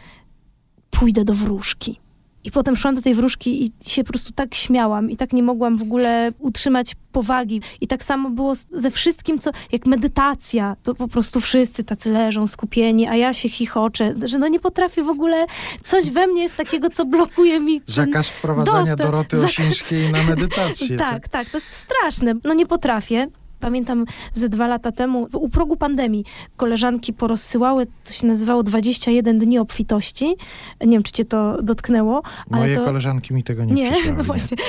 pójdę 0.90 1.24
do 1.24 1.34
wróżki. 1.34 2.01
I 2.45 2.51
potem 2.51 2.76
szłam 2.76 2.95
do 2.95 3.03
tej 3.03 3.14
wróżki 3.14 3.64
i 3.64 3.70
się 3.86 4.05
po 4.05 4.12
prostu 4.12 4.32
tak 4.32 4.55
śmiałam 4.55 5.11
i 5.11 5.16
tak 5.16 5.32
nie 5.32 5.43
mogłam 5.43 5.76
w 5.78 5.82
ogóle 5.82 6.32
utrzymać 6.38 6.93
powagi. 7.12 7.61
I 7.80 7.86
tak 7.86 8.05
samo 8.05 8.30
było 8.30 8.55
ze 8.55 8.90
wszystkim, 8.90 9.38
co 9.38 9.51
jak 9.72 9.86
medytacja, 9.86 10.76
to 10.82 10.95
po 10.95 11.09
prostu 11.09 11.40
wszyscy 11.40 11.84
tacy 11.84 12.12
leżą 12.12 12.47
skupieni, 12.47 13.07
a 13.07 13.16
ja 13.16 13.32
się 13.32 13.49
chichoczę, 13.49 14.14
że 14.24 14.38
no 14.38 14.49
nie 14.49 14.61
potrafię 14.61 15.03
w 15.03 15.09
ogóle, 15.09 15.47
coś 15.84 16.11
we 16.11 16.26
mnie 16.26 16.43
jest 16.43 16.57
takiego, 16.57 16.90
co 16.90 17.05
blokuje 17.05 17.61
mi 17.61 17.80
ten 17.80 17.95
Zakaz 17.95 18.28
wprowadzania 18.28 18.78
dostęp. 18.78 19.03
Doroty 19.03 19.36
Zakaz- 19.40 19.45
Osińskiej 19.45 20.12
na 20.12 20.22
medytację. 20.22 20.97
tak, 21.11 21.28
tak, 21.28 21.51
to 21.51 21.57
jest 21.57 21.72
straszne. 21.72 22.34
No 22.45 22.55
nie 22.55 22.66
potrafię. 22.66 23.26
Pamiętam 23.62 24.04
ze 24.32 24.48
dwa 24.48 24.66
lata 24.66 24.92
temu, 24.92 25.28
u 25.32 25.48
progu 25.48 25.76
pandemii, 25.76 26.24
koleżanki 26.56 27.12
porozsyłały, 27.12 27.86
to 28.04 28.12
się 28.12 28.26
nazywało 28.26 28.62
21 28.62 29.38
dni 29.38 29.58
obfitości. 29.58 30.36
Nie 30.80 30.90
wiem, 30.90 31.02
czy 31.02 31.12
cię 31.12 31.24
to 31.24 31.62
dotknęło, 31.62 32.22
Moje 32.50 32.76
to... 32.76 32.84
koleżanki 32.84 33.34
mi 33.34 33.44
tego 33.44 33.64
nie, 33.64 33.72
Nie, 33.72 34.12
no 34.18 34.24
właśnie. 34.24 34.56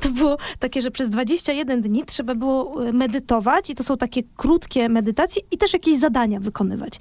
To 0.00 0.08
było 0.08 0.36
takie, 0.58 0.82
że 0.82 0.90
przez 0.90 1.10
21 1.10 1.80
dni 1.80 2.04
trzeba 2.04 2.34
było 2.34 2.86
e, 2.88 2.92
medytować 2.92 3.70
i 3.70 3.74
to 3.74 3.84
są 3.84 3.96
takie 3.96 4.22
krótkie 4.36 4.88
medytacje 4.88 5.42
i 5.50 5.58
też 5.58 5.72
jakieś 5.72 5.98
zadania 5.98 6.40
wykonywać. 6.40 6.92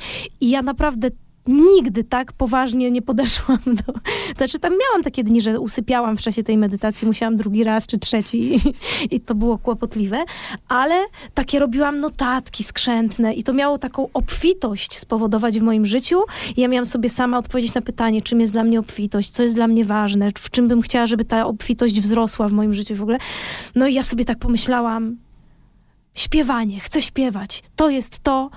I 0.42 0.50
ja 0.50 0.62
naprawdę 0.62 1.10
nigdy 1.52 2.04
tak 2.04 2.34
poważnie 2.34 2.92
nie 2.92 3.02
podeszłam 3.02 3.60
do... 3.66 3.94
Znaczy 4.38 4.60
tam 4.60 4.72
miałam 4.72 5.04
takie 5.04 5.24
dni, 5.24 5.42
że 5.42 5.60
usypiałam 5.60 6.18
w 6.18 6.22
czasie 6.22 6.44
tej 6.44 6.58
medytacji, 6.58 7.08
musiałam 7.08 7.36
drugi 7.36 7.64
raz 7.64 7.88
czy 7.88 7.98
trzeci 7.98 8.56
i, 8.56 8.60
i 9.16 9.20
to 9.20 9.36
było 9.36 9.58
kłopotliwe, 9.58 10.24
ale 10.68 11.06
takie 11.34 11.60
robiłam 11.60 12.00
notatki 12.00 12.64
skrzętne 12.64 13.34
i 13.34 13.44
to 13.44 13.54
miało 13.54 13.78
taką 13.78 14.10
obfitość 14.14 14.98
spowodować 14.98 15.60
w 15.60 15.64
moim 15.64 15.86
życiu. 15.86 16.22
I 16.58 16.62
ja 16.62 16.68
miałam 16.68 16.86
sobie 16.86 17.10
sama 17.10 17.38
odpowiedzieć 17.38 17.74
na 17.74 17.82
pytanie, 17.82 18.22
czym 18.22 18.40
jest 18.40 18.54
dla 18.54 18.64
mnie 18.64 18.80
obfitość, 18.80 19.30
co 19.30 19.44
jest 19.44 19.56
dla 19.56 19.68
mnie 19.68 19.86
ważne, 19.86 20.30
w 20.40 20.50
czym 20.50 20.68
bym 20.68 20.82
chciała, 20.82 21.08
żeby 21.08 21.26
ta 21.26 21.46
obfitość 21.46 22.02
wzrosła 22.02 22.48
w 22.48 22.52
moim 22.52 22.74
życiu 22.74 22.96
w 22.96 23.02
ogóle. 23.02 23.18
No 23.76 23.88
i 23.88 23.94
ja 23.94 24.04
sobie 24.04 24.26
tak 24.26 24.40
pomyślałam, 24.40 25.18
śpiewanie, 26.14 26.80
chcę 26.80 27.02
śpiewać. 27.02 27.64
To 27.76 27.90
jest 27.90 28.20
to, 28.20 28.50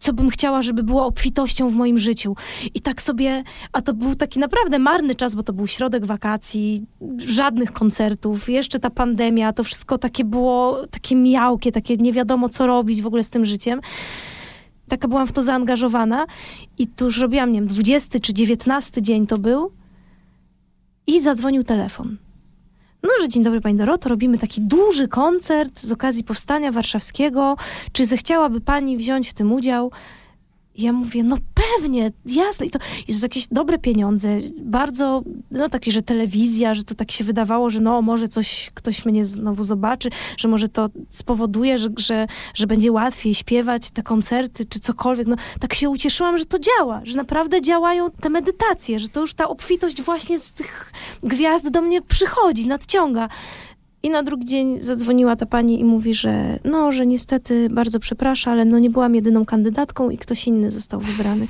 co 0.00 0.12
bym 0.12 0.30
chciała, 0.30 0.62
żeby 0.62 0.82
było 0.82 1.06
obfitością 1.06 1.68
w 1.68 1.74
moim 1.74 1.98
życiu. 1.98 2.36
I 2.74 2.80
tak 2.80 3.02
sobie, 3.02 3.42
a 3.72 3.82
to 3.82 3.94
był 3.94 4.14
taki 4.14 4.38
naprawdę 4.38 4.78
marny 4.78 5.14
czas, 5.14 5.34
bo 5.34 5.42
to 5.42 5.52
był 5.52 5.66
środek 5.66 6.06
wakacji, 6.06 6.86
żadnych 7.18 7.72
koncertów, 7.72 8.48
jeszcze 8.48 8.78
ta 8.78 8.90
pandemia, 8.90 9.52
to 9.52 9.64
wszystko 9.64 9.98
takie 9.98 10.24
było, 10.24 10.86
takie 10.90 11.16
miałkie, 11.16 11.72
takie 11.72 11.96
nie 11.96 12.12
wiadomo 12.12 12.48
co 12.48 12.66
robić 12.66 13.02
w 13.02 13.06
ogóle 13.06 13.22
z 13.22 13.30
tym 13.30 13.44
życiem. 13.44 13.80
Taka 14.88 15.08
byłam 15.08 15.26
w 15.26 15.32
to 15.32 15.42
zaangażowana 15.42 16.26
i 16.78 16.86
tu 16.86 17.04
już 17.04 17.18
robiłam, 17.18 17.52
nie 17.52 17.60
wiem, 17.60 17.68
20 17.68 18.20
czy 18.20 18.34
19 18.34 19.02
dzień 19.02 19.26
to 19.26 19.38
był 19.38 19.72
i 21.06 21.20
zadzwonił 21.20 21.64
telefon. 21.64 22.16
No, 23.02 23.08
że 23.20 23.28
dzień 23.28 23.42
dobry 23.42 23.60
Pani 23.60 23.78
Doroto, 23.78 24.08
robimy 24.08 24.38
taki 24.38 24.60
duży 24.60 25.08
koncert 25.08 25.80
z 25.80 25.92
okazji 25.92 26.24
Powstania 26.24 26.72
Warszawskiego. 26.72 27.56
Czy 27.92 28.06
zechciałaby 28.06 28.60
Pani 28.60 28.96
wziąć 28.96 29.30
w 29.30 29.34
tym 29.34 29.52
udział? 29.52 29.92
Ja 30.78 30.92
mówię, 30.92 31.22
no 31.22 31.36
pewnie, 31.54 32.10
jasne. 32.26 32.66
I 32.66 32.70
to 32.70 32.78
że 33.08 33.18
jakieś 33.22 33.46
dobre 33.46 33.78
pieniądze, 33.78 34.38
bardzo, 34.62 35.22
no 35.50 35.68
takie, 35.68 35.92
że 35.92 36.02
telewizja, 36.02 36.74
że 36.74 36.84
to 36.84 36.94
tak 36.94 37.10
się 37.10 37.24
wydawało, 37.24 37.70
że 37.70 37.80
no 37.80 38.02
może 38.02 38.28
coś, 38.28 38.70
ktoś 38.74 39.04
mnie 39.04 39.24
znowu 39.24 39.64
zobaczy, 39.64 40.08
że 40.36 40.48
może 40.48 40.68
to 40.68 40.88
spowoduje, 41.08 41.78
że, 41.78 41.88
że, 41.98 42.26
że 42.54 42.66
będzie 42.66 42.92
łatwiej 42.92 43.34
śpiewać 43.34 43.90
te 43.90 44.02
koncerty, 44.02 44.64
czy 44.64 44.80
cokolwiek. 44.80 45.26
No 45.26 45.36
tak 45.60 45.74
się 45.74 45.90
ucieszyłam, 45.90 46.38
że 46.38 46.46
to 46.46 46.58
działa, 46.58 47.00
że 47.04 47.16
naprawdę 47.16 47.62
działają 47.62 48.10
te 48.10 48.30
medytacje, 48.30 48.98
że 48.98 49.08
to 49.08 49.20
już 49.20 49.34
ta 49.34 49.48
obfitość 49.48 50.02
właśnie 50.02 50.38
z 50.38 50.52
tych 50.52 50.92
gwiazd 51.22 51.70
do 51.70 51.82
mnie 51.82 52.02
przychodzi, 52.02 52.66
nadciąga. 52.66 53.28
I 54.02 54.10
na 54.10 54.22
drugi 54.22 54.44
dzień 54.44 54.82
zadzwoniła 54.82 55.36
ta 55.36 55.46
pani 55.46 55.80
i 55.80 55.84
mówi, 55.84 56.14
że 56.14 56.58
no, 56.64 56.92
że 56.92 57.06
niestety 57.06 57.68
bardzo 57.70 58.00
przeprasza, 58.00 58.50
ale 58.50 58.64
no 58.64 58.78
nie 58.78 58.90
byłam 58.90 59.14
jedyną 59.14 59.44
kandydatką 59.44 60.10
i 60.10 60.18
ktoś 60.18 60.46
inny 60.46 60.70
został 60.70 61.00
wybrany. 61.00 61.46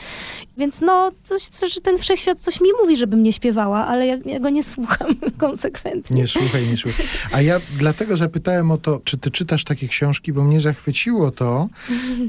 Więc 0.59 0.81
no, 0.81 1.13
coś, 1.23 1.43
coś, 1.43 1.81
ten 1.81 1.99
wszechświat 1.99 2.41
coś 2.41 2.61
mi 2.61 2.69
mówi, 2.83 2.97
żebym 2.97 3.23
nie 3.23 3.33
śpiewała, 3.33 3.87
ale 3.87 4.07
ja, 4.07 4.19
ja 4.27 4.41
go 4.41 4.51
nie 4.51 4.63
słucham 4.63 5.09
konsekwentnie. 5.39 6.17
Nie 6.17 6.29
słuchaj, 6.29 6.67
nie 6.67 6.77
słuchaj. 6.77 7.07
A 7.33 7.43
ja 7.43 7.61
dlatego 7.79 8.17
zapytałem 8.17 8.71
o 8.71 8.79
to, 8.79 9.01
czy 9.05 9.19
ty 9.19 9.31
czytasz 9.31 9.65
takie 9.65 9.89
książki, 9.89 10.33
bo 10.33 10.45
mnie 10.45 10.61
zachwyciło 10.61 11.31
to, 11.31 11.69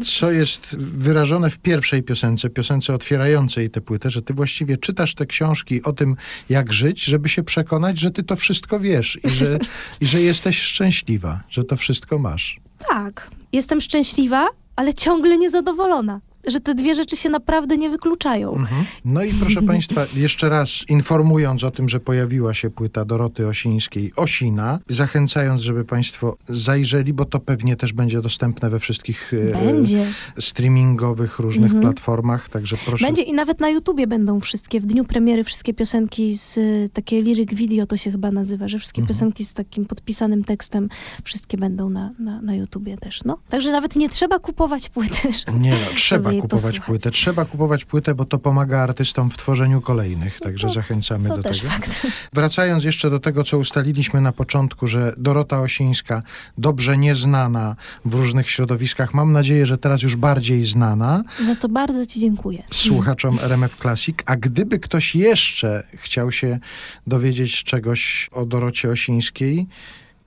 co 0.06 0.32
jest 0.32 0.78
wyrażone 0.78 1.50
w 1.50 1.60
pierwszej 1.60 2.04
piosence, 2.04 2.50
piosence 2.50 2.94
otwierającej 2.94 3.70
tę 3.70 3.82
płytę, 3.82 4.10
że 4.10 4.22
ty 4.22 4.34
właściwie 4.34 4.78
czytasz 4.78 5.16
te 5.16 5.26
książki 5.26 5.84
o 5.84 5.94
tym, 5.94 6.16
jak 6.50 6.74
żyć, 6.74 7.04
żeby 7.04 7.30
się 7.30 7.44
przekonać, 7.44 8.00
że 8.00 8.12
ty 8.12 8.24
to 8.24 8.36
wszystko 8.36 8.80
wiesz 8.80 9.20
i 9.24 9.30
że, 9.30 9.60
i 10.02 10.06
że 10.12 10.22
jesteś 10.22 10.62
szczęśliwa, 10.62 11.40
że 11.50 11.64
to 11.64 11.78
wszystko 11.78 12.20
masz. 12.20 12.60
Tak, 12.90 13.32
jestem 13.54 13.82
szczęśliwa, 13.82 14.48
ale 14.76 14.94
ciągle 14.94 15.38
niezadowolona. 15.38 16.20
Że 16.48 16.60
te 16.60 16.76
dwie 16.76 16.96
rzeczy 16.96 17.18
się 17.18 17.30
naprawdę 17.30 17.78
nie 17.78 17.90
wykluczają. 17.90 18.54
Mhm. 18.56 18.86
No 19.06 19.24
i 19.24 19.34
proszę 19.34 19.62
Państwa, 19.72 20.06
jeszcze 20.16 20.50
raz 20.50 20.70
informując 20.90 21.64
o 21.64 21.72
tym, 21.72 21.90
że 21.90 22.00
pojawiła 22.00 22.54
się 22.54 22.70
płyta 22.70 23.06
Doroty 23.06 23.48
Osińskiej 23.48 24.12
Osina, 24.16 24.80
zachęcając, 24.88 25.62
żeby 25.62 25.86
Państwo 25.86 26.38
zajrzeli, 26.50 27.14
bo 27.14 27.26
to 27.26 27.40
pewnie 27.40 27.76
też 27.76 27.94
będzie 27.94 28.22
dostępne 28.22 28.70
we 28.70 28.80
wszystkich 28.80 29.32
e, 29.34 29.66
Będzie. 29.66 30.08
streamingowych 30.40 31.40
różnych 31.40 31.72
Mhm. 31.72 31.82
platformach, 31.82 32.50
także 32.50 32.78
proszę. 32.86 33.06
Będzie 33.06 33.22
i 33.22 33.34
nawet 33.34 33.60
na 33.60 33.70
YouTubie 33.70 34.08
będą 34.08 34.40
wszystkie, 34.40 34.80
w 34.80 34.86
dniu 34.86 35.06
premiery 35.06 35.44
wszystkie 35.44 35.74
piosenki 35.74 36.34
z 36.38 36.58
y, 36.58 36.90
takie 36.94 37.22
lyric 37.22 37.54
video 37.54 37.86
to 37.88 37.98
się 37.98 38.12
chyba 38.12 38.32
nazywa, 38.32 38.68
że 38.68 38.80
wszystkie 38.80 39.02
Mhm. 39.02 39.08
piosenki 39.16 39.46
z 39.46 39.54
takim 39.54 39.86
podpisanym 39.86 40.44
tekstem, 40.44 40.90
wszystkie 41.24 41.58
będą 41.58 41.90
na, 41.90 42.12
na, 42.20 42.42
na 42.42 42.56
YouTubie 42.56 42.98
też, 42.98 43.24
no. 43.24 43.38
Także 43.50 43.72
nawet 43.72 43.96
nie 43.96 44.10
trzeba 44.10 44.40
kupować 44.40 44.90
płyty. 44.90 45.30
Nie 45.60 45.72
no, 45.72 45.78
trzeba 45.96 46.31
kupować 46.36 46.64
posłuchać. 46.64 46.86
płytę. 46.88 47.12
Trzeba 47.12 47.46
kupować 47.46 47.86
płytę, 47.86 48.16
bo 48.16 48.26
to 48.26 48.40
pomaga 48.40 48.80
artystom 48.80 49.32
w 49.32 49.38
tworzeniu 49.38 49.82
kolejnych, 49.82 50.40
także 50.40 50.68
to- 50.68 50.74
zachęcamy 50.74 51.30
To 51.30 51.38
do 51.38 51.44
tego. 51.44 51.56
fakt. 51.56 52.08
Wracając 52.34 52.84
jeszcze 52.84 53.10
do 53.10 53.20
tego, 53.20 53.44
co 53.44 53.58
ustaliliśmy 53.58 54.22
na 54.22 54.32
początku, 54.32 54.88
że 54.88 55.14
Dorota 55.18 55.60
Osińska, 55.62 56.24
dobrze 56.58 56.98
nieznana 56.98 57.76
w 58.06 58.14
różnych 58.14 58.50
środowiskach, 58.50 59.14
mam 59.14 59.32
nadzieję, 59.32 59.66
że 59.66 59.78
teraz 59.78 60.02
już 60.02 60.16
bardziej 60.16 60.66
znana 60.66 61.24
Za 61.46 61.56
co 61.56 61.70
bardzo 61.70 62.06
ci 62.06 62.20
dziękuję. 62.20 62.64
słuchaczom 62.72 63.40
RMF 63.44 63.76
Classic. 63.76 64.16
A 64.26 64.36
gdyby 64.36 64.80
ktoś 64.80 65.16
jeszcze 65.16 65.84
chciał 65.96 66.32
się 66.32 66.60
dowiedzieć 67.08 67.64
czegoś 67.64 68.30
o 68.32 68.46
Dorocie 68.46 68.90
Osińskiej, 68.90 69.68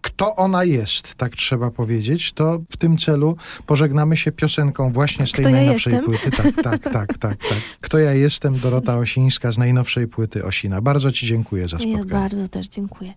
kto 0.05 0.37
ona 0.37 0.65
jest, 0.65 1.15
tak 1.15 1.37
trzeba 1.37 1.71
powiedzieć, 1.71 2.33
to 2.33 2.61
w 2.71 2.77
tym 2.77 2.99
celu 2.99 3.37
pożegnamy 3.67 4.17
się 4.17 4.33
piosenką 4.33 4.93
właśnie 4.93 5.27
z 5.27 5.33
tej 5.33 5.45
Kto 5.45 5.49
ja 5.49 5.57
najnowszej 5.57 5.93
jestem? 5.93 6.05
płyty. 6.13 6.31
Tak, 6.31 6.55
tak, 6.63 6.83
tak, 6.93 7.19
tak, 7.19 7.39
tak. 7.49 7.59
Kto 7.81 7.99
ja 7.99 8.13
jestem, 8.13 8.59
Dorota 8.59 8.97
Osińska 8.99 9.53
z 9.53 9.59
najnowszej 9.59 10.09
płyty 10.09 10.45
Osina. 10.45 10.81
Bardzo 10.81 11.13
ci 11.13 11.27
dziękuję 11.27 11.69
za 11.69 11.77
Ja 11.77 11.83
spotkanie. 11.83 12.05
bardzo 12.23 12.49
też 12.49 12.69
dziękuję. 12.69 13.15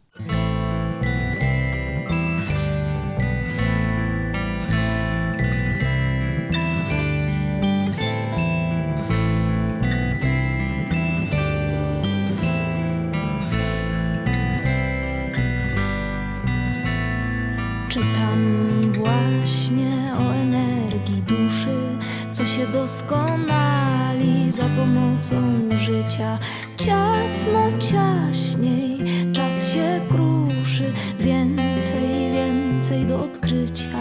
Się 22.58 22.68
doskonali 22.68 24.52
za 24.52 24.64
pomocą 24.64 25.36
życia. 25.72 26.40
Ciasno, 26.78 27.72
ciaśniej, 27.80 28.98
czas 29.34 29.74
się 29.74 30.02
kruszy, 30.10 30.94
więcej, 31.20 32.32
więcej 32.34 33.06
do 33.06 33.24
odkrycia. 33.24 34.00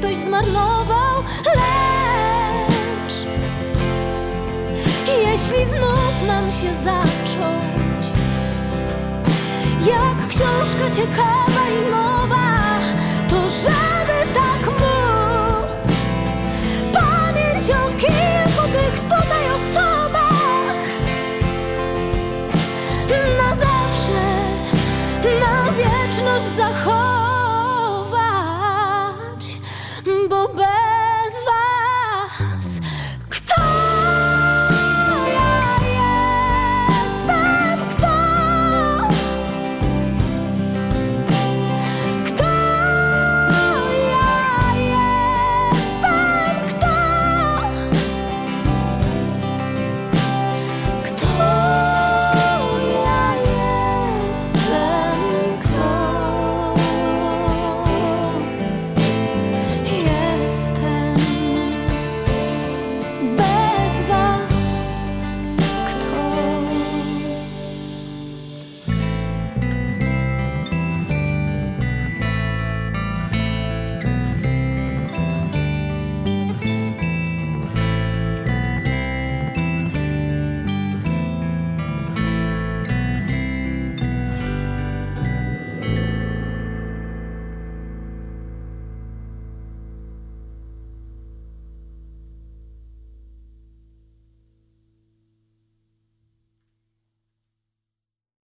ktoś 0.00 0.16
zmarnował, 0.16 1.22
lecz 1.44 3.14
jeśli 5.06 5.66
znów 5.66 6.26
mam 6.26 6.50
się 6.50 6.74
zacząć, 6.74 8.06
jak 9.86 10.28
książka 10.28 10.90
ciekawa 10.90 11.68
i 11.68 11.90
nowa, 11.90 12.78
to 13.30 13.50
żal. 13.50 13.79